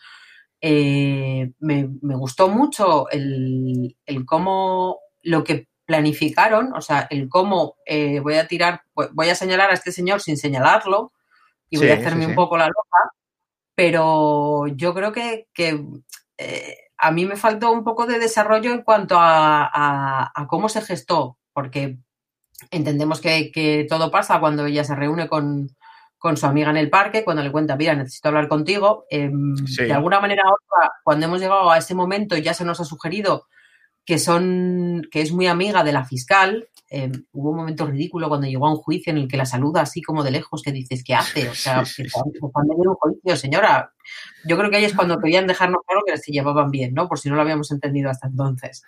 Eh, 0.60 1.52
me, 1.60 1.86
gustó 2.02 2.48
mucho 2.48 3.08
el, 3.08 3.94
cómo 4.26 4.98
lo 5.22 5.44
que 5.44 5.68
planificaron, 5.92 6.72
o 6.74 6.80
sea, 6.80 7.06
el 7.10 7.28
cómo 7.28 7.76
eh, 7.86 8.20
voy 8.20 8.34
a 8.34 8.48
tirar, 8.48 8.82
voy 9.12 9.28
a 9.28 9.34
señalar 9.34 9.70
a 9.70 9.74
este 9.74 9.92
señor 9.92 10.20
sin 10.20 10.36
señalarlo 10.36 11.12
y 11.68 11.78
voy 11.78 11.90
a 11.90 11.94
hacerme 11.94 12.26
un 12.26 12.34
poco 12.34 12.56
la 12.56 12.66
loca, 12.66 13.12
pero 13.74 14.66
yo 14.68 14.94
creo 14.94 15.12
que, 15.12 15.48
a 16.98 17.10
mí 17.10 17.26
me 17.26 17.36
faltó 17.36 17.72
un 17.72 17.84
poco 17.84 18.06
de 18.06 18.18
desarrollo 18.18 18.72
en 18.72 18.82
cuanto 18.82 19.16
a 19.18 20.46
cómo 20.48 20.68
se 20.68 20.82
gestó, 20.82 21.38
porque 21.52 21.98
Entendemos 22.70 23.20
que, 23.20 23.86
todo 23.88 24.10
pasa 24.10 24.40
cuando 24.40 24.66
ella 24.66 24.84
se 24.84 24.94
reúne 24.94 25.28
con, 25.28 25.68
su 26.36 26.46
amiga 26.46 26.70
en 26.70 26.76
el 26.76 26.90
parque, 26.90 27.24
cuando 27.24 27.42
le 27.42 27.50
cuenta, 27.50 27.76
mira, 27.76 27.94
necesito 27.94 28.28
hablar 28.28 28.48
contigo. 28.48 29.06
Em, 29.10 29.54
de 29.54 29.92
alguna 29.92 30.20
manera 30.20 30.42
otra, 30.44 30.92
cuando 31.02 31.26
hemos 31.26 31.40
llegado 31.40 31.70
a 31.70 31.78
ese 31.78 31.94
momento, 31.94 32.36
ya 32.36 32.54
se 32.54 32.64
nos 32.64 32.80
ha 32.80 32.84
sugerido 32.84 33.46
que 34.04 34.18
son, 34.18 35.02
que 35.10 35.20
es 35.20 35.32
muy 35.32 35.46
amiga 35.46 35.84
de 35.84 35.92
la 35.92 36.04
fiscal. 36.04 36.68
Em, 36.88 37.24
hubo 37.32 37.50
un 37.50 37.56
momento 37.56 37.86
ridículo 37.86 38.28
cuando 38.28 38.46
llegó 38.46 38.66
a 38.66 38.70
un 38.70 38.76
juicio 38.76 39.12
en 39.12 39.18
el 39.18 39.28
que 39.28 39.36
la 39.36 39.46
saluda 39.46 39.82
así 39.82 40.02
como 40.02 40.22
de 40.22 40.30
lejos, 40.30 40.62
que 40.62 40.72
dices, 40.72 41.02
¿qué 41.04 41.14
hace? 41.14 41.48
O 41.48 41.54
sea, 41.54 41.84
que 41.84 42.08
cuando 42.52 42.74
un 42.74 42.94
juicio, 42.94 43.36
señora. 43.36 43.92
Yo 44.44 44.58
creo 44.58 44.70
que 44.70 44.76
ahí 44.76 44.84
es 44.84 44.94
cuando 44.94 45.18
querían 45.18 45.46
dejarnos 45.46 45.82
claro 45.86 46.02
que 46.06 46.16
se 46.18 46.32
llevaban 46.32 46.70
bien, 46.70 46.94
¿no? 46.94 47.08
Por 47.08 47.18
si 47.18 47.30
no 47.30 47.36
lo 47.36 47.42
habíamos 47.42 47.70
entendido 47.70 48.10
hasta 48.10 48.26
entonces. 48.26 48.82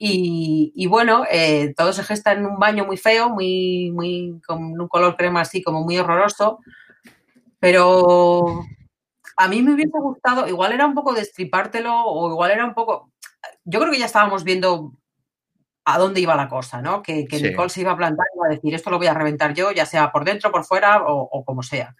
Y, 0.00 0.86
bueno, 0.86 1.24
eh, 1.30 1.74
todo 1.76 1.92
se 1.92 2.04
gesta 2.04 2.32
en 2.32 2.46
un 2.46 2.58
baño 2.58 2.84
muy 2.86 2.96
feo, 2.96 3.30
muy, 3.30 3.90
muy, 3.92 4.40
con 4.46 4.62
un 4.80 4.88
color 4.88 5.16
crema 5.16 5.40
así 5.40 5.62
como 5.62 5.82
muy 5.82 5.98
horroroso. 5.98 6.60
Pero 7.58 8.64
a 9.36 9.48
mí 9.48 9.62
me 9.62 9.74
hubiese 9.74 9.98
gustado, 9.98 10.46
igual 10.46 10.72
era 10.72 10.86
un 10.86 10.94
poco 10.94 11.12
destripártelo 11.14 11.92
o 12.04 12.30
igual 12.30 12.52
era 12.52 12.64
un 12.64 12.74
poco... 12.74 13.10
Yo 13.70 13.80
creo 13.80 13.92
que 13.92 13.98
ya 13.98 14.06
estábamos 14.06 14.44
viendo 14.44 14.94
a 15.84 15.98
dónde 15.98 16.20
iba 16.20 16.34
la 16.34 16.48
cosa, 16.48 16.80
¿no? 16.80 17.02
Que, 17.02 17.26
Nicole 17.30 17.68
se 17.68 17.82
iba 17.82 17.92
a 17.92 17.96
plantar 17.96 18.26
y 18.32 18.38
iba 18.38 18.46
a 18.46 18.50
decir, 18.50 18.74
esto 18.74 18.90
lo 18.90 18.96
voy 18.96 19.08
a 19.08 19.14
reventar 19.14 19.52
yo, 19.52 19.72
ya 19.72 19.84
sea 19.84 20.10
por 20.10 20.24
dentro, 20.24 20.50
por 20.50 20.64
fuera 20.64 21.02
o, 21.06 21.44
como 21.44 21.62
sea. 21.62 21.94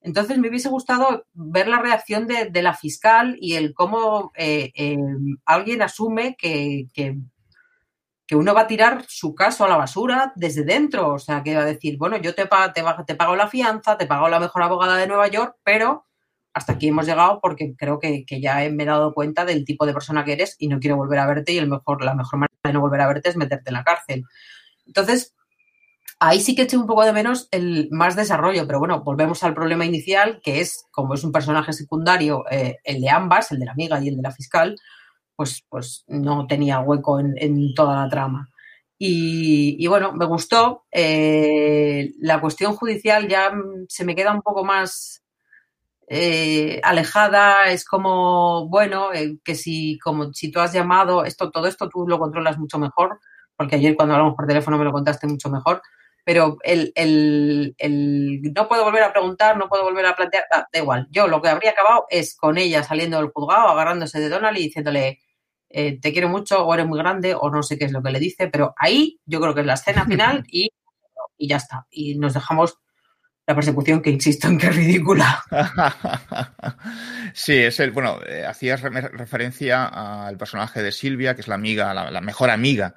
Entonces 0.00 0.38
me 0.38 0.48
hubiese 0.48 0.68
gustado 0.68 1.26
ver 1.32 1.66
la 1.66 1.80
reacción 1.80 2.28
de, 2.28 2.62
la 2.62 2.74
fiscal 2.74 3.36
y 3.40 3.54
el 3.54 3.74
cómo 3.74 4.30
eh, 4.36 4.70
eh, 4.76 4.96
alguien 5.44 5.82
asume 5.82 6.36
que, 6.38 6.86
que 6.92 8.36
uno 8.36 8.52
va 8.52 8.60
a 8.60 8.66
tirar 8.66 9.06
su 9.08 9.34
caso 9.34 9.64
a 9.64 9.68
la 9.68 9.78
basura 9.78 10.34
desde 10.36 10.62
dentro. 10.62 11.14
O 11.14 11.18
sea, 11.18 11.42
que 11.42 11.56
va 11.56 11.62
a 11.62 11.64
decir, 11.64 11.96
bueno, 11.96 12.18
yo 12.18 12.34
te, 12.34 12.46
te, 12.46 12.84
te 13.06 13.14
pago 13.14 13.34
la 13.34 13.48
fianza, 13.48 13.96
te 13.96 14.06
pago 14.06 14.28
la 14.28 14.38
mejor 14.38 14.62
abogada 14.62 14.96
de 14.98 15.06
Nueva 15.06 15.28
York, 15.28 15.56
pero 15.64 16.04
hasta 16.52 16.72
aquí 16.72 16.88
hemos 16.88 17.06
llegado 17.06 17.40
porque 17.40 17.74
creo 17.76 17.98
que, 17.98 18.24
ya 18.40 18.56
me 18.70 18.82
he 18.82 18.86
dado 18.86 19.14
cuenta 19.14 19.44
del 19.44 19.64
tipo 19.64 19.86
de 19.86 19.92
persona 19.92 20.24
que 20.24 20.32
eres 20.32 20.56
y 20.58 20.68
no 20.68 20.80
quiero 20.80 20.96
volver 20.96 21.18
a 21.18 21.26
verte 21.26 21.52
y 21.52 21.58
el 21.58 21.68
mejor, 21.68 22.04
la 22.04 22.14
mejor 22.14 22.40
manera 22.40 22.58
de 22.64 22.72
no 22.72 22.80
volver 22.80 23.00
a 23.00 23.06
verte 23.06 23.28
es 23.28 23.36
meterte 23.36 23.70
en 23.70 23.74
la 23.74 23.84
cárcel. 23.84 24.24
Entonces, 24.86 25.34
ahí 26.20 26.40
sí 26.40 26.54
que 26.54 26.62
eché 26.62 26.76
un 26.76 26.86
poco 26.86 27.04
de 27.04 27.12
menos 27.12 27.48
el 27.50 27.88
más 27.90 28.16
desarrollo, 28.16 28.66
pero 28.66 28.78
bueno, 28.78 29.02
volvemos 29.02 29.42
al 29.44 29.54
problema 29.54 29.84
inicial, 29.84 30.40
que 30.42 30.60
es, 30.60 30.84
como 30.90 31.14
es 31.14 31.24
un 31.24 31.32
personaje 31.32 31.72
secundario, 31.72 32.44
eh, 32.50 32.76
el 32.84 33.00
de 33.00 33.10
ambas, 33.10 33.52
el 33.52 33.60
de 33.60 33.66
la 33.66 33.72
amiga 33.72 34.02
y 34.02 34.08
el 34.08 34.16
de 34.16 34.22
la 34.22 34.32
fiscal, 34.32 34.76
pues, 35.36 35.64
pues 35.68 36.04
no 36.08 36.46
tenía 36.46 36.80
hueco 36.80 37.20
en, 37.20 37.74
toda 37.74 38.02
la 38.02 38.08
trama. 38.08 38.48
Y, 38.98 39.86
bueno, 39.86 40.12
me 40.12 40.24
gustó. 40.26 40.86
Eh, 40.90 42.10
la 42.18 42.40
cuestión 42.40 42.74
judicial 42.74 43.28
ya 43.28 43.52
se 43.88 44.04
me 44.04 44.16
queda 44.16 44.32
un 44.32 44.42
poco 44.42 44.64
más 44.64 45.22
eh, 46.10 46.80
alejada, 46.82 47.70
es 47.70 47.84
como, 47.84 48.68
bueno, 48.68 49.12
eh, 49.12 49.38
que 49.44 49.54
si, 49.54 49.98
como 49.98 50.32
si 50.32 50.50
tú 50.50 50.60
has 50.60 50.72
llamado, 50.72 51.24
esto, 51.24 51.50
todo 51.50 51.66
esto 51.66 51.88
tú 51.88 52.06
lo 52.08 52.18
controlas 52.18 52.58
mucho 52.58 52.78
mejor, 52.78 53.20
porque 53.56 53.76
ayer 53.76 53.94
cuando 53.94 54.14
hablamos 54.14 54.34
por 54.34 54.46
teléfono 54.46 54.78
me 54.78 54.84
lo 54.84 54.92
contaste 54.92 55.26
mucho 55.26 55.50
mejor, 55.50 55.82
pero 56.24 56.58
el, 56.62 56.92
el, 56.94 57.74
el 57.78 58.42
no 58.54 58.68
puedo 58.68 58.84
volver 58.84 59.02
a 59.02 59.12
preguntar, 59.12 59.56
no 59.56 59.68
puedo 59.68 59.84
volver 59.84 60.06
a 60.06 60.14
plantear, 60.14 60.44
da 60.50 60.68
igual. 60.78 61.08
Yo 61.10 61.26
lo 61.26 61.40
que 61.40 61.48
habría 61.48 61.70
acabado 61.70 62.06
es 62.10 62.36
con 62.36 62.58
ella 62.58 62.82
saliendo 62.82 63.18
del 63.18 63.30
juzgado, 63.32 63.68
agarrándose 63.68 64.20
de 64.20 64.28
Donald 64.28 64.58
y 64.58 64.64
diciéndole, 64.64 65.20
eh, 65.70 65.98
te 66.00 66.12
quiero 66.12 66.28
mucho 66.28 66.64
o 66.66 66.74
eres 66.74 66.86
muy 66.86 66.98
grande 66.98 67.34
o 67.34 67.50
no 67.50 67.62
sé 67.62 67.78
qué 67.78 67.86
es 67.86 67.92
lo 67.92 68.02
que 68.02 68.10
le 68.10 68.18
dice, 68.18 68.48
pero 68.48 68.74
ahí 68.76 69.20
yo 69.26 69.40
creo 69.40 69.54
que 69.54 69.60
es 69.60 69.66
la 69.66 69.74
escena 69.74 70.04
final 70.06 70.44
y, 70.48 70.70
y 71.36 71.48
ya 71.48 71.56
está. 71.56 71.86
Y 71.90 72.18
nos 72.18 72.34
dejamos 72.34 72.78
la 73.48 73.54
persecución 73.54 74.02
que 74.02 74.10
insisto 74.10 74.46
en 74.46 74.58
que 74.58 74.66
es 74.66 74.76
ridícula. 74.76 75.42
sí, 77.34 77.54
es 77.54 77.80
el, 77.80 77.90
bueno, 77.90 78.20
eh, 78.28 78.44
hacías 78.46 78.82
referencia 78.82 79.86
al 79.86 80.36
personaje 80.36 80.82
de 80.82 80.92
Silvia, 80.92 81.34
que 81.34 81.40
es 81.40 81.48
la 81.48 81.54
amiga, 81.54 81.94
la, 81.94 82.20
mejor 82.20 82.50
amiga 82.50 82.94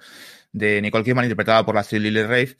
de 0.52 0.82
Nicole 0.82 1.06
Kidman, 1.06 1.26
interpretada 1.26 1.66
por 1.66 1.76
la 1.76 1.86
Lily 1.89 2.24
Rafe. 2.24 2.58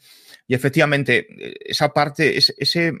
Y 0.48 0.54
efectivamente, 0.54 1.26
eh, 1.38 1.54
esa 1.60 1.90
parte, 1.90 2.38
es, 2.38 2.54
ese, 2.56 2.94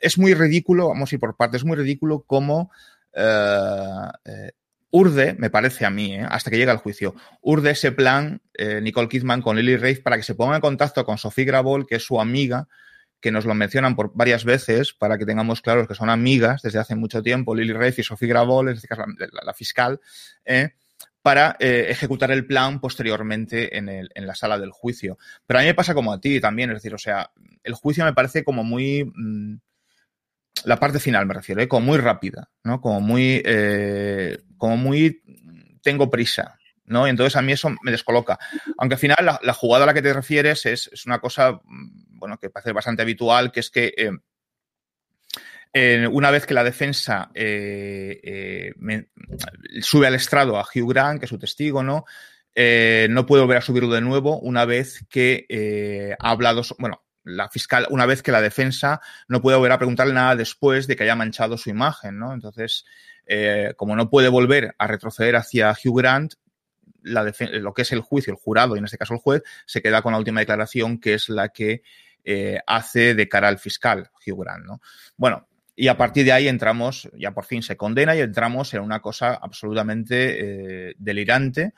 es 0.00 0.18
muy 0.18 0.32
ridículo, 0.32 0.88
vamos 0.88 1.12
a 1.12 1.14
ir 1.14 1.20
por 1.20 1.36
partes, 1.36 1.60
es 1.60 1.66
muy 1.66 1.76
ridículo 1.76 2.24
como 2.26 2.70
urde, 4.90 5.34
me 5.38 5.50
parece 5.50 5.84
a 5.84 5.90
mí, 5.90 6.14
¿eh? 6.14 6.26
hasta 6.28 6.50
que 6.50 6.56
llega 6.56 6.72
el 6.72 6.78
juicio, 6.78 7.14
urde 7.42 7.72
ese 7.72 7.92
plan 7.92 8.40
eh, 8.54 8.80
Nicole 8.80 9.08
Kidman 9.08 9.42
con 9.42 9.56
Lily 9.56 9.76
Rafe 9.76 10.00
para 10.02 10.16
que 10.16 10.22
se 10.22 10.34
ponga 10.34 10.56
en 10.56 10.62
contacto 10.62 11.04
con 11.04 11.18
Sophie 11.18 11.44
Grabol, 11.44 11.86
que 11.86 11.96
es 11.96 12.02
su 12.02 12.20
amiga, 12.20 12.68
que 13.20 13.30
nos 13.32 13.44
lo 13.44 13.54
mencionan 13.54 13.96
por 13.96 14.12
varias 14.14 14.44
veces 14.44 14.92
para 14.92 15.18
que 15.18 15.26
tengamos 15.26 15.60
claros 15.60 15.88
que 15.88 15.94
son 15.94 16.10
amigas 16.10 16.62
desde 16.62 16.78
hace 16.78 16.94
mucho 16.94 17.22
tiempo, 17.22 17.54
Lily 17.54 17.72
Rafe 17.72 18.02
y 18.02 18.04
Sophie 18.04 18.28
Grabol, 18.28 18.68
en 18.68 18.76
este 18.76 18.88
caso 18.88 19.04
la, 19.42 19.54
fiscal, 19.54 20.00
¿eh? 20.44 20.74
para 21.22 21.56
ejecutar 21.58 22.30
el 22.30 22.46
plan 22.46 22.80
posteriormente 22.80 23.76
en, 23.76 24.08
la 24.14 24.34
sala 24.36 24.58
del 24.58 24.70
juicio. 24.70 25.18
Pero 25.44 25.58
a 25.58 25.62
mí 25.62 25.66
me 25.66 25.74
pasa 25.74 25.92
como 25.92 26.12
a 26.12 26.20
ti 26.20 26.40
también, 26.40 26.70
es 26.70 26.76
decir, 26.76 26.94
o 26.94 26.98
sea, 26.98 27.32
el 27.64 27.74
juicio 27.74 28.04
me 28.04 28.12
parece 28.14 28.44
como 28.44 28.62
muy... 28.62 29.10
Mm, 29.12 29.56
la 30.64 30.78
parte 30.78 31.00
final 31.00 31.26
me 31.26 31.34
refiero, 31.34 31.60
¿eh? 31.60 31.68
como 31.68 31.86
muy 31.86 31.98
rápida, 31.98 32.50
¿no? 32.64 32.80
Como 32.80 33.00
muy, 33.00 33.42
eh, 33.44 34.38
como 34.56 34.76
muy, 34.76 35.22
tengo 35.82 36.10
prisa, 36.10 36.58
¿no? 36.86 37.06
Entonces 37.06 37.36
a 37.36 37.42
mí 37.42 37.52
eso 37.52 37.74
me 37.82 37.90
descoloca. 37.90 38.38
Aunque 38.78 38.94
al 38.94 39.00
final 39.00 39.38
la, 39.42 39.52
jugada 39.52 39.84
a 39.84 39.86
la 39.86 39.94
que 39.94 40.02
te 40.02 40.12
refieres 40.12 40.66
es, 40.66 40.90
una 41.06 41.18
cosa, 41.20 41.60
bueno, 41.64 42.38
que 42.38 42.50
parece 42.50 42.72
bastante 42.72 43.02
habitual, 43.02 43.52
que 43.52 43.60
es 43.60 43.70
que 43.70 43.94
eh, 45.72 46.06
una 46.08 46.30
vez 46.30 46.46
que 46.46 46.54
la 46.54 46.64
defensa 46.64 47.30
sube 49.82 50.06
al 50.06 50.14
estrado 50.14 50.58
a 50.58 50.62
Hugh 50.64 50.90
Grant, 50.90 51.20
que 51.20 51.26
es 51.26 51.30
su 51.30 51.38
testigo, 51.38 51.82
¿no? 51.82 52.04
no 52.54 53.26
puede 53.26 53.42
volver 53.42 53.58
a 53.58 53.60
subirlo 53.60 53.92
de 53.92 54.00
nuevo 54.00 54.38
una 54.40 54.64
vez 54.64 55.04
que 55.10 56.16
ha 56.18 56.30
hablado, 56.30 56.62
bueno, 56.78 57.02
la 57.26 57.48
fiscal, 57.48 57.86
una 57.90 58.06
vez 58.06 58.22
que 58.22 58.30
la 58.30 58.40
defensa 58.40 59.00
no 59.26 59.42
puede 59.42 59.56
volver 59.56 59.72
a 59.72 59.78
preguntarle 59.78 60.14
nada 60.14 60.36
después 60.36 60.86
de 60.86 60.94
que 60.94 61.02
haya 61.02 61.16
manchado 61.16 61.58
su 61.58 61.70
imagen, 61.70 62.18
¿no? 62.18 62.32
Entonces, 62.32 62.84
eh, 63.26 63.74
como 63.76 63.96
no 63.96 64.08
puede 64.08 64.28
volver 64.28 64.76
a 64.78 64.86
retroceder 64.86 65.34
hacia 65.34 65.72
Hugh 65.72 65.98
Grant, 65.98 66.34
lo 67.06 67.74
que 67.74 67.82
es 67.82 67.92
el 67.92 68.00
juicio, 68.00 68.32
el 68.32 68.38
jurado, 68.38 68.74
y 68.74 68.78
en 68.78 68.84
este 68.84 68.98
caso 68.98 69.14
el 69.14 69.20
juez, 69.20 69.42
se 69.64 69.82
queda 69.82 70.02
con 70.02 70.12
la 70.12 70.18
última 70.18 70.40
declaración, 70.40 70.98
que 70.98 71.14
es 71.14 71.28
la 71.28 71.48
que 71.50 71.82
eh, 72.24 72.58
hace 72.66 73.14
de 73.14 73.28
cara 73.28 73.48
al 73.48 73.58
fiscal, 73.58 74.10
Hugh 74.26 74.42
Grant, 74.42 74.64
¿no? 74.64 74.80
Bueno, 75.16 75.46
y 75.74 75.88
a 75.88 75.96
partir 75.96 76.24
de 76.24 76.32
ahí 76.32 76.48
entramos, 76.48 77.08
ya 77.18 77.32
por 77.32 77.44
fin 77.44 77.62
se 77.62 77.76
condena 77.76 78.16
y 78.16 78.20
entramos 78.20 78.72
en 78.74 78.80
una 78.80 79.00
cosa 79.00 79.34
absolutamente 79.34 80.88
eh, 80.90 80.94
delirante, 80.98 81.74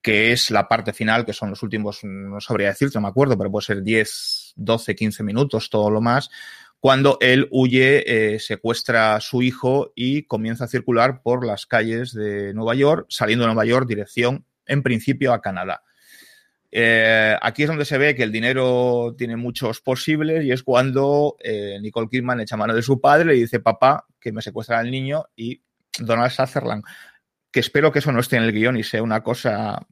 que 0.00 0.32
es 0.32 0.50
la 0.50 0.68
parte 0.68 0.92
final, 0.92 1.26
que 1.26 1.32
son 1.32 1.50
los 1.50 1.62
últimos, 1.62 2.00
no 2.04 2.40
sabría 2.40 2.68
decirte, 2.68 2.96
no 2.96 3.02
me 3.02 3.08
acuerdo, 3.08 3.36
pero 3.36 3.50
puede 3.50 3.66
ser 3.66 3.82
10, 3.82 4.54
12, 4.56 4.94
15 4.94 5.22
minutos, 5.22 5.68
todo 5.68 5.90
lo 5.90 6.00
más, 6.00 6.30
cuando 6.80 7.18
él 7.20 7.46
huye, 7.50 8.34
eh, 8.34 8.38
secuestra 8.38 9.14
a 9.14 9.20
su 9.20 9.42
hijo 9.42 9.92
y 9.94 10.22
comienza 10.22 10.64
a 10.64 10.68
circular 10.68 11.20
por 11.22 11.44
las 11.44 11.66
calles 11.66 12.14
de 12.14 12.54
Nueva 12.54 12.74
York, 12.74 13.04
saliendo 13.10 13.44
de 13.44 13.48
Nueva 13.48 13.66
York, 13.66 13.86
dirección, 13.86 14.46
en 14.70 14.82
principio, 14.82 15.32
a 15.32 15.40
Canadá. 15.40 15.82
Eh, 16.72 17.36
aquí 17.42 17.62
es 17.62 17.68
donde 17.68 17.84
se 17.84 17.98
ve 17.98 18.14
que 18.14 18.22
el 18.22 18.30
dinero 18.30 19.14
tiene 19.18 19.36
muchos 19.36 19.80
posibles 19.80 20.44
y 20.44 20.52
es 20.52 20.62
cuando 20.62 21.36
eh, 21.42 21.78
Nicole 21.80 22.08
Kidman 22.08 22.40
echa 22.40 22.56
mano 22.56 22.74
de 22.74 22.82
su 22.82 23.00
padre 23.00 23.36
y 23.36 23.40
dice, 23.40 23.60
papá, 23.60 24.06
que 24.20 24.32
me 24.32 24.40
secuestra 24.40 24.78
al 24.78 24.90
niño 24.90 25.24
y 25.34 25.60
Donald 25.98 26.30
Sutherland 26.30 26.84
que 27.50 27.60
espero 27.60 27.90
que 27.90 27.98
eso 27.98 28.12
no 28.12 28.20
esté 28.20 28.36
en 28.36 28.44
el 28.44 28.52
guion 28.52 28.76
y 28.76 28.82
sea 28.82 29.02
una 29.02 29.22
cosa. 29.22 29.86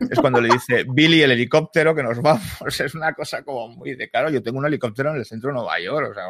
Es 0.00 0.18
cuando 0.18 0.40
le 0.40 0.48
dice 0.48 0.84
Billy 0.88 1.22
el 1.22 1.32
helicóptero 1.32 1.94
que 1.94 2.02
nos 2.02 2.20
vamos. 2.20 2.42
Es 2.80 2.94
una 2.94 3.12
cosa 3.12 3.42
como 3.42 3.68
muy 3.68 3.94
de 3.94 4.10
claro. 4.10 4.30
Yo 4.30 4.42
tengo 4.42 4.58
un 4.58 4.66
helicóptero 4.66 5.10
en 5.10 5.16
el 5.16 5.24
centro 5.24 5.48
de 5.50 5.54
Nueva 5.54 5.78
York. 5.80 6.10
O 6.10 6.14
sea, 6.14 6.24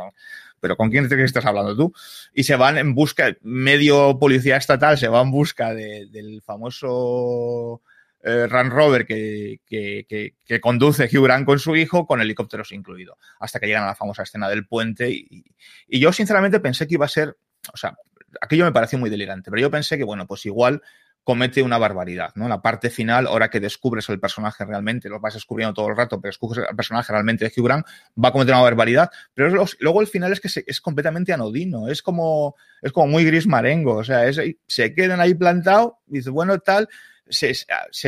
pero 0.61 0.77
¿con 0.77 0.91
quién 0.91 1.09
que 1.09 1.23
estás 1.25 1.47
hablando 1.47 1.77
tú? 1.77 1.93
Y 2.35 2.45
se 2.45 2.57
van 2.57 2.79
en 2.79 2.95
busca, 2.95 3.37
medio 3.43 4.19
policía 4.19 4.57
estatal 4.57 4.99
se 4.99 5.09
va 5.09 5.21
en 5.23 5.31
busca 5.31 5.75
del 5.75 6.43
famoso 6.45 7.83
eh, 8.23 8.47
Run 8.49 8.71
Rover 8.71 9.07
que, 9.07 9.61
que, 9.67 10.61
conduce 10.61 11.05
Hugh 11.05 11.25
Grant 11.25 11.47
con 11.47 11.59
su 11.59 11.77
hijo, 11.77 12.07
con 12.07 12.21
helicópteros 12.21 12.73
incluido, 12.73 13.17
hasta 13.39 13.61
que 13.61 13.67
llegan 13.67 13.85
a 13.85 13.89
la 13.89 13.95
famosa 13.95 14.25
escena 14.25 14.49
del 14.49 14.67
puente. 14.67 15.11
Y, 15.11 15.45
y 15.87 16.01
yo, 16.01 16.13
sinceramente, 16.13 16.61
pensé 16.61 16.87
que 16.87 16.95
iba 16.95 17.07
a 17.07 17.09
ser, 17.09 17.37
o 17.73 17.77
sea, 17.77 17.97
aquello 18.41 18.65
me 18.65 18.73
pareció 18.73 18.99
muy 18.99 19.11
delirante, 19.11 19.51
pero 19.51 19.63
yo 19.63 19.71
pensé 19.71 19.97
que, 19.97 20.05
bueno, 20.05 20.27
pues 20.27 20.45
igual 20.47 20.83
comete 21.29 21.63
una 21.63 21.77
barbaridad, 21.77 22.33
¿no? 22.37 22.49
La 22.49 22.63
parte 22.63 22.89
final, 22.89 23.27
ahora 23.27 23.51
que 23.51 23.61
descubres 23.61 24.09
el 24.09 24.19
personaje 24.19 24.65
realmente, 24.65 25.11
lo 25.11 25.21
vas 25.21 25.35
descubriendo 25.35 25.75
todo 25.75 25.89
el 25.89 25.95
rato, 25.95 26.19
pero 26.19 26.31
descubres 26.31 26.65
el 26.67 26.75
personaje 26.75 27.13
realmente 27.13 27.45
de 27.45 27.53
Hugh 27.55 27.67
Grant, 27.67 27.87
va 28.17 28.31
a 28.31 28.33
cometer 28.33 28.55
una 28.55 28.63
barbaridad, 28.63 29.11
pero 29.35 29.67
luego 29.81 30.01
el 30.01 30.07
final 30.07 30.33
es 30.33 30.41
que 30.41 30.49
es 30.67 30.81
completamente 30.81 31.35
anodino, 31.35 31.89
es 31.89 32.01
como, 32.01 32.57
es 32.81 32.93
como 32.93 33.09
muy 33.09 33.27
gris 33.27 33.47
marengo, 33.47 33.97
o 33.97 34.05
sea, 34.05 34.23
se 34.67 34.95
quedan 34.95 35.21
ahí 35.21 35.35
plantados, 35.35 35.97
dice, 36.07 36.31
bueno, 36.31 36.61
tal, 36.61 36.89
se, 37.29 37.53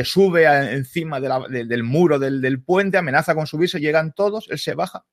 sube 0.03 0.45
encima 0.73 1.19
del 1.19 1.83
muro 1.83 2.17
del, 2.17 2.41
del 2.41 2.63
puente, 2.63 2.97
amenaza 2.97 3.35
con 3.35 3.45
subirse, 3.45 3.79
llegan 3.79 4.13
todos, 4.13 4.47
él 4.49 4.57
se 4.57 4.73
baja, 4.73 5.05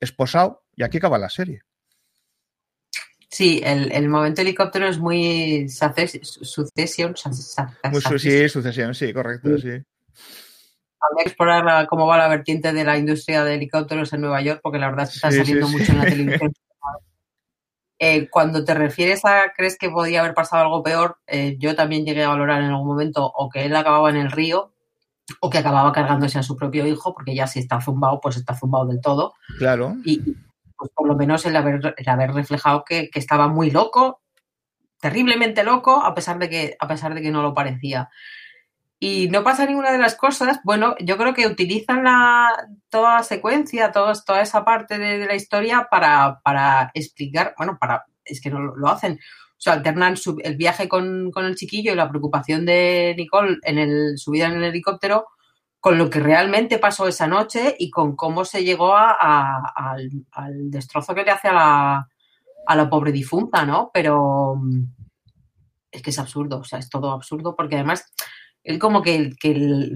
esposado, 0.00 0.64
y 0.74 0.82
aquí 0.82 0.96
acaba 0.96 1.18
la 1.18 1.30
serie. 1.30 1.62
Sí, 3.32 3.62
el, 3.64 3.90
el 3.92 4.10
momento 4.10 4.42
helicóptero 4.42 4.86
es 4.86 4.98
muy 4.98 5.66
sucesión. 5.70 7.14
sí, 8.18 8.48
sucesión, 8.50 8.94
sí, 8.94 9.10
correcto, 9.14 9.56
sí. 9.56 9.70
Habría 9.70 11.24
que 11.24 11.28
explorar 11.28 11.86
cómo 11.86 12.06
va 12.06 12.18
la 12.18 12.28
vertiente 12.28 12.74
de 12.74 12.84
la 12.84 12.98
industria 12.98 13.42
de 13.42 13.54
helicópteros 13.54 14.12
en 14.12 14.20
Nueva 14.20 14.42
York, 14.42 14.60
porque 14.62 14.78
la 14.78 14.90
verdad 14.90 15.08
está 15.10 15.30
saliendo 15.30 15.66
mucho 15.66 15.92
en 15.92 15.98
la 15.98 16.04
televisión. 16.10 16.52
Eh, 17.98 18.28
cuando 18.28 18.66
te 18.66 18.74
refieres 18.74 19.24
a 19.24 19.52
crees 19.56 19.78
que 19.78 19.88
podía 19.88 20.20
haber 20.20 20.34
pasado 20.34 20.64
algo 20.64 20.82
peor, 20.82 21.16
eh, 21.26 21.56
yo 21.58 21.74
también 21.74 22.04
llegué 22.04 22.24
a 22.24 22.28
valorar 22.28 22.60
en 22.60 22.68
algún 22.68 22.86
momento 22.86 23.24
o 23.24 23.48
que 23.48 23.64
él 23.64 23.74
acababa 23.74 24.10
en 24.10 24.16
el 24.16 24.30
río 24.30 24.74
o 25.40 25.48
que 25.48 25.56
acababa 25.56 25.90
cargándose 25.92 26.38
a 26.38 26.42
su 26.42 26.54
propio 26.54 26.86
hijo, 26.86 27.14
porque 27.14 27.34
ya 27.34 27.46
si 27.46 27.60
está 27.60 27.80
zumbado, 27.80 28.20
pues 28.20 28.36
está 28.36 28.54
zumbado 28.54 28.88
del 28.88 29.00
todo. 29.00 29.32
Claro. 29.56 29.96
Y, 30.04 30.20
pues 30.82 30.90
por 30.96 31.06
lo 31.06 31.14
menos 31.14 31.46
el 31.46 31.54
haber, 31.54 31.94
el 31.96 32.08
haber 32.08 32.32
reflejado 32.32 32.82
que, 32.84 33.08
estaba 33.14 33.46
muy 33.46 33.70
loco, 33.70 34.20
terriblemente 35.00 35.62
loco, 35.62 36.02
a 36.02 36.12
pesar 36.12 36.40
de 36.40 36.50
que, 36.50 36.76
a 36.76 36.88
pesar 36.88 37.14
de 37.14 37.22
que 37.22 37.30
no 37.30 37.40
lo 37.40 37.54
parecía. 37.54 38.10
Y 38.98 39.28
no 39.28 39.44
pasa 39.44 39.64
ninguna 39.64 39.92
de 39.92 39.98
las 39.98 40.16
cosas. 40.16 40.58
Bueno, 40.64 40.96
yo 40.98 41.16
creo 41.18 41.34
que 41.34 41.46
utilizan 41.46 42.02
la, 42.02 42.66
toda 42.88 43.18
la 43.18 43.22
secuencia, 43.22 43.92
toda 43.92 44.42
esa 44.42 44.64
parte 44.64 44.98
de, 44.98 45.24
la 45.24 45.36
historia 45.36 45.86
para, 45.88 46.40
para, 46.42 46.90
explicar, 46.94 47.54
bueno, 47.56 47.78
para, 47.80 48.04
es 48.24 48.40
que 48.40 48.50
no 48.50 48.58
lo, 48.58 48.88
hacen. 48.88 49.12
O 49.12 49.60
sea, 49.60 49.74
alternan 49.74 50.16
el 50.42 50.56
viaje 50.56 50.88
con, 50.88 51.30
con, 51.30 51.44
el 51.44 51.54
chiquillo 51.54 51.92
y 51.92 51.94
la 51.94 52.08
preocupación 52.08 52.66
de 52.66 53.14
Nicole 53.16 53.58
en 53.62 53.78
el, 53.78 54.18
su 54.18 54.32
vida 54.32 54.46
en 54.46 54.54
el 54.54 54.64
helicóptero 54.64 55.28
con 55.82 55.98
lo 55.98 56.08
que 56.10 56.20
realmente 56.20 56.78
pasó 56.78 57.08
esa 57.08 57.26
noche 57.26 57.74
y 57.76 57.90
con 57.90 58.14
cómo 58.14 58.44
se 58.44 58.62
llegó 58.62 58.94
al, 58.94 60.08
destrozo 60.70 61.12
que 61.12 61.24
le 61.24 61.32
hace 61.32 61.48
a 61.48 61.52
la, 61.52 62.08
a 62.68 62.76
la 62.76 62.88
pobre 62.88 63.10
difunta, 63.10 63.66
¿no? 63.66 63.90
Pero 63.92 64.54
mm, 64.54 64.84
es 65.90 66.00
que 66.00 66.10
es 66.10 66.18
absurdo, 66.20 66.60
o 66.60 66.64
sea, 66.64 66.78
es 66.78 66.88
todo 66.88 67.10
absurdo 67.10 67.56
porque 67.56 67.74
además 67.74 68.12
él 68.62 68.78
como 68.78 69.02
que, 69.02 69.32
que, 69.40 69.90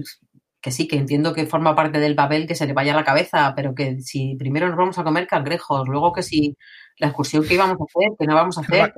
que 0.61 0.71
sí, 0.71 0.89
que 0.89 0.97
entiendo 0.97 1.33
que 1.33 1.45
forma 1.45 1.73
parte 1.73 2.01
del 2.01 2.15
papel 2.15 2.47
que 2.47 2.55
se 2.55 2.67
le 2.67 2.73
vaya 2.73 2.91
a 2.91 2.97
la 2.97 3.05
cabeza, 3.05 3.53
pero 3.55 3.73
que 3.73 4.01
si 4.01 4.35
primero 4.35 4.67
nos 4.67 4.75
vamos 4.75 4.99
a 4.99 5.05
comer 5.05 5.25
cangrejos, 5.25 5.87
luego 5.87 6.11
que 6.11 6.21
si 6.21 6.57
la 6.99 7.07
excursión 7.07 7.45
que 7.47 7.53
íbamos 7.53 7.77
a 7.79 7.83
hacer, 7.83 8.11
que 8.17 8.25
no 8.25 8.35
vamos 8.35 8.57
a 8.57 8.61
hacer. 8.61 8.93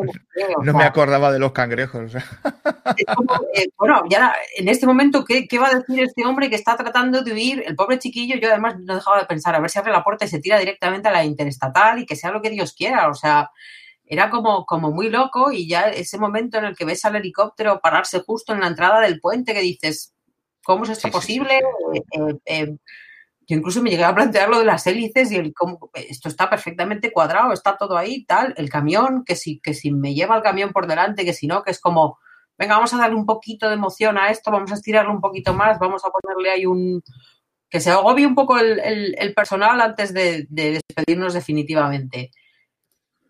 No, 0.64 0.74
me 0.74 0.84
acordaba 0.84 1.32
de 1.32 1.40
los 1.40 1.52
cangrejos. 1.52 2.14
Eh, 3.56 3.70
bueno, 3.78 4.02
ya 4.10 4.34
en 4.58 4.68
este 4.68 4.86
momento, 4.86 5.24
¿qué, 5.26 5.48
va 5.60 5.68
a 5.68 5.76
decir 5.76 6.04
este 6.04 6.26
hombre 6.26 6.50
que 6.50 6.56
está 6.56 6.76
tratando 6.76 7.22
de 7.22 7.34
huir? 7.34 7.64
El 7.66 7.76
pobre 7.76 8.00
chiquillo, 8.00 8.36
yo 8.38 8.50
además 8.50 8.80
no 8.80 8.96
dejaba 8.96 9.20
de 9.20 9.26
pensar, 9.26 9.54
a 9.54 9.60
ver 9.60 9.70
si 9.70 9.80
abre 9.80 9.92
la 9.92 10.04
puerta 10.04 10.26
y 10.26 10.28
se 10.28 10.40
tira 10.40 10.58
directamente 10.58 11.08
a 11.08 11.12
la 11.12 11.24
interestatal 11.24 12.00
y 12.00 12.06
que 12.06 12.16
sea 12.16 12.32
lo 12.32 12.42
que 12.42 12.50
Dios 12.50 12.74
quiera. 12.74 13.10
O 13.10 13.14
sea, 13.14 13.52
era 14.06 14.30
como, 14.30 14.66
como 14.66 14.92
muy 14.92 15.10
loco 15.10 15.52
y 15.52 15.68
ya 15.68 15.84
ese 15.84 16.18
momento 16.18 16.58
en 16.58 16.66
el 16.66 16.76
que 16.76 16.86
ves 16.86 17.06
al 17.06 17.16
helicóptero 17.16 17.80
pararse 17.80 18.22
justo 18.22 18.54
en 18.54 18.62
la 18.62 18.68
entrada 18.68 19.02
del 19.02 19.20
puente 19.20 19.54
que 19.54 19.62
dices, 19.62 20.14
¿cómo 20.64 20.86
es 20.86 20.90
esto 20.90 21.12
posible? 21.12 21.62
Eh, 21.94 22.38
eh, 22.46 22.76
yo 23.50 23.58
incluso 23.58 23.82
me 23.82 23.90
llegué 23.90 24.04
a 24.04 24.14
plantear 24.14 24.48
lo 24.48 24.60
de 24.60 24.66
las 24.66 24.86
hélices 24.86 25.32
y 25.32 25.36
el 25.36 25.56
cómo, 25.56 25.90
esto 25.96 26.30
está 26.30 26.52
perfectamente 26.52 27.12
cuadrado, 27.12 27.52
está 27.52 27.76
todo 27.78 27.98
ahí, 27.98 28.24
tal, 28.24 28.54
el 28.58 28.70
camión, 28.70 29.24
que 29.26 29.36
si, 29.36 29.60
que 29.60 29.74
si 29.74 29.92
me 29.92 30.14
lleva 30.14 30.36
el 30.38 30.44
camión 30.44 30.72
por 30.72 30.86
delante, 30.86 31.26
que 31.26 31.34
si 31.34 31.48
no, 31.48 31.64
que 31.64 31.72
es 31.72 31.82
como, 31.82 32.20
venga, 32.60 32.76
vamos 32.76 32.94
a 32.94 32.98
darle 32.98 33.16
un 33.16 33.26
poquito 33.26 33.68
de 33.68 33.74
emoción 33.74 34.20
a 34.20 34.30
esto, 34.30 34.52
vamos 34.52 34.72
a 34.72 34.76
estirarlo 34.76 35.12
un 35.12 35.20
poquito 35.20 35.56
más, 35.56 35.80
vamos 35.80 36.06
a 36.06 36.12
ponerle 36.12 36.52
ahí 36.52 36.68
un, 36.68 37.02
que 37.72 37.80
se 37.80 37.90
agobie 37.90 38.28
un 38.28 38.36
poco 38.36 38.60
el, 38.60 39.34
personal 39.36 39.82
antes 39.82 40.14
de, 40.14 40.46
despedirnos 40.52 41.34
definitivamente. 41.34 42.30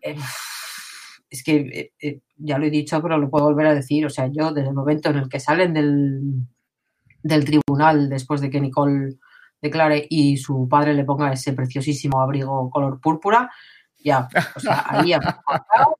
Eh, 0.02 0.16
es 1.30 1.42
que 1.42 1.56
eh, 1.56 1.92
eh, 1.98 2.20
ya 2.36 2.58
lo 2.58 2.66
he 2.66 2.70
dicho, 2.70 3.00
pero 3.00 3.16
lo 3.16 3.30
puedo 3.30 3.46
volver 3.46 3.68
a 3.68 3.74
decir. 3.74 4.04
O 4.04 4.10
sea, 4.10 4.26
yo 4.30 4.52
desde 4.52 4.68
el 4.68 4.74
momento 4.74 5.08
en 5.08 5.16
el 5.16 5.30
que 5.30 5.40
salen 5.40 5.72
del, 5.72 6.46
del 7.22 7.44
tribunal 7.46 8.10
después 8.10 8.42
de 8.42 8.50
que 8.50 8.60
Nicole 8.60 9.16
declare 9.60 10.06
y 10.08 10.36
su 10.36 10.68
padre 10.68 10.94
le 10.94 11.04
ponga 11.04 11.32
ese 11.32 11.52
preciosísimo 11.52 12.20
abrigo 12.20 12.70
color 12.70 13.00
púrpura, 13.00 13.50
ya, 13.98 14.28
o 14.56 14.60
sea, 14.60 14.86
ahí 14.88 15.12
pasado, 15.44 15.96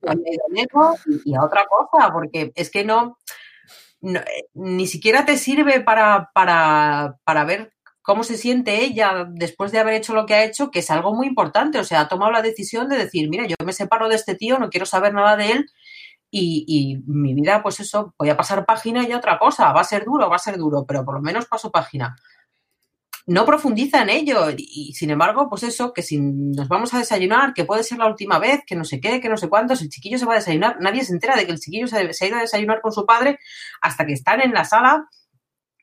y, 1.05 1.31
y 1.31 1.35
a 1.35 1.43
otra 1.43 1.65
cosa, 1.67 2.11
porque 2.11 2.51
es 2.55 2.71
que 2.71 2.83
no, 2.83 3.17
eh, 4.01 4.45
ni 4.55 4.87
siquiera 4.87 5.25
te 5.25 5.37
sirve 5.37 5.81
para, 5.81 6.31
para, 6.33 7.17
para 7.23 7.45
ver 7.45 7.73
cómo 8.01 8.23
se 8.23 8.37
siente 8.37 8.83
ella 8.83 9.27
después 9.29 9.71
de 9.71 9.79
haber 9.79 9.93
hecho 9.93 10.13
lo 10.13 10.25
que 10.25 10.33
ha 10.33 10.43
hecho, 10.43 10.71
que 10.71 10.79
es 10.79 10.89
algo 10.89 11.13
muy 11.13 11.27
importante. 11.27 11.77
O 11.77 11.83
sea, 11.83 12.01
ha 12.01 12.07
tomado 12.07 12.31
la 12.31 12.41
decisión 12.41 12.89
de 12.89 12.97
decir, 12.97 13.29
mira, 13.29 13.45
yo 13.45 13.55
me 13.63 13.73
separo 13.73 14.09
de 14.09 14.15
este 14.15 14.35
tío, 14.35 14.57
no 14.57 14.69
quiero 14.69 14.85
saber 14.85 15.13
nada 15.13 15.37
de 15.37 15.51
él 15.51 15.65
y, 16.31 17.03
mi 17.05 17.33
vida, 17.33 17.61
pues 17.61 17.79
eso, 17.81 18.15
voy 18.17 18.29
a 18.29 18.37
pasar 18.37 18.65
página 18.65 19.07
y 19.07 19.13
otra 19.13 19.37
cosa. 19.37 19.71
Va 19.73 19.81
a 19.81 19.85
ser 19.85 20.05
duro, 20.05 20.29
va 20.29 20.37
a 20.37 20.39
ser 20.39 20.57
duro, 20.57 20.85
pero 20.87 21.03
por 21.03 21.15
lo 21.15 21.21
menos 21.21 21.45
paso 21.45 21.71
página. 21.71 22.15
No 23.27 23.45
profundiza 23.45 24.01
en 24.01 24.09
ello 24.09 24.47
y, 24.57 24.93
sin 24.93 25.11
embargo, 25.11 25.47
pues 25.49 25.63
eso, 25.63 25.93
que 25.93 26.01
si 26.01 26.19
nos 26.19 26.67
vamos 26.67 26.93
a 26.93 26.99
desayunar, 26.99 27.53
que 27.53 27.65
puede 27.65 27.83
ser 27.83 27.99
la 27.99 28.07
última 28.07 28.39
vez, 28.39 28.61
que 28.65 28.75
no 28.75 28.83
sé 28.83 28.99
qué, 28.99 29.21
que 29.21 29.29
no 29.29 29.37
sé 29.37 29.47
cuántos, 29.47 29.81
el 29.81 29.89
chiquillo 29.89 30.17
se 30.17 30.25
va 30.25 30.33
a 30.33 30.37
desayunar, 30.37 30.77
nadie 30.79 31.05
se 31.05 31.13
entera 31.13 31.35
de 31.35 31.45
que 31.45 31.51
el 31.51 31.59
chiquillo 31.59 31.87
se, 31.87 32.13
se 32.13 32.25
ha 32.25 32.27
ido 32.27 32.37
a 32.37 32.41
desayunar 32.41 32.81
con 32.81 32.91
su 32.91 33.05
padre 33.05 33.39
hasta 33.81 34.05
que 34.05 34.13
están 34.13 34.41
en 34.41 34.53
la 34.53 34.65
sala 34.65 35.07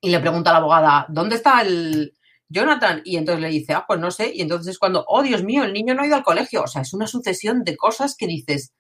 y 0.01 0.11
le 0.11 0.21
pregunta 0.21 0.51
a 0.51 0.53
la 0.55 0.59
abogada, 0.59 1.07
¿dónde 1.09 1.37
está 1.37 1.61
el 1.63 2.15
Jonathan? 2.49 3.03
Y 3.05 3.17
entonces 3.17 3.43
le 3.43 3.49
dice, 3.49 3.75
ah, 3.75 3.85
pues 3.87 4.01
no 4.01 4.11
sé. 4.11 4.33
Y 4.35 4.43
entonces 4.43 4.73
es 4.73 4.79
cuando, 4.79 5.05
oh, 5.09 5.23
Dios 5.23 5.43
mío, 5.43 5.65
el 5.65 5.73
niño 5.73 5.95
no 5.95 6.03
ha 6.03 6.07
ido 6.07 6.17
al 6.17 6.23
colegio. 6.23 6.63
O 6.63 6.67
sea, 6.67 6.83
es 6.83 6.93
una 6.95 7.07
sucesión 7.07 7.65
de 7.65 7.77
cosas 7.77 8.17
que 8.17 8.27
dices, 8.27 8.73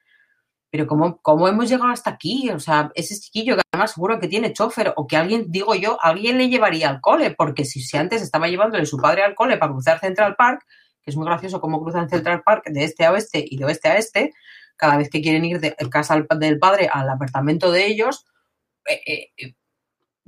pero 0.71 0.87
¿cómo, 0.87 1.19
cómo 1.23 1.49
hemos 1.49 1.69
llegado 1.69 1.91
hasta 1.91 2.11
aquí? 2.11 2.51
O 2.51 2.61
sea, 2.61 2.91
ese 2.95 3.19
chiquillo 3.19 3.57
que 3.57 3.63
además 3.73 3.93
seguro 3.93 4.21
que 4.21 4.29
tiene 4.29 4.53
chofer 4.53 4.93
o 4.97 5.07
que 5.07 5.17
alguien, 5.17 5.47
digo 5.49 5.75
yo, 5.75 5.99
alguien 6.01 6.39
le 6.39 6.49
llevaría 6.49 6.89
al 6.89 7.01
cole, 7.01 7.31
porque 7.31 7.65
si, 7.65 7.81
si 7.81 7.97
antes 7.97 8.23
estaba 8.23 8.49
llevándole 8.49 8.87
su 8.87 8.99
padre 8.99 9.23
al 9.23 9.35
cole 9.35 9.57
para 9.57 9.73
cruzar 9.73 9.99
Central 9.99 10.37
Park, 10.37 10.65
que 11.03 11.11
es 11.11 11.17
muy 11.17 11.27
gracioso 11.27 11.61
cómo 11.61 11.83
cruzan 11.83 12.09
Central 12.09 12.43
Park 12.43 12.65
de 12.67 12.85
este 12.85 13.05
a 13.05 13.13
oeste 13.13 13.45
y 13.49 13.57
de 13.57 13.65
oeste 13.65 13.89
a 13.89 13.97
este, 13.97 14.33
cada 14.77 14.97
vez 14.97 15.09
que 15.11 15.23
quieren 15.23 15.45
ir 15.45 15.61
de 15.61 15.75
casa 15.91 16.21
del 16.37 16.59
padre 16.59 16.89
al 16.93 17.09
apartamento 17.09 17.73
de 17.73 17.87
ellos, 17.87 18.27
eh, 18.87 19.31
eh, 19.37 19.55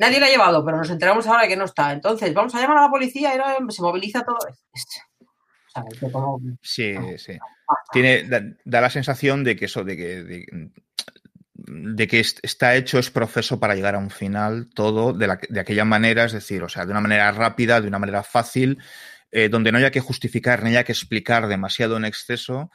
Nadie 0.00 0.18
la 0.18 0.28
ha 0.28 0.30
llevado, 0.30 0.64
pero 0.64 0.78
nos 0.78 0.88
enteramos 0.88 1.26
ahora 1.26 1.46
que 1.46 1.58
no 1.58 1.66
está. 1.66 1.92
Entonces, 1.92 2.32
vamos 2.32 2.54
a 2.54 2.60
llamar 2.62 2.78
a 2.78 2.82
la 2.84 2.90
policía 2.90 3.34
y 3.34 3.70
se 3.70 3.82
moviliza 3.82 4.24
todo 4.24 4.38
esto. 4.72 5.00
Sí, 6.62 6.94
sí. 7.18 7.38
Tiene, 7.92 8.24
da, 8.24 8.80
la 8.80 8.90
sensación 8.90 9.44
de 9.44 9.56
que 9.56 9.66
eso, 9.66 9.84
de 9.84 9.96
que, 9.96 10.46
de, 11.54 12.06
que 12.08 12.20
está 12.20 12.76
hecho, 12.76 12.98
es 12.98 13.10
proceso 13.10 13.60
para 13.60 13.74
llegar 13.74 13.94
a 13.94 13.98
un 13.98 14.10
final, 14.10 14.68
todo 14.74 15.12
de, 15.12 15.38
de, 15.48 15.60
aquella 15.60 15.84
manera, 15.84 16.24
es 16.24 16.32
decir, 16.32 16.62
o 16.62 16.68
sea, 16.68 16.84
de 16.84 16.92
una 16.92 17.00
manera 17.00 17.30
rápida, 17.32 17.80
de 17.80 17.88
una 17.88 17.98
manera 17.98 18.22
fácil, 18.22 18.78
eh, 19.30 19.48
donde 19.48 19.70
no 19.70 19.78
haya 19.78 19.92
que 19.92 20.00
justificar 20.00 20.62
ni 20.62 20.70
haya 20.70 20.84
que 20.84 20.92
explicar 20.92 21.46
demasiado 21.46 21.96
en 21.96 22.04
exceso, 22.04 22.70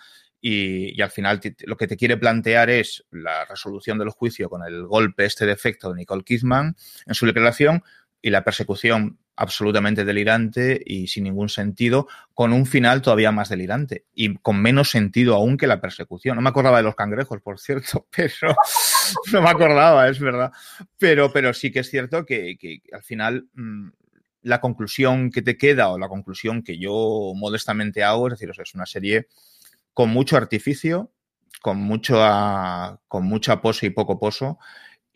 y, 0.48 1.02
al 1.02 1.10
final 1.10 1.42
lo 1.66 1.76
que 1.76 1.88
te 1.88 1.98
quiere 1.98 2.18
plantear 2.18 2.70
es 2.70 3.04
la 3.10 3.46
resolución 3.46 3.98
del 3.98 4.12
juicio 4.12 4.48
con 4.48 4.64
el 4.64 4.86
golpe, 4.86 5.26
este 5.26 5.48
defecto 5.48 5.90
de 5.90 5.96
Nicole 5.96 6.24
Kidman 6.24 6.76
en 7.08 7.16
su 7.16 7.26
declaración 7.26 7.84
y 8.22 8.30
la 8.30 8.44
persecución 8.44 9.18
absolutamente 9.36 10.06
delirante 10.06 10.82
y 10.86 11.08
sin 11.08 11.26
ningún 11.26 11.50
sentido, 11.50 12.08
con 12.34 12.54
un 12.54 12.66
final 12.66 13.02
todavía 13.02 13.32
más 13.32 13.50
delirante 13.50 14.06
y 14.14 14.36
con 14.36 14.62
menos 14.62 14.90
sentido 14.90 15.36
aún 15.36 15.58
que 15.58 15.68
la 15.68 15.82
persecución. 15.82 16.36
No 16.36 16.42
me 16.42 16.50
acordaba 16.50 16.78
de 16.78 16.84
los 16.84 16.96
cangrejos, 16.96 17.42
por 17.42 17.60
cierto, 17.60 18.08
pero 18.16 18.56
no 19.32 19.42
me 19.42 19.50
acordaba, 19.50 20.08
es 20.08 20.20
verdad. 20.20 20.52
Pero, 20.98 21.32
pero 21.32 21.54
sí 21.54 21.72
que 21.72 21.80
es 21.80 21.90
cierto 21.90 22.26
que, 22.26 22.58
al 22.92 23.04
final 23.04 23.48
mm, 23.54 23.90
la 24.44 24.62
conclusión 24.62 25.32
que 25.32 25.42
te 25.42 25.58
queda 25.58 25.90
o 25.90 25.98
la 25.98 26.08
conclusión 26.08 26.64
que 26.64 26.78
yo 26.78 27.34
modestamente 27.36 28.04
hago, 28.04 28.28
es 28.28 28.40
decir, 28.40 28.50
es 28.50 28.76
una 28.76 28.86
serie 28.86 29.28
con 29.94 30.10
mucho 30.10 30.38
artificio, 30.38 31.12
con, 31.62 31.78
mucho, 31.78 32.22
con 33.08 33.26
mucha 33.26 33.62
pose 33.62 33.88
y 33.88 33.90
poco 33.90 34.20
poso, 34.20 34.60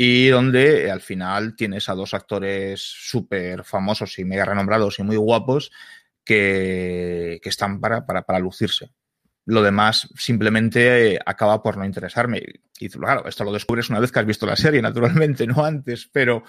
y 0.01 0.29
donde 0.29 0.85
eh, 0.85 0.91
al 0.91 1.01
final 1.01 1.57
tienes 1.57 1.89
a 1.89 1.93
dos 1.93 2.13
actores 2.13 2.81
súper 2.81 3.65
famosos 3.65 4.17
y 4.17 4.23
mega 4.23 4.45
renombrados 4.45 4.97
y 4.97 5.03
muy 5.03 5.17
guapos 5.17 5.71
que, 6.23 7.41
están 7.43 7.81
para, 7.81 8.05
para, 8.05 8.39
lucirse. 8.39 8.93
Lo 9.45 9.61
demás 9.61 10.07
simplemente 10.15 11.15
eh, 11.15 11.19
acaba 11.25 11.61
por 11.61 11.75
no 11.75 11.83
interesarme. 11.83 12.41
Y 12.79 12.87
claro, 12.87 13.27
esto 13.27 13.43
lo 13.43 13.51
descubres 13.51 13.89
una 13.89 13.99
vez 13.99 14.11
que 14.11 14.19
has 14.19 14.25
visto 14.25 14.45
la 14.45 14.55
serie, 14.55 14.81
naturalmente, 14.81 15.45
no 15.45 15.65
antes, 15.65 16.09
pero, 16.09 16.43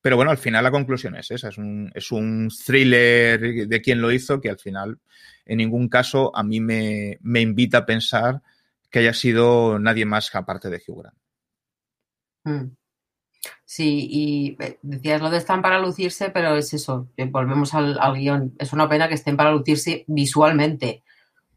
pero 0.00 0.16
bueno, 0.16 0.32
al 0.32 0.38
final 0.38 0.64
la 0.64 0.72
conclusión 0.72 1.14
es 1.14 1.30
esa, 1.30 1.50
es 1.50 1.58
un, 1.58 1.92
es 1.94 2.10
un 2.10 2.48
thriller 2.66 3.68
de 3.68 3.80
quien 3.80 4.00
lo 4.00 4.10
hizo 4.10 4.40
que 4.40 4.50
al 4.50 4.58
final 4.58 4.98
en 5.46 5.58
ningún 5.58 5.88
caso 5.88 6.34
a 6.34 6.42
mí 6.42 6.60
me, 6.60 7.18
invita 7.22 7.78
a 7.78 7.86
pensar 7.86 8.42
que 8.90 9.00
haya 9.00 9.14
sido 9.14 9.78
nadie 9.78 10.06
más 10.06 10.34
aparte 10.34 10.70
de 10.70 10.82
Hugh 10.84 11.02
Grant. 11.02 11.18
Hmm. 12.44 12.79
Sí, 13.64 14.06
y 14.10 14.56
eh, 14.62 14.78
decías 14.82 15.22
lo 15.22 15.30
de 15.30 15.38
están 15.38 15.62
para 15.62 15.78
lucirse, 15.78 16.30
pero 16.30 16.56
es 16.56 16.74
eso, 16.74 17.08
volvemos 17.28 17.74
al, 17.74 17.98
guion. 18.14 18.54
Es 18.58 18.72
una 18.72 18.88
pena 18.88 19.08
que 19.08 19.14
estén 19.14 19.36
para 19.36 19.52
lucirse 19.52 20.04
visualmente, 20.08 21.02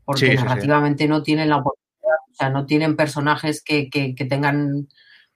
porque 0.06 0.36
narrativamente 0.36 1.08
no 1.08 1.24
tienen 1.24 1.50
la 1.50 1.58
oportunidad, 1.58 2.18
o 2.32 2.36
sea, 2.36 2.50
no 2.50 2.66
tienen 2.66 2.96
personajes 2.96 3.64
que, 3.64 3.90
que, 3.90 4.14
tengan 4.26 4.88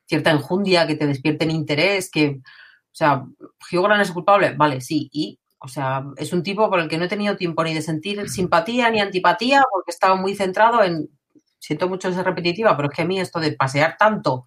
cierta 0.06 0.32
enjundia, 0.32 0.88
que 0.88 0.96
te 0.96 1.08
despierten 1.08 1.52
interés, 1.52 2.10
que, 2.10 2.40
o 2.40 2.96
sea, 2.96 3.26
Hugh 3.72 3.92
es 4.00 4.12
culpable, 4.12 4.54
vale, 4.56 4.82
sí, 4.82 5.10
y 5.12 5.40
o 5.60 5.68
sea, 5.68 6.06
es 6.18 6.34
un 6.34 6.44
tipo 6.44 6.70
por 6.70 6.80
el 6.80 6.88
que 6.88 7.00
no 7.00 7.06
he 7.06 7.10
tenido 7.10 7.36
tiempo 7.36 7.64
ni 7.64 7.74
de 7.74 7.82
sentir 7.82 8.30
simpatía 8.30 8.92
ni 8.92 9.02
antipatía 9.02 9.64
porque 9.72 9.90
estaba 9.90 10.16
muy 10.16 10.36
centrado 10.36 10.84
en, 10.84 11.10
siento 11.58 11.90
mucho 11.90 12.14
ser 12.14 12.26
repetitiva, 12.26 12.78
pero 12.78 12.90
es 12.90 12.96
que 12.96 13.02
a 13.02 13.06
mí 13.06 13.20
esto 13.20 13.40
de 13.40 13.54
pasear 13.54 13.98
tanto 13.98 14.46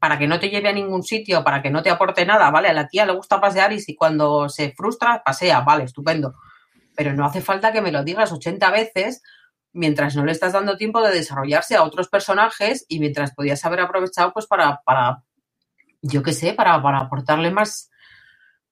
para 0.00 0.18
que 0.18 0.26
no 0.26 0.40
te 0.40 0.48
lleve 0.48 0.70
a 0.70 0.72
ningún 0.72 1.02
sitio, 1.02 1.44
para 1.44 1.60
que 1.60 1.70
no 1.70 1.82
te 1.82 1.90
aporte 1.90 2.24
nada, 2.24 2.50
¿vale? 2.50 2.68
A 2.68 2.72
la 2.72 2.88
tía 2.88 3.04
le 3.04 3.12
gusta 3.12 3.38
pasear 3.38 3.72
y 3.74 3.80
si 3.80 3.94
cuando 3.94 4.48
se 4.48 4.72
frustra, 4.72 5.22
pasea, 5.22 5.60
vale, 5.60 5.84
estupendo. 5.84 6.34
Pero 6.96 7.12
no 7.12 7.26
hace 7.26 7.42
falta 7.42 7.70
que 7.70 7.82
me 7.82 7.92
lo 7.92 8.02
digas 8.02 8.32
80 8.32 8.70
veces 8.70 9.22
mientras 9.72 10.16
no 10.16 10.24
le 10.24 10.32
estás 10.32 10.54
dando 10.54 10.78
tiempo 10.78 11.02
de 11.02 11.12
desarrollarse 11.12 11.76
a 11.76 11.84
otros 11.84 12.08
personajes 12.08 12.86
y 12.88 12.98
mientras 12.98 13.34
podías 13.34 13.62
haber 13.66 13.80
aprovechado 13.80 14.32
pues 14.32 14.46
para, 14.46 14.80
para 14.86 15.22
yo 16.00 16.22
qué 16.22 16.32
sé, 16.32 16.54
para, 16.54 16.82
para 16.82 17.00
aportarle 17.00 17.50
más, 17.50 17.90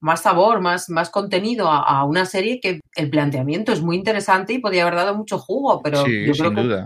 más 0.00 0.22
sabor, 0.22 0.62
más, 0.62 0.88
más 0.88 1.10
contenido 1.10 1.70
a, 1.70 2.02
una 2.04 2.24
serie 2.24 2.58
que 2.58 2.80
el 2.96 3.10
planteamiento 3.10 3.70
es 3.70 3.82
muy 3.82 3.96
interesante 3.96 4.54
y 4.54 4.60
podría 4.60 4.82
haber 4.82 4.94
dado 4.94 5.14
mucho 5.14 5.38
jugo, 5.38 5.82
pero 5.82 6.06
yo 6.06 6.32
creo 6.32 6.54
que 6.54 6.84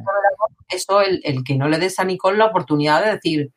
eso, 0.69 1.01
el, 1.01 1.21
el, 1.23 1.45
que 1.45 1.55
no 1.55 1.69
le 1.69 1.79
des 1.79 1.99
a 2.01 2.05
Nicole 2.05 2.39
la 2.39 2.47
oportunidad 2.47 3.05
de 3.05 3.13
decir 3.13 3.53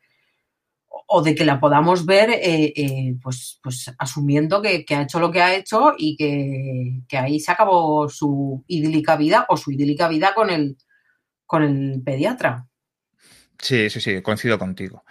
o 1.06 1.22
de 1.22 1.34
que 1.34 1.44
la 1.44 1.60
podamos 1.60 2.04
ver 2.04 2.30
eh, 2.30 2.72
eh, 2.74 3.14
pues, 3.22 3.60
pues 3.62 3.92
asumiendo 3.98 4.60
que, 4.60 4.84
ha 4.90 5.02
hecho 5.02 5.20
lo 5.20 5.30
que 5.30 5.40
ha 5.40 5.54
hecho 5.54 5.94
y 5.96 6.16
que, 6.16 7.02
que, 7.08 7.16
ahí 7.16 7.38
se 7.38 7.52
acabó 7.52 8.08
su 8.08 8.64
idílica 8.66 9.16
vida 9.16 9.46
o 9.48 9.56
su 9.56 9.70
idílica 9.70 10.08
vida 10.08 10.34
con 10.34 10.50
el, 10.50 10.76
con 11.44 11.62
el 11.62 12.02
pediatra. 12.02 12.66
Sí, 13.58 13.88
sí, 13.88 14.00
sí, 14.00 14.20
coincido 14.20 14.58
contigo. 14.58 15.04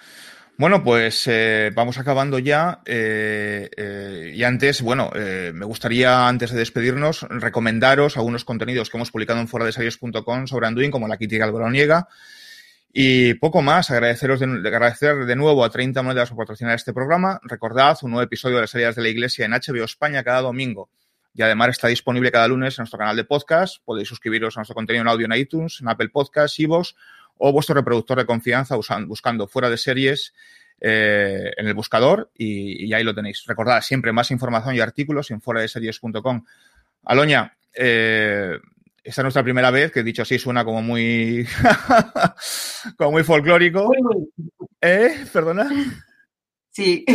Bueno, 0.58 0.84
pues 0.84 1.28
eh, 1.28 1.72
vamos 1.74 1.98
acabando 1.98 2.40
ya. 2.40 2.82
Y 2.86 4.44
antes, 4.44 4.82
bueno, 4.82 5.12
me 5.14 5.66
gustaría, 5.66 6.28
antes 6.28 6.52
de 6.52 6.60
despedirnos, 6.60 7.24
recomendaros 7.24 8.16
algunos 8.16 8.46
contenidos 8.46 8.90
que 8.90 8.98
hemos 8.98 9.12
publicado 9.12 9.40
en 9.40 9.50
foradeseries.com 9.50 10.48
sobre 10.48 10.68
Anduin, 10.68 10.92
como 10.92 11.08
la 11.08 11.18
crítica 11.18 11.52
niega. 11.70 12.08
Y 12.98 13.34
poco 13.34 13.62
más, 13.62 13.92
agradeceros 13.92 14.40
de, 14.40 14.46
agradecer 14.46 15.26
de 15.26 15.36
nuevo 15.36 15.66
a 15.66 15.70
30 15.70 16.02
monedas 16.02 16.30
por 16.30 16.38
patrocinar 16.38 16.76
este 16.76 16.94
programa. 16.94 17.42
Recordad 17.44 17.98
un 18.04 18.12
nuevo 18.12 18.24
episodio 18.24 18.56
de 18.56 18.62
las 18.62 18.70
salidas 18.70 18.96
de 18.96 19.02
la 19.02 19.10
Iglesia 19.10 19.46
en 19.46 19.52
HBO 19.52 19.84
España 19.84 20.24
cada 20.24 20.40
domingo. 20.40 20.90
Y 21.34 21.42
además 21.42 21.72
está 21.72 21.90
disponible 21.90 22.32
cada 22.32 22.48
lunes 22.48 22.80
en 22.80 22.84
nuestro 22.84 22.98
canal 22.98 23.18
de 23.18 23.26
podcast. 23.26 23.84
Podéis 23.84 24.08
suscribiros 24.08 24.56
a 24.56 24.62
nuestro 24.62 24.76
contenido 24.76 25.02
en 25.02 25.10
audio 25.10 25.26
en 25.26 25.34
iTunes, 25.34 25.80
en 25.82 25.90
Apple 25.90 26.08
Podcasts, 26.08 26.58
Evox 26.58 26.96
o 27.38 27.52
vuestro 27.52 27.76
reproductor 27.76 28.18
de 28.18 28.26
confianza 28.26 28.78
buscando 28.78 29.46
fuera 29.50 29.70
de 29.70 29.76
series 29.76 30.34
eh, 30.80 31.52
en 31.58 31.68
el 31.68 31.74
buscador 31.74 32.32
y, 32.34 32.86
y, 32.86 32.94
ahí 32.94 33.04
lo 33.04 33.14
tenéis. 33.14 33.44
Recordad 33.46 33.82
siempre 33.82 34.14
más 34.14 34.32
información 34.32 34.74
y 34.74 34.80
artículos 34.80 35.32
en 35.32 35.42
fuera 35.42 35.60
de 35.60 35.68
series.com. 35.68 36.46
Aloña, 37.04 37.58
eh, 37.74 38.58
esta 39.06 39.22
es 39.22 39.24
nuestra 39.24 39.44
primera 39.44 39.70
vez, 39.70 39.92
que 39.92 40.02
dicho 40.02 40.24
así 40.24 40.40
suena 40.40 40.66
como 40.66 40.82
muy, 40.82 41.48
como 42.98 43.12
muy 43.12 43.24
folclórico. 43.24 43.92
¿Eh? 44.82 45.26
¿Perdona? 45.32 45.70
Sí. 46.72 47.06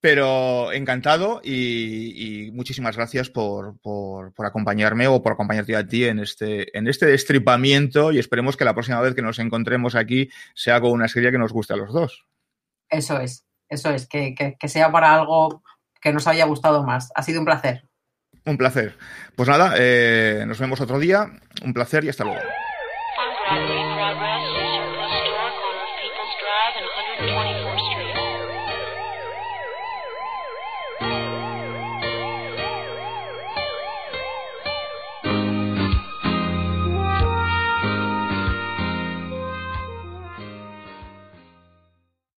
Pero 0.00 0.72
encantado 0.72 1.40
y, 1.42 2.46
y 2.46 2.52
muchísimas 2.52 2.96
gracias 2.96 3.28
por, 3.30 3.78
por, 3.80 4.32
por, 4.32 4.46
acompañarme 4.46 5.08
o 5.08 5.20
por 5.22 5.32
acompañarte 5.32 5.74
a 5.74 5.86
ti 5.86 6.04
en 6.04 6.20
este, 6.20 6.76
en 6.78 6.86
este 6.86 7.04
destripamiento 7.04 8.12
y 8.12 8.18
esperemos 8.18 8.56
que 8.56 8.64
la 8.64 8.72
próxima 8.72 9.00
vez 9.00 9.14
que 9.14 9.22
nos 9.22 9.40
encontremos 9.40 9.96
aquí 9.96 10.30
sea 10.54 10.80
con 10.80 10.92
una 10.92 11.08
serie 11.08 11.32
que 11.32 11.38
nos 11.38 11.52
guste 11.52 11.74
a 11.74 11.76
los 11.76 11.92
dos. 11.92 12.24
Eso 12.88 13.18
es, 13.18 13.44
eso 13.68 13.90
es, 13.90 14.06
que, 14.06 14.34
que, 14.36 14.56
que 14.58 14.68
sea 14.68 14.90
para 14.90 15.14
algo 15.14 15.62
que 16.00 16.12
nos 16.12 16.28
haya 16.28 16.46
gustado 16.46 16.84
más. 16.84 17.10
Ha 17.14 17.22
sido 17.24 17.40
un 17.40 17.44
placer. 17.44 17.89
Un 18.44 18.56
placer. 18.56 18.96
Pues 19.36 19.48
nada, 19.48 19.74
eh, 19.76 20.44
nos 20.46 20.58
vemos 20.58 20.80
otro 20.80 20.98
día. 20.98 21.30
Un 21.62 21.74
placer 21.74 22.04
y 22.04 22.08
hasta 22.08 22.24
luego. 22.24 22.40